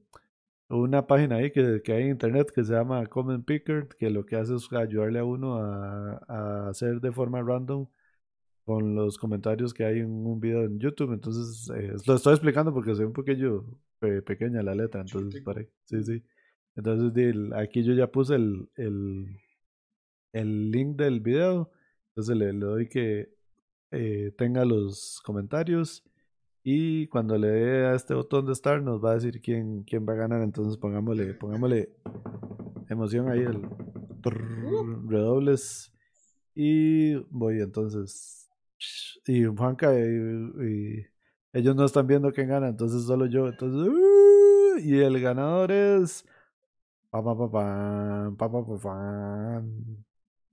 [0.68, 4.24] una página ahí que, que hay en internet que se llama Comment Picker, que lo
[4.24, 7.86] que hace es ayudarle a uno a, a hacer de forma random
[8.64, 11.12] con los comentarios que hay en un video en YouTube.
[11.12, 13.64] Entonces, eh, lo estoy explicando porque soy un poquillo
[13.98, 15.68] pe- pequeña la letra, entonces para ahí.
[15.84, 16.22] Sí, sí.
[16.76, 19.38] Entonces, el- aquí yo ya puse el, el,
[20.32, 21.70] el link del video.
[22.08, 23.34] Entonces le, le doy que
[23.90, 26.04] eh, tenga los comentarios.
[26.64, 30.06] Y cuando le dé a este botón de start nos va a decir quién, quién
[30.08, 30.42] va a ganar.
[30.42, 31.90] Entonces pongámosle, pongámosle
[32.88, 33.62] emoción ahí, el
[34.22, 35.92] trrr, redobles.
[36.54, 38.48] Y voy entonces.
[39.26, 41.06] Y Juanca y, y
[41.52, 43.48] ellos no están viendo quién gana, entonces solo yo.
[43.48, 44.78] Entonces, ¡uh!
[44.78, 46.24] y el ganador es.
[47.12, 48.32] Pa, pa, pa.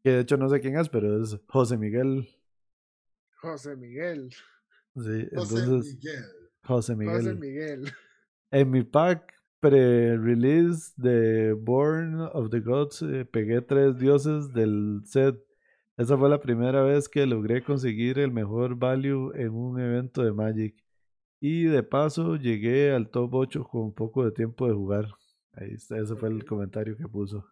[0.04, 2.28] Que de hecho no sé quién es, pero es José Miguel.
[3.38, 4.30] José Miguel.
[4.94, 6.24] Sí, José entonces Miguel.
[6.66, 7.16] José Miguel.
[7.16, 7.86] José Miguel.
[8.52, 15.42] En mi pack pre-release de Born of the Gods eh, pegué tres dioses del set.
[15.96, 20.34] Esa fue la primera vez que logré conseguir el mejor value en un evento de
[20.34, 20.76] Magic.
[21.40, 25.08] Y de paso llegué al top 8 con poco de tiempo de jugar.
[25.60, 27.46] Ahí está, ese fue el comentario que puso.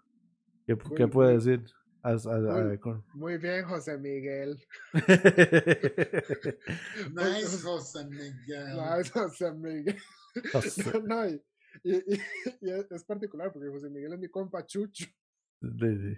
[0.65, 1.65] ¿Qué, qué puede decir?
[2.03, 2.79] A- a- Cool.
[2.79, 4.57] con- Muy bien, José Miguel.
[7.13, 8.75] Nice José Miguel.
[8.75, 9.97] No, es José Miguel.
[10.53, 11.41] José- No, no, y,
[11.83, 11.93] y-
[12.61, 15.05] y- es particular porque José Miguel es mi compa Chucho.
[15.61, 16.17] Sí, sí.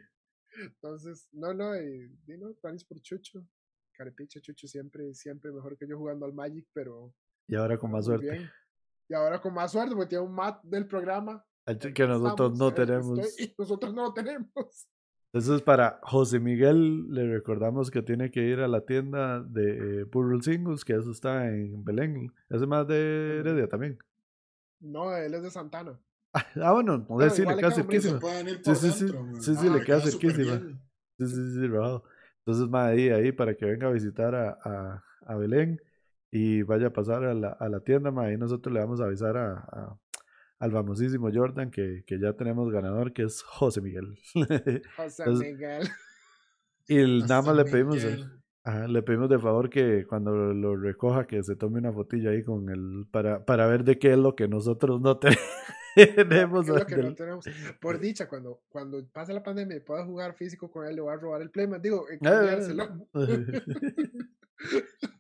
[0.64, 3.46] Entonces, no, no, y, no, planes por Chucho.
[3.94, 7.14] Carepicha, Chucho siempre, siempre mejor que yo jugando al Magic, pero
[7.48, 8.32] Y ahora con más muy suerte.
[8.38, 8.50] bien.
[9.10, 11.44] Y ahora con más suerte, porque tiene un mat del programa.
[11.66, 13.20] Que nosotros no tenemos.
[13.58, 14.88] nosotros no lo tenemos.
[15.32, 20.04] Entonces, para José Miguel, le recordamos que tiene que ir a la tienda de eh,
[20.06, 22.34] Burrell Singles, que eso está en Belén.
[22.50, 24.00] Es más de Heredia también.
[24.80, 26.00] No, él es de Santana.
[26.64, 28.20] Ah, bueno, no sé, sí, igual le queda cerquísima.
[28.64, 29.08] Sí, sí, sí.
[29.40, 30.60] Sí, sí, le queda cerquísima.
[31.20, 32.04] Sí, sí, sí, rajado.
[32.40, 35.80] Entonces, ma, ahí, ahí, para que venga a visitar a, a, a Belén
[36.32, 39.06] y vaya a pasar a la, a la tienda, ma, ahí nosotros le vamos a
[39.06, 39.98] avisar a-
[40.60, 44.18] al famosísimo Jordan que, que ya tenemos ganador, que es José Miguel.
[44.96, 45.88] José Entonces, Miguel.
[46.88, 47.98] y el- nada más le pedimos...
[48.62, 52.32] Ajá, le pedimos de favor que cuando lo, lo recoja que se tome una fotilla
[52.32, 55.30] ahí con el para, para ver de qué es lo que nosotros no te-
[55.96, 56.68] tenemos.
[57.80, 61.14] Por dicha, cuando, cuando pase la pandemia y pueda jugar físico con él, le voy
[61.14, 61.82] a robar el Playmat.
[61.82, 63.08] Digo, eh, Ah, cambiárselo.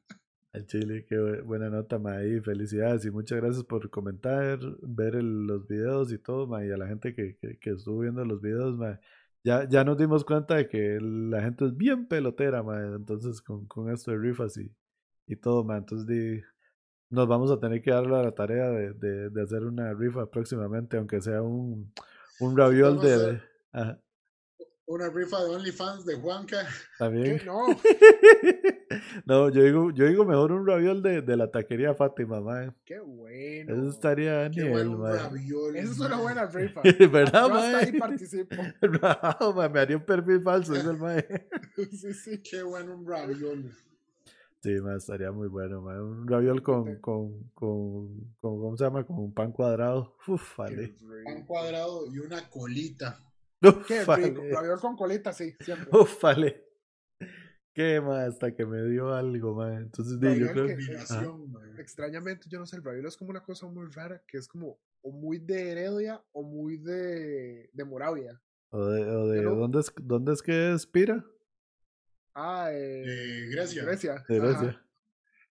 [0.65, 5.45] Chile, qué bu- buena nota, ma, y felicidades y muchas gracias por comentar, ver el-
[5.47, 8.41] los videos y todo, ma, y a la gente que, que, que estuvo viendo los
[8.41, 8.99] videos, ma.
[9.43, 13.65] Ya, ya nos dimos cuenta de que la gente es bien pelotera, ma, entonces con,
[13.67, 14.71] con esto de rifas y,
[15.27, 16.41] y todo, ma, entonces di-
[17.09, 20.97] nos vamos a tener que dar la tarea de, de, de hacer una rifa próximamente,
[20.97, 21.91] aunque sea un,
[22.39, 23.41] un raviol de...
[24.89, 26.67] Una rifa de OnlyFans de Juanca.
[26.97, 27.39] También.
[27.45, 27.67] No.
[29.25, 32.71] no, yo digo, yo digo mejor un raviol de, de la taquería Fátima, mae.
[32.85, 33.71] Qué bueno.
[33.71, 35.19] Eso estaría a Qué nivel, bueno un mae.
[35.19, 35.75] raviol.
[35.75, 36.81] Esa es una buena rifa.
[37.11, 38.55] ¿Verdad, Yo hasta ahí participo.
[39.39, 41.23] No, me haría un perfil falso, es el mae.
[41.75, 42.41] Sí, sí.
[42.41, 43.71] Qué bueno un raviol.
[44.63, 46.01] Sí, mae, estaría muy bueno, mae.
[46.01, 49.05] Un raviol con, con, con, con, ¿cómo se llama?
[49.05, 50.17] Con un pan cuadrado.
[50.27, 50.95] Uf, vale.
[51.25, 53.23] Pan cuadrado y una colita.
[53.63, 54.41] Uf, Qué rico.
[54.51, 55.89] Raviol con colita, sí, siempre.
[55.99, 56.65] Uf, vale.
[57.73, 59.75] Qué, mae, hasta que me dio algo, mae.
[59.75, 61.81] Entonces, di, yo creo que-.
[61.81, 64.79] Extrañamente, yo no sé, el raviol es como una cosa muy rara, que es como
[65.01, 68.41] o muy de Heredia o muy de, de Moravia.
[68.71, 71.25] O de, o de Pero- ¿dónde, es, ¿dónde es que es Pira?
[72.35, 73.83] Ah, eh, De Grecia.
[73.83, 74.25] Grecia.
[74.27, 74.47] De ajá.
[74.47, 74.85] Grecia.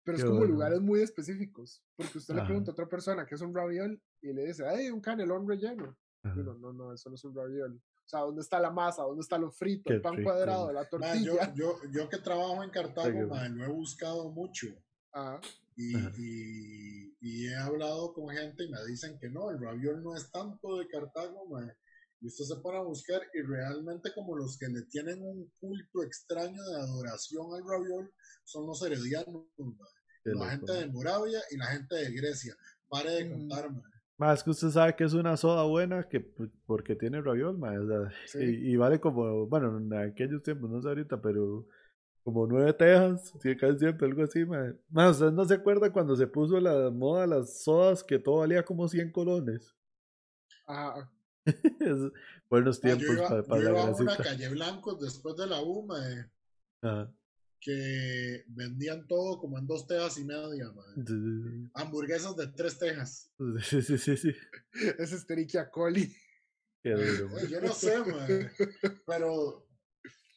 [0.04, 0.54] Pero es como bueno.
[0.54, 1.82] lugares muy específicos.
[1.96, 4.88] Porque usted le pregunta a otra persona que es un raviol y le dice, ¡ay,
[4.90, 5.98] un canelón relleno!
[6.24, 7.80] Uno, no, no, eso no es un raviol.
[8.08, 9.02] O sea, ¿dónde está la masa?
[9.02, 9.92] ¿Dónde está lo frito?
[9.92, 11.20] el pan rico, cuadrado, la tortilla.
[11.20, 13.28] yo, yo, yo que trabajo en Cartago, bueno.
[13.28, 14.68] mae, lo he buscado mucho.
[15.12, 15.38] Ah,
[15.76, 16.12] Y, Ajá.
[16.16, 20.30] y, y he hablado con gente y me dicen que no, el raviol no es
[20.30, 21.76] tanto de Cartago, mae.
[22.22, 26.02] Y usted se pone a buscar y realmente como los que le tienen un culto
[26.02, 28.10] extraño de adoración al raviol
[28.42, 29.44] son los heredianos.
[30.24, 32.56] Qué la loco, gente de Moravia y la gente de Grecia.
[32.88, 33.30] Pare de Mm.
[33.32, 33.82] contar, mae.
[34.18, 37.78] Más que usted sabe que es una soda buena que p- porque tiene raviol, mae,
[37.78, 38.38] o sea, Sí.
[38.40, 41.66] y, y vale como, bueno, en aquellos tiempos, no sé ahorita, pero
[42.24, 44.44] como nueve tejas, casi siempre, algo así.
[44.44, 48.64] Mae, ¿usted no se acuerda cuando se puso la moda las sodas que todo valía
[48.64, 49.74] como 100 colones?
[51.80, 52.12] Es-
[52.50, 55.62] buenos tiempos yo iba, para, yo para la a una calle Blancos después de la
[55.62, 56.26] U, mae,
[56.82, 57.10] Ajá.
[57.60, 60.72] Que vendían todo como en dos tejas y media.
[61.06, 63.30] Sí, Hamburguesas de tres tejas.
[63.62, 64.32] sí, sí, sí, sí.
[64.98, 66.14] Es Esterichia coli.
[66.82, 67.34] Qué duro.
[67.34, 68.50] Oye, Yo no sé, mae,
[69.06, 69.66] pero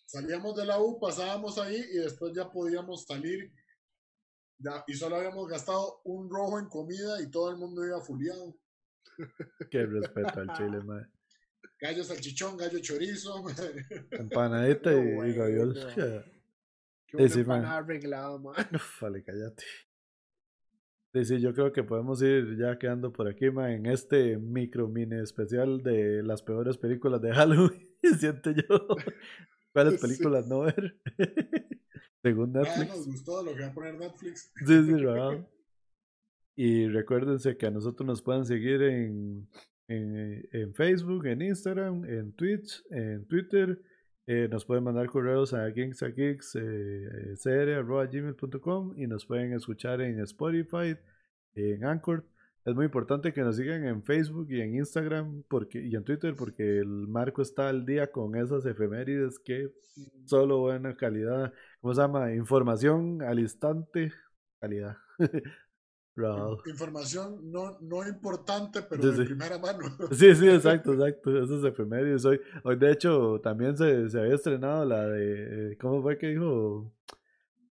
[0.07, 3.53] salíamos de la U, pasábamos ahí y después ya podíamos salir
[4.57, 8.55] ya, y solo habíamos gastado un rojo en comida y todo el mundo iba fuliado.
[9.69, 11.03] Qué respeto al chile, mae.
[11.79, 13.41] Gallo salchichón, gallo chorizo.
[13.43, 13.85] mae.
[14.11, 15.33] Empanadita y, y Bueno.
[15.43, 16.40] raviol.
[17.11, 17.61] Qué Sí, sí, man.
[17.61, 18.65] man.
[18.73, 19.63] Uf, vale, cállate.
[21.13, 24.87] Sí, sí, yo creo que podemos ir ya quedando por aquí, ma, en este micro
[24.87, 27.89] mini especial de las peores películas de Halloween,
[28.19, 28.87] siento yo.
[29.73, 30.07] ¿Cuáles Sí.
[30.07, 30.97] películas no ver?
[32.23, 32.87] Según Ah, Netflix.
[32.89, 34.51] nos gustó lo que va a poner Netflix.
[34.65, 35.45] Sí, sí, ¿verdad?
[36.55, 39.49] Y recuérdense que a nosotros nos pueden seguir en,
[39.89, 43.81] en, en Facebook, en Instagram, en Twitch, en Twitter.
[44.33, 50.95] Eh, nos pueden mandar correos a geeks eh, gmail.com y nos pueden escuchar en Spotify,
[51.53, 52.23] en Anchor.
[52.63, 56.33] Es muy importante que nos sigan en Facebook y en Instagram porque, y en Twitter
[56.37, 59.73] porque el Marco está al día con esas efemérides que
[60.23, 61.51] solo buena calidad.
[61.81, 62.33] ¿Cómo se llama?
[62.33, 64.13] Información al instante.
[64.61, 64.95] Calidad.
[66.65, 69.23] Información no, no importante, pero Sí, de sí.
[69.25, 69.79] primera mano.
[70.11, 71.41] Sí, sí, exacto, exacto.
[71.43, 72.25] Esas efemérides.
[72.25, 75.71] Hoy, hoy de hecho, también se, se había estrenado la de.
[75.73, 76.91] eh, ¿Cómo fue que dijo?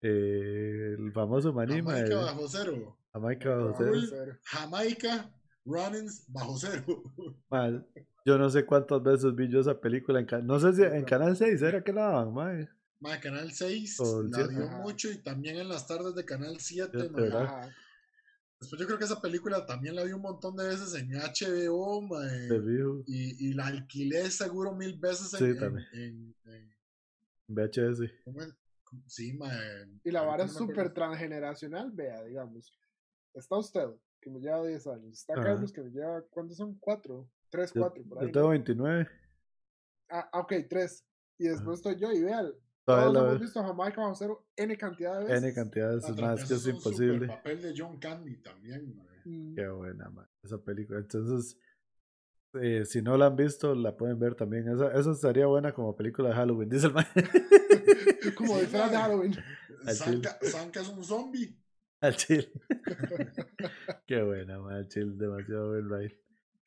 [0.03, 1.93] Eh, el famoso Manima.
[1.93, 2.99] Jamaica de bajo cero.
[3.13, 4.39] Jamaica bajo cero.
[4.45, 5.31] Jamaica
[5.65, 6.85] Runnings bajo cero.
[7.51, 7.85] Ma,
[8.25, 10.21] yo no sé cuántas veces vi yo esa película.
[10.21, 12.69] En, no sé si en Canal 6 era que la daban, mae.
[13.01, 16.57] Ma, Canal 6 O el la dio mucho y también en las tardes de Canal
[16.59, 16.91] 7.
[16.93, 17.21] Siete, ma.
[17.21, 17.43] ¿verdad?
[17.45, 17.71] Ajá.
[18.61, 22.03] Después yo creo que esa película también la vi un montón de veces en HBO,
[22.03, 23.03] ma, De viejo.
[23.07, 25.87] y, y la alquilé seguro mil veces en, Sí, en- también.
[25.95, 26.75] en- en-
[27.49, 28.03] VHS.
[29.07, 29.51] Sí, ma,
[30.05, 32.77] Y la vara es súper transgeneracional, vea, digamos.
[33.33, 33.89] Está usted,
[34.21, 35.19] que me lleva 10 años.
[35.19, 35.43] Está Ajá.
[35.45, 36.75] Carlos, que me lleva, ¿cuántos son?
[36.79, 37.29] ¿Cuatro?
[37.49, 38.05] ¿Tres, Yo, cuatro?
[38.05, 38.51] Por ahí, yo tengo ¿no?
[38.51, 39.09] 29.
[40.11, 41.05] Ah, ok, tres.
[41.39, 42.53] Y después estoy yo y vean.
[42.85, 45.43] Todavía Todos la hemos visto Jamaica bajo cero N cantidad de veces.
[45.43, 47.15] N cantidades La más que Trapecio es imposible.
[47.27, 49.03] super papel de John Candy también.
[49.25, 50.99] Mm, Qué buena, man, esa película.
[50.99, 51.59] Entonces,
[52.55, 54.69] eh, si no la han visto, la pueden ver también.
[54.69, 57.07] Esa, esa estaría buena como película de Halloween, dice el man.
[58.37, 58.79] Como Sí, de.
[58.79, 59.35] Halloween.
[59.87, 61.57] Al Sanka, Sanka es un zombie.
[62.01, 62.51] Al chill.
[64.07, 64.75] Qué buena, man.
[64.75, 66.21] Al chill, demasiado buen ride.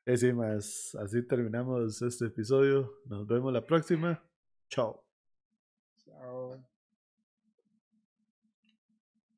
[0.05, 0.95] Eh, sí, más.
[0.95, 3.01] Así terminamos este episodio.
[3.05, 4.23] Nos vemos la próxima.
[4.69, 5.02] Chao.
[6.23, 6.63] Chao.